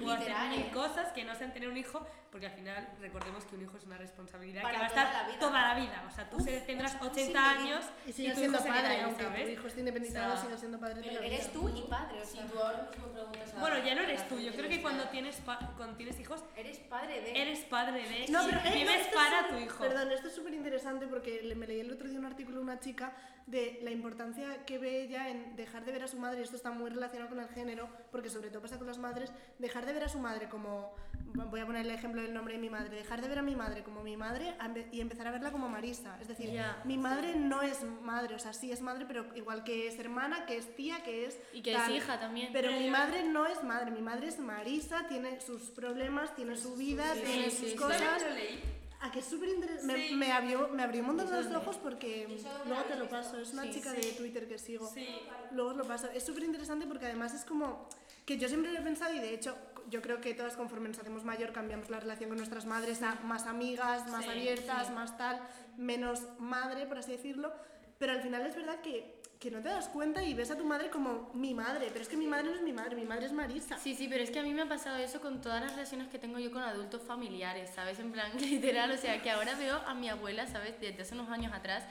puedo 0.00 0.12
hacer 0.12 0.32
mil 0.50 0.60
¿eh? 0.60 0.70
cosas 0.72 1.12
que 1.12 1.24
no 1.24 1.34
sean 1.34 1.52
tener 1.52 1.68
un 1.68 1.76
hijo, 1.76 2.06
porque 2.30 2.46
al 2.46 2.52
final 2.52 2.88
recordemos 3.00 3.44
que 3.44 3.56
un 3.56 3.62
hijo 3.62 3.76
es 3.76 3.84
una 3.84 3.96
responsabilidad 3.98 4.62
Para 4.62 4.74
que 4.74 4.80
va 4.80 4.86
a 4.86 4.90
toda 4.90 5.02
estar 5.04 5.22
la 5.22 5.28
vida. 5.28 5.38
toda 5.40 5.62
la 5.62 5.74
vida. 5.80 6.04
O 6.06 6.10
sea, 6.10 6.30
tú 6.30 6.40
se- 6.40 6.60
tendrás 6.60 6.96
80 7.00 7.50
años 7.50 7.84
Y 8.06 8.10
y 8.10 8.12
sigue 8.12 8.30
tu 8.32 8.38
siendo 8.38 8.58
padre, 8.58 9.00
aunque 9.02 9.22
¿sabes? 9.24 9.44
tu 9.46 9.50
hijo 9.50 9.66
esté 9.66 9.80
independizado, 9.80 10.34
O 10.34 10.36
sea, 10.36 10.44
sigue 10.46 10.58
siendo 10.58 10.78
padre 10.80 11.02
Pero 11.04 11.20
eres 11.22 11.52
tú 11.52 11.68
y 11.68 11.82
padre, 11.88 12.20
o 12.20 12.24
Si 12.24 12.36
sea, 12.36 12.46
tú 12.46 12.58
ahora 12.58 12.88
mismo 12.90 13.06
preguntas 13.12 13.54
a. 13.54 13.60
Bueno, 13.60 13.78
ya 13.84 13.94
no 13.94 14.02
eres 14.02 14.28
tú, 14.28 14.38
yo 14.38 14.52
creo 14.52 14.68
que 14.68 14.82
cuando 14.82 15.04
tienes, 15.08 15.36
pa- 15.36 15.72
cuando 15.76 15.96
tienes 15.96 16.18
hijos, 16.20 16.44
eres 16.56 16.78
padre 16.78 17.20
de... 17.20 17.42
eres 17.42 17.60
padre 17.60 18.08
de... 18.08 18.28
No, 18.28 18.40
pero 18.46 18.58
eh, 18.60 18.70
vives 18.74 19.00
esto 19.02 19.08
es 19.08 19.14
para 19.14 19.48
tu 19.48 19.56
hijo. 19.56 19.78
Perdón, 19.82 20.12
esto 20.12 20.28
es 20.28 20.34
súper 20.34 20.54
interesante 20.54 21.06
porque 21.06 21.42
le- 21.42 21.54
me 21.54 21.66
leí 21.66 21.80
el 21.80 21.92
otro 21.92 22.08
día 22.08 22.18
un 22.18 22.26
artículo 22.26 22.58
de 22.58 22.62
una 22.62 22.80
chica 22.80 23.12
de 23.46 23.80
la 23.82 23.90
importancia 23.90 24.64
que 24.64 24.78
ve 24.78 25.02
ella 25.02 25.28
en 25.28 25.56
dejar 25.56 25.84
de 25.84 25.90
ver 25.90 26.04
a 26.04 26.08
su 26.08 26.18
madre, 26.18 26.38
y 26.40 26.42
esto 26.44 26.54
está 26.54 26.70
muy 26.70 26.88
relacionado 26.88 27.30
con 27.30 27.40
el 27.40 27.48
género, 27.48 27.88
porque 28.12 28.30
sobre 28.30 28.48
todo 28.50 28.62
pasa 28.62 28.78
con 28.78 28.86
las 28.86 28.98
madres, 28.98 29.32
dejar 29.60 29.86
de 29.86 29.92
ver 29.92 30.04
a 30.04 30.08
su 30.08 30.18
madre 30.18 30.48
como, 30.48 30.94
voy 31.34 31.60
a 31.60 31.66
poner 31.66 31.84
el 31.86 31.90
ejemplo 31.92 32.22
del 32.22 32.32
nombre 32.34 32.54
de 32.54 32.60
mi 32.60 32.70
madre, 32.70 32.96
dejar 32.96 33.20
de 33.22 33.28
ver 33.28 33.38
a 33.38 33.42
mi 33.42 33.54
madre 33.54 33.82
como 33.82 34.02
mi 34.02 34.16
madre 34.16 34.54
y 34.90 35.00
empezar 35.00 35.26
a 35.26 35.30
verla 35.30 35.52
como 35.52 35.68
Marisa. 35.68 36.18
Es 36.20 36.28
decir, 36.28 36.50
Ya. 36.50 36.80
mi 36.84 36.98
madre 36.98 37.36
no 37.36 37.62
es 37.62 37.82
madre, 38.02 38.34
o 38.34 38.38
sea, 38.38 38.52
sí 38.52 38.72
es 38.72 38.80
madre, 38.80 39.04
pero 39.06 39.26
igual 39.36 39.62
que 39.64 39.86
es 39.86 39.98
hermana, 39.98 40.46
que 40.46 40.56
es 40.56 40.74
tía, 40.74 41.02
que 41.02 41.26
es... 41.26 41.38
Y 41.52 41.62
que 41.62 41.72
tal. 41.72 41.90
es 41.90 41.96
hija 41.98 42.18
también. 42.18 42.52
Pero 42.52 42.72
mi 42.72 42.90
madre 42.90 43.24
no 43.24 43.46
es 43.46 43.62
madre, 43.62 43.90
mi 43.90 44.02
madre 44.02 44.28
es 44.28 44.38
Marisa, 44.38 45.06
tiene 45.08 45.40
sus 45.40 45.70
problemas, 45.70 46.34
tiene 46.34 46.56
su 46.56 46.74
vida, 46.76 47.14
sí, 47.14 47.22
tiene 47.24 47.50
sí, 47.50 47.56
sus 47.58 47.70
sí. 47.70 47.76
cosas. 47.76 48.22
lo 48.22 48.30
leí. 48.34 48.60
A 49.02 49.10
que 49.10 49.20
es 49.20 49.24
súper 49.24 49.48
interesante. 49.48 50.08
Sí. 50.08 50.14
Me, 50.14 50.26
me, 50.26 50.32
abrió, 50.32 50.68
me 50.68 50.82
abrió 50.82 51.00
un 51.00 51.06
montón 51.16 51.30
los 51.30 51.46
ojos 51.56 51.78
porque 51.78 52.28
luego 52.66 52.82
te 52.82 52.96
lo 52.96 53.08
paso. 53.08 53.38
Es 53.40 53.50
una 53.54 53.62
Sí, 53.62 53.70
chica 53.72 53.94
sí. 53.94 53.96
de 54.02 54.12
Twitter 54.12 54.46
que 54.46 54.58
sigo. 54.58 54.86
Sí. 54.92 55.06
Luego 55.52 55.70
os 55.70 55.76
lo 55.78 55.84
paso. 55.86 56.08
Es 56.10 56.22
súper 56.22 56.42
interesante 56.42 56.86
porque 56.86 57.06
además 57.06 57.32
es 57.32 57.46
como 57.46 57.88
que 58.30 58.38
yo 58.38 58.46
siempre 58.46 58.70
lo 58.70 58.78
he 58.78 58.82
pensado 58.82 59.12
y 59.12 59.18
de 59.18 59.34
hecho 59.34 59.58
yo 59.88 60.00
creo 60.00 60.20
que 60.20 60.34
todas 60.34 60.56
conforme 60.56 60.88
nos 60.88 61.00
hacemos 61.00 61.24
mayor 61.24 61.52
cambiamos 61.52 61.90
la 61.90 61.98
relación 61.98 62.28
con 62.30 62.38
nuestras 62.38 62.64
madres 62.64 63.02
a 63.02 63.16
más 63.24 63.48
amigas, 63.48 64.06
más 64.06 64.24
Sí, 64.24 64.30
abiertas, 64.30 64.88
más 64.92 65.18
tal, 65.18 65.40
menos 65.76 66.20
madre, 66.38 66.86
por 66.86 66.98
así 66.98 67.10
decirlo. 67.10 67.52
Pero 67.98 68.12
al 68.12 68.22
final 68.22 68.46
es 68.46 68.54
verdad 68.54 68.80
que, 68.82 69.20
que 69.40 69.50
no 69.50 69.60
te 69.60 69.68
das 69.68 69.88
cuenta 69.88 70.22
y 70.22 70.32
ves 70.34 70.52
a 70.52 70.56
tu 70.56 70.64
madre 70.64 70.90
como 70.90 71.32
mi 71.34 71.54
madre. 71.54 71.88
Pero 71.88 72.02
es 72.02 72.08
que 72.08 72.16
mi 72.16 72.28
madre 72.28 72.50
no 72.50 72.54
es 72.54 72.62
mi 72.62 72.72
madre, 72.72 72.94
mi 72.94 73.04
madre 73.04 73.26
es 73.26 73.32
Marisa. 73.32 73.76
Sí, 73.78 73.96
sí, 73.96 74.06
pero 74.08 74.22
es 74.22 74.30
que 74.30 74.38
a 74.38 74.44
mí 74.44 74.54
me 74.54 74.62
ha 74.62 74.68
pasado 74.68 74.96
eso 74.98 75.20
con 75.20 75.40
todas 75.40 75.60
las 75.60 75.72
relaciones 75.72 76.06
que 76.06 76.20
tengo 76.20 76.38
yo 76.38 76.52
con 76.52 76.62
adultos 76.62 77.02
familiares, 77.02 77.70
¿sabes? 77.74 77.98
En 77.98 78.12
plan, 78.12 78.30
literal, 78.40 78.92
o 78.92 78.96
sea, 78.96 79.20
que 79.20 79.30
ahora 79.32 79.56
veo 79.56 79.74
a 79.74 79.94
mi 79.94 80.08
abuela, 80.08 80.46
¿sabes? 80.46 80.80
Desde 80.80 81.02
hace 81.02 81.14
unos 81.14 81.30
años 81.30 81.52
atrás, 81.52 81.82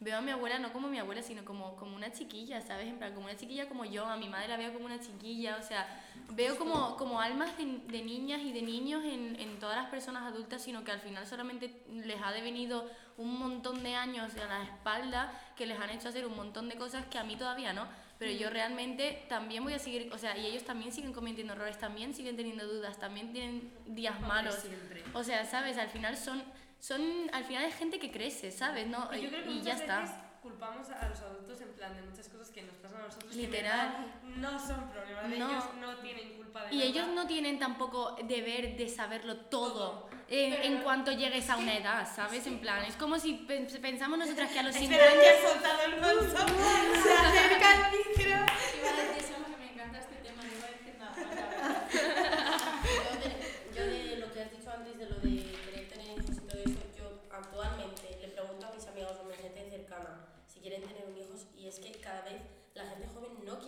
veo 0.00 0.16
a 0.16 0.20
mi 0.22 0.30
abuela 0.30 0.58
no 0.58 0.72
como 0.72 0.88
mi 0.88 0.98
abuela, 0.98 1.22
sino 1.22 1.44
como, 1.44 1.76
como 1.76 1.94
una 1.94 2.10
chiquilla, 2.10 2.60
¿sabes? 2.62 2.88
En 2.88 2.98
plan, 2.98 3.12
como 3.14 3.26
una 3.26 3.36
chiquilla 3.36 3.68
como 3.68 3.84
yo, 3.84 4.06
a 4.06 4.16
mi 4.16 4.28
madre 4.28 4.48
la 4.48 4.56
veo 4.56 4.72
como 4.72 4.86
una 4.86 4.98
chiquilla, 4.98 5.58
o 5.58 5.62
sea, 5.62 5.86
veo 6.30 6.56
como, 6.56 6.96
como 6.96 7.20
almas 7.20 7.56
de, 7.58 7.64
de 7.86 8.02
niñas 8.02 8.40
y 8.40 8.52
de 8.52 8.62
niños 8.62 9.04
en, 9.04 9.38
en 9.38 9.58
todas 9.58 9.76
las 9.76 9.90
personas 9.90 10.24
adultas, 10.24 10.62
sino 10.62 10.84
que 10.84 10.90
al 10.90 11.00
final 11.00 11.26
solamente 11.26 11.82
les 11.88 12.20
ha 12.22 12.32
devenido 12.32 12.90
un 13.18 13.38
montón 13.38 13.82
de 13.82 13.94
años 13.94 14.32
a 14.36 14.48
la 14.48 14.64
espalda 14.64 15.32
que 15.54 15.66
les 15.66 15.78
han 15.78 15.90
hecho 15.90 16.08
hacer 16.08 16.26
un 16.26 16.34
montón 16.34 16.70
de 16.70 16.76
cosas 16.76 17.04
que 17.06 17.18
a 17.18 17.24
mí 17.24 17.36
todavía 17.36 17.74
no. 17.74 17.86
Pero 18.18 18.32
yo 18.32 18.50
realmente 18.50 19.24
también 19.30 19.64
voy 19.64 19.72
a 19.72 19.78
seguir, 19.78 20.10
o 20.12 20.18
sea, 20.18 20.36
y 20.36 20.44
ellos 20.44 20.64
también 20.64 20.92
siguen 20.92 21.14
cometiendo 21.14 21.54
errores, 21.54 21.78
también 21.78 22.14
siguen 22.14 22.36
teniendo 22.36 22.66
dudas, 22.66 22.98
también 22.98 23.32
tienen 23.32 23.72
días 23.86 24.20
malos. 24.20 24.56
siempre. 24.56 25.02
O 25.14 25.24
sea, 25.24 25.46
¿sabes? 25.46 25.78
Al 25.78 25.88
final 25.88 26.18
son, 26.18 26.42
son, 26.80 27.30
al 27.32 27.44
final 27.44 27.64
es 27.64 27.74
gente 27.76 27.98
que 27.98 28.10
crece, 28.10 28.50
¿sabes? 28.50 28.86
¿No? 28.86 29.08
Y 29.14 29.20
yo 29.22 29.28
creo 29.28 29.44
que 29.44 29.50
y 29.50 29.62
ya 29.62 29.74
está. 29.74 30.26
culpamos 30.42 30.88
a 30.90 31.08
los 31.08 31.20
adultos 31.20 31.60
en 31.60 31.68
plan 31.74 31.94
de 31.94 32.00
muchas 32.02 32.26
cosas 32.28 32.48
que 32.50 32.62
nos 32.62 32.74
pasan 32.76 33.02
a 33.02 33.04
nosotros 33.04 33.30
que 33.32 33.36
Literal. 33.42 33.88
verdad 33.92 34.06
no 34.36 34.58
son 34.58 34.88
problemas 34.90 35.28
de 35.30 35.38
No. 35.38 35.50
ellos, 35.50 35.64
no 35.78 35.96
tienen 35.98 36.36
culpa 36.38 36.64
de 36.64 36.74
Y 36.74 36.78
nada. 36.78 36.88
ellos 36.90 37.08
no 37.08 37.26
tienen 37.26 37.58
tampoco 37.58 38.16
deber 38.24 38.76
de 38.78 38.88
saberlo 38.88 39.36
todo 39.36 40.08
en, 40.28 40.54
en 40.54 40.82
cuanto 40.82 41.12
llegues 41.12 41.50
a 41.50 41.56
una 41.58 41.76
edad, 41.76 42.08
¿sabes? 42.16 42.46
En 42.46 42.58
plan, 42.60 42.82
es 42.84 42.94
como 42.96 43.18
si 43.18 43.34
pen- 43.34 43.66
pensamos 43.82 44.18
nosotras 44.18 44.50
que 44.50 44.58
a 44.60 44.62
los 44.62 44.74
50 44.76 45.04
Espera, 45.04 45.22
que 45.22 45.46
soltado 45.48 45.82
el 45.82 45.94
bolso. 46.00 46.46
Se 47.02 47.12
acerca 47.12 47.90
el 47.90 47.98
micro. 47.98 48.36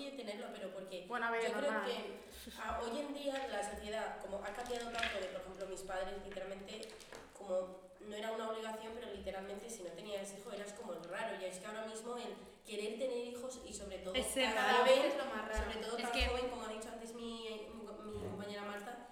Quiere 0.03 0.16
tenerlo, 0.16 0.46
pero 0.53 0.70
porque 0.70 1.05
Bueno, 1.09 1.30
ver, 1.30 1.42
yo 1.42 1.53
creo 1.59 1.72
normal. 1.72 1.86
que 1.86 2.53
a- 2.61 2.80
hoy 2.80 2.98
en 2.98 3.14
día 3.14 3.46
la 3.48 3.62
sociedad, 3.70 4.18
como 4.20 4.38
ha 4.38 4.53
cambiado 4.53 4.90
tanto 4.90 5.18
de, 5.20 5.26
por 5.26 5.40
ejemplo, 5.42 5.66
mis 5.68 5.80
padres, 5.82 6.14
literalmente, 6.24 6.88
como 7.38 7.80
no 8.00 8.16
era 8.16 8.32
una 8.32 8.50
obligación, 8.50 8.92
pero 8.98 9.12
literalmente 9.14 9.70
si 9.70 9.82
no 9.82 9.90
tenías 9.90 10.32
hijo 10.36 10.50
eras 10.53 10.72
como 10.72 10.92
el 10.94 11.05
raro, 11.05 11.40
y 11.40 11.44
es 11.44 11.59
que 11.59 11.66
ahora 11.66 11.86
mismo 11.86 12.16
el 12.16 12.34
querer 12.66 12.98
tener 12.98 13.16
hijos 13.26 13.61
y 13.68 13.72
sobre 13.72 13.98
todo 13.98 14.14
Es 14.14 14.26
ser 14.26 14.53
cada 14.55 14.72
raro. 14.72 14.84
vez 14.84 15.05
Es 15.05 15.16
lo 15.16 15.24
más 15.26 15.48
raro. 15.48 15.64
sobre 15.64 15.86
todo 15.86 15.96
Es 15.98 16.03
tan 16.03 16.12
que- 16.12 16.26
joven, 16.26 16.48
como 16.50 16.62
ha 16.64 16.68
dicho 16.68 16.88
antes 16.92 17.14
mi, 17.14 17.68
mi, 17.74 18.11
mi 18.12 18.20
compañera 18.28 18.62
Marta, 18.62 19.09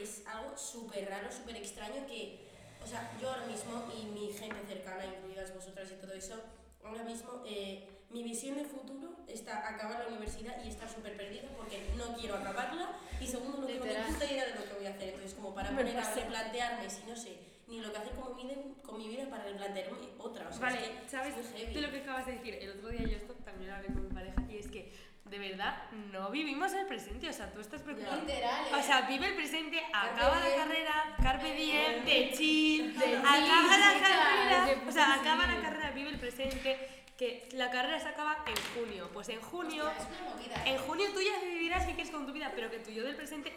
es 0.00 0.26
algo 0.26 0.56
súper 0.56 1.08
raro, 1.08 1.30
súper 1.30 1.56
extraño 1.56 2.06
que, 2.06 2.48
o 2.82 2.86
sea, 2.86 3.16
yo 3.20 3.30
ahora 3.30 3.46
mismo 3.46 3.90
y 3.96 4.04
mi 4.06 4.32
gente 4.32 4.66
cercana, 4.66 5.04
incluidas 5.06 5.54
vosotras 5.54 5.90
y 5.92 5.94
todo 6.00 6.12
eso, 6.12 6.40
ahora 6.84 7.02
mismo 7.04 7.42
eh, 7.46 7.88
mi 8.14 8.22
visión 8.22 8.56
de 8.56 8.64
futuro 8.64 9.16
está 9.26 9.68
acabar 9.68 9.98
la 9.98 10.06
universidad 10.06 10.54
y 10.64 10.68
estar 10.68 10.88
súper 10.88 11.16
perdida 11.16 11.48
porque 11.56 11.82
no 11.96 12.14
quiero 12.14 12.36
acabarla 12.36 12.92
y 13.20 13.26
segundo 13.26 13.58
no 13.58 13.66
tengo 13.66 13.84
ni 13.84 14.12
puta 14.12 14.24
idea 14.24 14.46
de 14.46 14.54
lo 14.54 14.64
que 14.64 14.74
voy 14.74 14.86
a 14.86 14.90
hacer. 14.90 15.08
Entonces, 15.08 15.34
como 15.34 15.52
para 15.52 15.70
poner 15.70 15.98
a 15.98 16.14
replantearme 16.14 16.88
si 16.88 17.02
no 17.08 17.16
sé 17.16 17.36
ni 17.66 17.80
lo 17.80 17.90
que 17.90 17.98
hacer 17.98 18.12
con 18.12 18.36
mi 18.36 18.44
vida, 18.44 18.54
con 18.84 18.98
mi 18.98 19.08
vida 19.08 19.28
para 19.28 19.42
replantearme 19.44 19.98
otra. 20.18 20.48
O 20.48 20.52
sea, 20.52 20.60
Vale, 20.60 20.78
es 20.78 20.88
que 20.88 21.08
¿sabes? 21.08 21.34
De 21.74 21.80
lo 21.80 21.90
que 21.90 21.98
acabas 22.02 22.26
de 22.26 22.32
decir, 22.34 22.54
el 22.54 22.70
otro 22.70 22.88
día 22.90 23.02
yo 23.02 23.16
esto 23.16 23.34
también 23.44 23.70
hablé 23.72 23.88
con 23.88 24.06
mi 24.06 24.14
pareja 24.14 24.40
y 24.48 24.58
es 24.58 24.68
que 24.68 24.92
de 25.24 25.38
verdad 25.38 25.90
no 26.12 26.30
vivimos 26.30 26.72
el 26.74 26.86
presente, 26.86 27.28
o 27.28 27.32
sea, 27.32 27.50
tú 27.52 27.60
estás 27.60 27.82
preocupado. 27.82 28.20
Literal, 28.20 28.66
O 28.72 28.76
¿eh? 28.76 28.82
sea, 28.82 29.00
vive 29.08 29.26
el 29.26 29.34
presente, 29.34 29.82
Carpe 29.90 30.20
acaba 30.20 30.38
la 30.38 30.54
carrera, 30.54 31.16
carpe 31.20 31.54
diem, 31.54 32.04
de 32.04 32.30
chill, 32.36 32.96
De 32.96 33.16
acaba 33.16 33.36
chill, 33.38 33.80
la 33.80 33.94
de 33.94 34.00
carrera, 34.00 34.84
o 34.86 34.92
sea, 34.92 35.14
acaba 35.14 35.46
la 35.46 35.60
carrera, 35.60 35.90
vive 35.90 36.10
el 36.10 36.18
presente, 36.20 37.03
que 37.16 37.48
la 37.52 37.70
carrera 37.70 38.00
se 38.00 38.08
acaba 38.08 38.44
en 38.46 38.56
junio, 38.74 39.08
pues 39.12 39.28
en 39.28 39.40
junio, 39.40 39.86
Hostia, 39.86 40.02
es 40.02 40.20
una 40.20 40.34
movida, 40.34 40.56
¿eh? 40.66 40.74
en 40.74 40.78
junio 40.78 41.06
tú 41.14 41.20
ya 41.20 41.38
decidirás 41.40 41.86
qué 41.86 41.94
quieres 41.94 42.12
con 42.12 42.26
tu 42.26 42.32
vida, 42.32 42.52
pero 42.54 42.70
que 42.70 42.78
tu 42.80 42.90
yo 42.90 43.04
del 43.04 43.14
presente, 43.14 43.52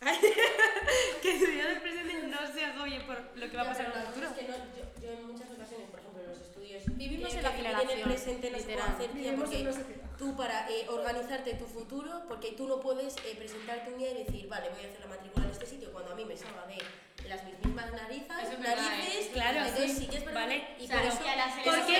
que 1.22 1.38
tu 1.38 1.44
yo 1.44 1.66
del 1.66 1.80
presente 1.82 2.26
no 2.26 2.52
se 2.52 2.64
agobie 2.64 3.00
por 3.00 3.20
lo 3.36 3.50
que 3.50 3.56
va 3.56 3.62
a 3.62 3.66
pasar 3.66 3.92
en 3.92 4.00
el 4.00 4.06
futuro. 4.06 4.28
es 4.28 4.32
que 4.32 4.48
no, 4.48 4.56
yo, 4.56 5.02
yo 5.02 5.10
en 5.12 5.26
muchas 5.26 5.50
ocasiones, 5.50 5.90
por 5.90 6.00
ejemplo, 6.00 6.22
en 6.22 6.28
los 6.28 6.38
estudios, 6.38 6.82
Vivimos 6.96 7.34
en 7.34 7.42
la 7.42 7.48
aceleración, 7.50 7.90
en 7.90 7.98
el 7.98 8.04
presente 8.04 8.50
no 8.50 8.58
se 8.58 8.64
puede 8.64 8.80
hacer, 8.80 9.10
tía, 9.10 9.36
porque 9.36 9.74
tú 10.18 10.36
para 10.36 10.70
eh, 10.70 10.86
organizarte 10.88 11.54
tu 11.54 11.66
futuro, 11.66 12.22
porque 12.28 12.52
tú 12.52 12.66
no 12.66 12.80
puedes 12.80 13.16
eh, 13.26 13.34
presentarte 13.36 13.92
un 13.92 13.98
día 13.98 14.12
y 14.12 14.24
decir, 14.24 14.48
vale, 14.48 14.70
voy 14.70 14.84
a 14.84 14.88
hacer 14.88 15.00
la 15.00 15.08
matrícula 15.08 15.44
en 15.44 15.50
este 15.50 15.66
sitio, 15.66 15.92
cuando 15.92 16.12
a 16.12 16.14
mí 16.14 16.24
me 16.24 16.36
salga 16.36 16.66
de 16.66 16.78
las 17.28 17.44
mismas 17.44 17.92
narizas, 17.92 18.42
Eso 18.42 18.52
es 18.52 18.58
verdad, 18.60 18.82
narices, 18.82 19.26
¿eh? 19.26 19.30
Claro, 19.32 19.58
entonces 19.60 19.98
sí. 19.98 20.06
que 20.06 20.16
es 20.18 20.24
verdad. 20.24 20.40
Vale. 20.42 20.66
Y 20.78 20.84
O 20.84 20.86
sea, 20.86 20.96
por 20.98 21.06
es 21.06 21.14
eso, 21.14 21.22
que 21.22 21.30
a 21.30 21.36
la 21.36 21.44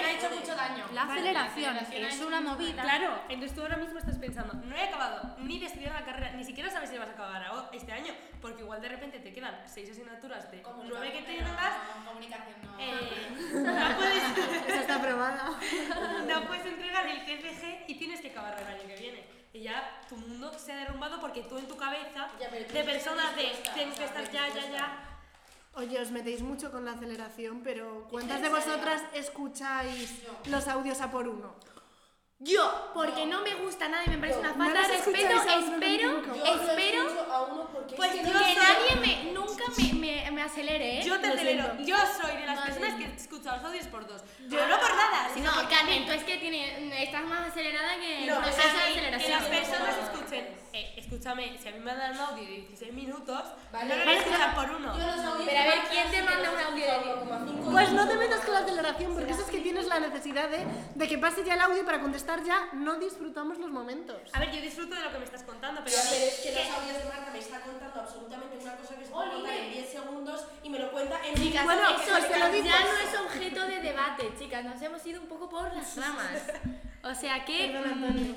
ha 0.05 0.11
hecho 0.13 0.31
mucho 0.31 0.55
daño. 0.55 0.85
La 0.93 1.05
Vale, 1.05 1.21
aceleración 1.21 1.75
la 1.75 1.81
aceleración 1.81 2.21
es 2.23 2.27
una 2.27 2.41
movida. 2.41 2.83
Claro, 2.83 3.23
entonces 3.29 3.55
tú 3.57 3.63
ahora 3.63 3.77
mismo 3.77 3.99
estás 3.99 4.19
pensando, 4.19 4.55
no 4.55 4.77
he 4.77 4.83
acabado 4.89 5.37
ni 5.39 5.59
de 5.59 5.67
estudiar 5.67 5.93
la 5.93 6.05
carrera, 6.05 6.33
ni 6.33 6.45
siquiera 6.45 6.71
sabes 6.71 6.91
si 6.91 6.99
vas 6.99 7.09
a 7.09 7.13
acabar 7.13 7.43
este 7.73 7.93
año, 7.93 8.13
porque 8.41 8.63
igual 8.63 8.81
de 8.83 8.89
repente 8.89 9.19
te 9.21 9.33
quedan 9.33 9.63
seis 9.67 9.91
asignaturas 9.91 10.51
de 10.51 10.63
nueve 10.85 11.13
que 11.13 11.23
tengas, 11.23 11.73
no, 11.99 12.05
comunicación 12.07 12.57
no. 12.65 12.79
eh, 12.79 13.53
no, 13.55 13.97
puedes, 13.97 14.81
está 14.81 14.97
aprobada. 14.97 15.51
no 16.27 16.47
puedes 16.47 16.67
entregar 16.67 17.07
el 17.07 17.25
TFG 17.25 17.85
y 17.89 17.95
tienes 17.97 18.21
que 18.21 18.31
acabar 18.31 18.59
el 18.59 18.67
año 18.67 18.87
que 18.87 18.97
viene. 18.97 19.25
Y 19.55 19.63
ya 19.65 20.01
tu 20.09 20.17
mundo 20.17 20.51
se 20.59 20.73
ha 20.73 20.77
derrumbado 20.77 21.21
porque 21.21 21.43
tú 21.43 21.59
en 21.59 21.69
tu 21.69 21.77
cabeza, 21.77 22.29
Ya, 22.41 22.49
de 22.49 22.61
estás 22.61 22.85
persona 22.85 23.33
de 23.33 23.53
tengo 23.75 23.95
que 23.95 24.05
estar 24.05 24.25
ya, 24.31 24.49
ya, 24.49 24.71
ya, 24.71 25.12
Oye, 25.75 25.99
os 26.01 26.11
metéis 26.11 26.43
mucho 26.43 26.71
con 26.71 26.85
la 26.85 26.93
aceleración, 26.93 27.63
pero 27.65 28.07
¿cuántas 28.11 28.43
de 28.43 28.51
vosotras 28.51 29.03
escucháis 29.15 30.23
los 30.45 30.69
audios 30.69 31.01
a 31.01 31.11
por 31.11 31.27
uno? 31.27 31.55
Yo, 32.45 32.91
porque 32.93 33.25
no 33.27 33.41
me 33.43 33.55
gusta 33.55 33.89
nada 33.89 34.03
y 34.05 34.11
me 34.11 34.19
parece 34.19 34.41
Yo, 34.41 34.41
una 34.41 34.53
no 34.53 34.65
falta 34.65 34.89
de 34.89 34.97
respeto, 34.97 35.19
espero. 35.49 36.23
Yo 36.35 36.45
espero 36.45 37.03
pues 37.97 38.15
es 38.15 38.21
que 38.21 38.27
yo 38.27 38.33
nadie 38.41 38.97
me, 39.01 39.33
nunca 39.33 39.65
me, 39.77 39.93
me, 39.95 40.31
me 40.31 40.43
acelere, 40.43 40.99
¿eh? 41.01 41.05
Yo 41.05 41.21
te 41.21 41.29
Lo 41.29 41.35
acelero. 41.35 41.65
siento. 41.65 41.83
Yo 41.85 41.97
soy 42.21 42.37
de 42.41 42.47
las 42.47 42.57
Madre 42.57 42.73
personas 42.75 42.99
mía. 42.99 43.09
que 43.09 43.17
escucha 43.23 43.57
los 43.57 43.65
audios 43.67 43.87
por 43.87 44.07
dos. 44.07 44.23
Pero 44.51 44.67
no 44.67 44.79
por 44.81 44.91
nada, 44.97 45.29
sino 45.35 45.53
No, 45.53 45.69
Carmen, 45.69 46.07
tú 46.07 46.13
es 46.13 46.25
que 46.25 46.39
tiene, 46.39 47.03
estás 47.05 47.25
más 47.25 47.49
acelerada 47.49 47.95
que 48.01 48.27
No, 48.27 48.41
es 48.43 48.55
que- 48.55 48.63
que 48.63 48.69
aceleración. 48.91 49.31
las 49.31 49.45
personas 49.45 49.97
escuchen. 50.03 50.63
Eh, 50.73 50.95
escúchame, 50.97 51.59
si 51.63 51.69
a 51.69 51.73
mí 51.73 51.81
me 51.81 51.95
dan 51.95 52.13
un 52.13 52.19
audio 52.21 52.45
de 52.45 52.51
16 52.51 52.95
minutos, 52.95 53.43
Vale, 53.71 53.89
no 53.91 53.97
lo 53.97 54.05
voy 54.05 54.15
a 54.15 54.17
vale, 54.17 54.19
escuchar 54.19 54.55
por 54.55 54.71
uno. 54.71 54.99
Yo 54.99 55.45
Pero 55.45 55.59
a 55.61 55.65
ver, 55.65 55.79
¿quién 55.91 56.11
te 56.11 56.23
manda 56.23 56.51
un 56.51 56.59
audio 56.59 56.87
de- 56.87 57.71
Pues 57.71 57.93
no 57.93 58.09
te 58.09 58.15
metas 58.17 58.41
con 58.41 58.55
la 58.55 58.61
aceleración, 58.61 59.15
porque 59.15 59.33
eso 59.33 59.43
es 59.43 59.49
que 59.49 59.59
tienes 59.59 59.87
la 59.87 60.01
necesidad 60.01 60.49
de, 60.49 60.65
de 60.95 61.09
que 61.09 61.19
pase 61.19 61.45
ya 61.45 61.55
el 61.55 61.61
audio 61.61 61.85
para 61.85 62.01
contestar 62.01 62.32
ya. 62.41 62.71
No 62.73 62.99
disfrutamos 62.99 63.59
los 63.59 63.71
momentos. 63.71 64.17
A 64.33 64.41
ver, 64.41 64.51
yo 64.53 64.61
disfruto 64.61 64.95
de 64.95 65.03
lo 65.03 65.13
que 65.13 65.19
me 65.19 65.25
estás 65.25 65.43
contando, 65.43 65.83
pero 65.85 65.97
Pero, 66.11 66.25
es 66.27 66.41
que 66.41 66.53
los 66.55 66.67
audios 66.79 66.99
de 66.99 67.05
Marta 67.05 67.31
me 67.33 67.39
está 67.39 67.61
contando 67.61 68.01
absolutamente 68.01 68.59
una 68.59 68.77
cosa 68.77 68.97
que 68.97 69.05
se 69.05 69.11
puede 69.11 69.31
contar 69.31 69.55
en 69.55 69.71
ve. 69.71 69.79
10 69.81 69.89
segundos 69.91 70.47
y 70.63 70.71
me 70.71 70.79
lo 70.79 70.91
cuenta 70.93 71.21
en 71.27 71.35
Chicas, 71.35 71.65
Bueno, 71.65 71.83
eso 71.91 72.19
lo 72.19 72.65
ya 72.65 72.81
no 72.81 72.99
es 72.99 73.21
objeto 73.21 73.67
de 73.67 73.81
debate, 73.81 74.33
chicas, 74.39 74.65
nos 74.65 74.81
hemos 74.81 75.05
ido 75.07 75.21
un 75.21 75.29
poco 75.29 75.49
por 75.49 75.73
las 75.75 75.97
ramas. 75.97 76.43
O 77.05 77.15
sea 77.15 77.45
que 77.45 77.71
Perdón, 77.73 78.01
mm, 78.01 78.05
Antonio. 78.05 78.35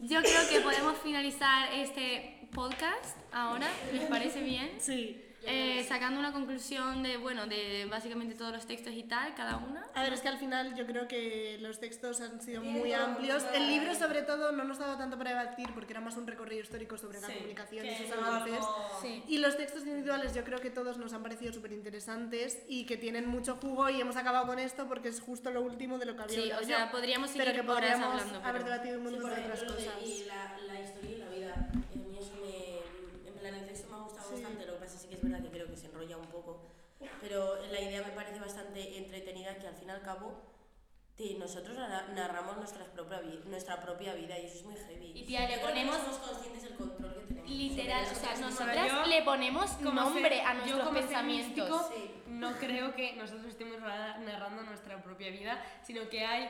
yo 0.00 0.20
creo 0.20 0.48
que 0.48 0.60
podemos 0.60 0.98
finalizar 0.98 1.72
este 1.72 2.48
podcast 2.52 3.16
ahora, 3.32 3.68
¿les 3.92 4.02
parece 4.04 4.40
bien? 4.42 4.76
Sí. 4.80 5.29
Eh, 5.46 5.84
sacando 5.88 6.20
una 6.20 6.32
conclusión 6.32 7.02
de, 7.02 7.16
bueno, 7.16 7.46
de 7.46 7.86
básicamente 7.90 8.34
todos 8.34 8.52
los 8.52 8.66
textos 8.66 8.92
y 8.92 9.04
tal, 9.04 9.34
cada 9.34 9.56
una. 9.56 9.86
A 9.94 10.02
ver, 10.02 10.12
es 10.12 10.20
que 10.20 10.28
al 10.28 10.38
final 10.38 10.74
yo 10.74 10.84
creo 10.86 11.08
que 11.08 11.56
los 11.60 11.80
textos 11.80 12.20
han 12.20 12.40
sido 12.42 12.62
muy 12.62 12.92
amplios. 12.92 13.44
El 13.54 13.66
libro, 13.68 13.94
sobre 13.94 14.20
todo, 14.22 14.52
no 14.52 14.64
nos 14.64 14.78
daba 14.78 14.98
tanto 14.98 15.16
para 15.16 15.30
debatir 15.30 15.70
porque 15.72 15.92
era 15.94 16.00
más 16.02 16.16
un 16.18 16.26
recorrido 16.26 16.60
histórico 16.62 16.98
sobre 16.98 17.20
la 17.20 17.26
Sí, 17.26 17.32
comunicación 17.34 17.86
y 17.86 17.94
sus 17.96 18.06
es 18.06 18.12
avances. 18.12 18.64
Sí. 19.00 19.24
Y 19.28 19.38
los 19.38 19.56
textos 19.56 19.82
individuales 19.86 20.34
yo 20.34 20.44
creo 20.44 20.58
que 20.60 20.70
todos 20.70 20.98
nos 20.98 21.12
han 21.14 21.22
parecido 21.22 21.52
súper 21.54 21.72
interesantes 21.72 22.58
y 22.68 22.84
que 22.84 22.98
tienen 22.98 23.26
mucho 23.26 23.56
jugo 23.56 23.88
y 23.88 24.00
hemos 24.00 24.16
acabado 24.16 24.46
con 24.46 24.58
esto 24.58 24.86
porque 24.88 25.08
es 25.08 25.20
justo 25.20 25.50
lo 25.50 25.62
último 25.62 25.98
de 25.98 26.04
lo 26.06 26.16
que 26.16 26.22
había 26.22 26.34
Sí, 26.34 26.42
hablado 26.42 26.62
o 26.62 26.64
sea, 26.66 26.84
yo. 26.86 26.90
podríamos 26.92 27.30
seguir 27.30 27.46
pero 27.46 27.56
que 27.62 27.66
podríamos 27.66 28.06
hablando. 28.06 28.38
haber 28.46 28.62
pero- 28.62 28.64
debatido 28.72 28.98
un 29.00 29.06
Sí, 29.06 29.10
montón 29.12 29.30
por 29.30 29.38
de 29.38 29.44
otras 29.46 29.62
cosas. 29.64 29.94
y 30.04 30.24
la, 30.26 30.58
la 30.66 30.80
historia 30.80 31.10
y 31.10 31.18
la 31.18 31.28
vida. 31.30 31.54
A 31.54 31.96
mí 31.96 32.18
eso 32.20 32.32
me. 32.42 33.30
En 33.30 33.34
plan, 33.38 33.54
el 33.54 33.66
texto 33.66 33.88
me 33.88 33.96
ha 33.96 34.00
gustado 34.00 34.28
Sí. 34.28 34.34
bastante. 34.34 34.66
Lo 34.66 34.74
que 34.74 34.78
pasa 34.80 34.96
es 35.20 35.30
verdad 35.30 35.42
que 35.44 35.50
creo 35.50 35.66
que 35.68 35.76
se 35.76 35.86
enrolla 35.86 36.16
un 36.16 36.26
poco. 36.26 36.62
Pero 37.20 37.56
la 37.70 37.80
idea 37.80 38.02
me 38.02 38.12
parece 38.12 38.40
bastante 38.40 38.98
entretenida 38.98 39.56
que 39.58 39.66
al 39.66 39.74
fin 39.74 39.88
y 39.88 39.90
al 39.92 40.02
cabo. 40.02 40.48
te- 41.16 41.34
nosotros 41.34 41.76
narra- 41.76 42.08
narramos 42.14 42.56
nuestra 42.56 42.82
propia, 42.86 43.20
nuestra 43.44 43.82
propia 43.82 44.14
vida 44.14 44.38
y 44.38 44.46
eso 44.46 44.56
es 44.56 44.64
muy 44.64 44.76
heavy. 44.76 45.12
Y 45.14 45.24
tía, 45.26 45.46
le 45.46 45.56
Yo 45.56 45.60
ponemos- 45.66 45.96
somos 45.98 46.16
conscientes 46.16 46.62
del 46.62 46.76
control 46.76 47.14
que 47.14 47.20
tenemos. 47.26 47.50
Literal, 47.50 48.06
o 48.10 48.14
sea, 48.14 48.36
nosotras 48.38 48.88
yo, 48.90 49.04
le 49.06 49.22
ponemos 49.22 49.70
como 49.72 49.90
nombre 49.92 50.30
fe- 50.30 50.40
a 50.40 50.52
yo 50.54 50.58
nuestros 50.60 50.80
como 50.86 50.98
pensamientos. 50.98 51.86
Sí. 51.94 52.10
No 52.28 52.52
creo 52.56 52.94
que 52.94 53.16
nosotros 53.16 53.48
estemos 53.48 53.82
ra- 53.82 54.16
narrando 54.16 54.62
nuestra 54.62 55.02
propia 55.02 55.28
vida, 55.30 55.62
sino 55.82 56.08
que 56.08 56.24
hay. 56.24 56.48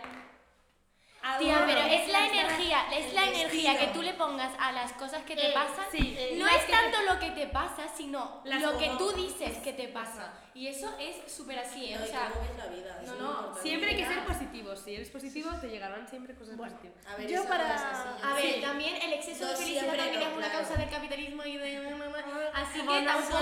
Tía, 1.38 1.62
pero 1.66 1.80
es 1.82 2.08
la 2.08 2.26
energía, 2.26 2.86
es 2.96 3.12
la 3.12 3.24
energía 3.28 3.78
que 3.78 3.86
tú 3.88 4.02
le 4.02 4.14
pongas 4.14 4.52
a 4.58 4.72
las 4.72 4.92
cosas 4.94 5.22
que 5.24 5.36
te 5.36 5.50
Eh, 5.50 5.52
pasan. 5.54 5.84
sí, 5.92 6.16
no 6.38 6.46
eh, 6.48 6.52
es 6.56 6.66
tanto 6.66 6.98
lo 7.02 7.18
que 7.18 7.30
te 7.32 7.46
pasa, 7.46 7.88
sino 7.94 8.40
Las 8.44 8.62
lo 8.62 8.78
que 8.78 8.88
tú 8.98 9.12
dices 9.12 9.58
que 9.58 9.72
te 9.74 9.88
pasa. 9.88 10.32
Y 10.54 10.66
eso 10.66 10.92
es 10.98 11.30
súper 11.32 11.58
así, 11.58 11.92
¿eh? 11.92 11.96
No, 11.98 12.04
o 12.04 12.06
sea, 12.06 12.32
no, 13.06 13.18
no. 13.52 13.54
Siempre 13.62 13.90
hay 13.90 13.96
que 13.96 14.06
ser 14.06 14.24
positivo. 14.24 14.74
Si 14.76 14.94
eres 14.94 15.10
positivo, 15.10 15.50
te 15.60 15.68
llegarán 15.68 16.08
siempre 16.08 16.34
cosas 16.34 16.56
positivas. 16.56 17.06
A 17.06 17.16
ver, 17.16 17.30
Yo 17.30 17.44
para- 17.44 17.74
a 18.22 18.34
ver, 18.34 18.54
sí. 18.56 18.60
también 18.60 18.96
el 18.96 19.12
exceso 19.12 19.46
de 19.46 19.56
felicidad 19.56 19.80
siempre, 19.82 19.98
también 20.02 20.20
no, 20.20 20.26
es 20.30 20.36
una 20.36 20.46
claro. 20.50 20.66
causa 20.66 20.80
del 20.80 20.90
capitalismo 20.90 21.44
y 21.44 21.56
de... 21.56 21.76
Así 22.54 22.80
que 22.80 23.02
tampoco 23.02 23.38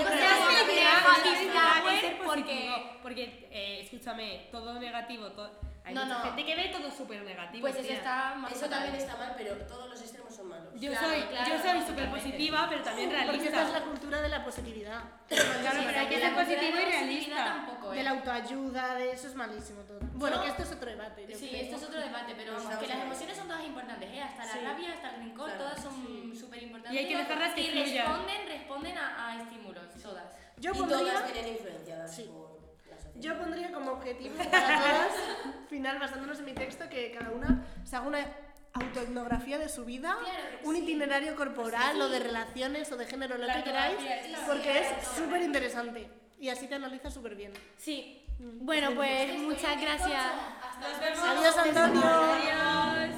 ser 2.00 2.18
porque... 2.24 2.98
Porque, 3.02 3.48
eh, 3.50 3.80
escúchame, 3.84 4.48
todo 4.50 4.74
negativo. 4.74 5.28
to- 5.32 5.67
Hay 5.88 5.94
No, 5.94 6.04
mucha 6.04 6.18
no. 6.18 6.24
gente 6.24 6.44
que 6.44 6.54
ve 6.56 6.68
todo 6.68 6.90
súper 6.90 7.22
negativo. 7.22 7.62
Pues 7.62 7.76
eso 7.76 7.92
está 7.94 8.34
más 8.36 8.52
Eso 8.52 8.68
también 8.68 8.94
está 8.94 9.16
mal, 9.16 9.34
pero 9.38 9.54
todos 9.66 9.88
los 9.88 9.98
extremos 10.02 10.34
son 10.34 10.48
malos. 10.48 10.68
Yo 10.78 10.90
Claro, 10.90 11.08
soy, 11.08 11.22
claro, 11.22 11.48
yo 11.48 11.62
soy 11.62 11.80
súper 11.86 12.10
positiva, 12.10 12.66
pero 12.68 12.82
también 12.82 13.08
Porque 13.10 13.24
esta 13.36 13.46
es 13.46 13.52
la 13.52 13.58
realista. 13.62 13.84
cultura 13.84 14.20
de 14.22 14.28
la 14.28 14.44
positividad. 14.44 15.02
Claro, 15.28 15.80
pero 15.86 15.98
hay 16.00 16.06
que 16.08 16.20
ser 16.20 16.34
positivo 16.34 16.76
y 16.78 16.84
realista. 16.84 17.44
Tampoco, 17.44 17.90
De 17.90 18.00
¿eh? 18.00 18.02
la 18.04 18.10
autoayuda, 18.10 18.94
de 18.96 19.12
eso 19.12 19.28
es 19.28 19.34
malísimo 19.34 19.80
todo. 19.82 19.98
Bueno, 20.14 20.36
Yo- 20.36 20.42
que 20.42 20.48
esto 20.50 20.62
es 20.64 20.72
otro 20.72 20.90
debate. 20.90 21.26
Sí, 21.34 21.48
creo. 21.48 21.62
esto 21.62 21.76
es 21.76 21.82
otro 21.84 22.00
debate, 22.00 22.34
pero 22.36 22.52
vamos, 22.54 22.76
que 22.76 22.86
las 22.86 22.98
emociones 22.98 23.36
son 23.36 23.48
todas 23.48 23.64
importantes, 23.64 24.10
¿eh? 24.12 24.20
Hasta 24.22 24.44
la 24.44 24.52
Sí. 24.52 24.58
rabia, 24.62 24.92
hasta 24.92 25.10
el 25.14 25.16
rencor, 25.20 25.46
Claro, 25.46 25.64
todas 25.64 25.82
son 25.82 26.32
súper 26.38 26.62
importantes. 26.64 26.92
Y 26.92 26.98
hay 26.98 27.08
que 27.08 27.16
dejarlas 27.16 27.54
que 27.54 27.60
Y 27.62 27.70
responden, 27.70 28.46
responden 28.48 28.98
a, 28.98 29.28
a 29.30 29.42
estímulos, 29.42 29.84
todas. 30.02 30.24
Yo 30.58 30.72
y 30.74 30.78
todas 30.78 31.32
vienen 31.32 31.52
influenciadas 31.54 32.14
Sí. 32.14 32.22
por. 32.32 32.47
Yo 33.18 33.38
pondría 33.38 33.72
como 33.72 33.92
objetivo 33.92 34.36
para 34.36 34.50
todas, 34.50 35.12
final, 35.68 35.98
basándonos 35.98 36.38
en 36.40 36.44
mi 36.46 36.52
texto, 36.52 36.88
que 36.88 37.12
cada 37.12 37.30
una 37.30 37.64
se 37.84 37.96
haga 37.96 38.06
una 38.06 38.26
autoetnografía 38.74 39.58
de 39.58 39.68
su 39.68 39.84
vida, 39.84 40.16
Claro, 40.20 40.58
un 40.64 40.76
sí. 40.76 40.82
itinerario 40.82 41.34
corporal 41.36 42.00
o 42.00 42.08
de 42.08 42.20
relaciones 42.20 42.90
o 42.92 42.96
de 42.96 43.06
género, 43.06 43.36
lo 43.38 43.46
La 43.46 43.54
que 43.56 43.62
queráis, 43.64 43.96
sí, 43.98 44.32
porque 44.46 44.80
es 44.80 44.86
súper 45.16 45.42
interesante 45.42 46.08
y 46.38 46.48
así 46.50 46.66
te 46.66 46.74
analizas 46.76 47.12
súper 47.12 47.34
bien. 47.34 47.52
Sí. 47.76 48.24
Bueno, 48.38 48.92
pues 48.94 49.36
muchas 49.38 49.80
gracias. 49.80 50.22
Nos 50.80 51.00
vemos. 51.00 51.18
Adiós, 51.18 51.56
Antonio. 51.58 52.02
Adiós. 52.04 53.14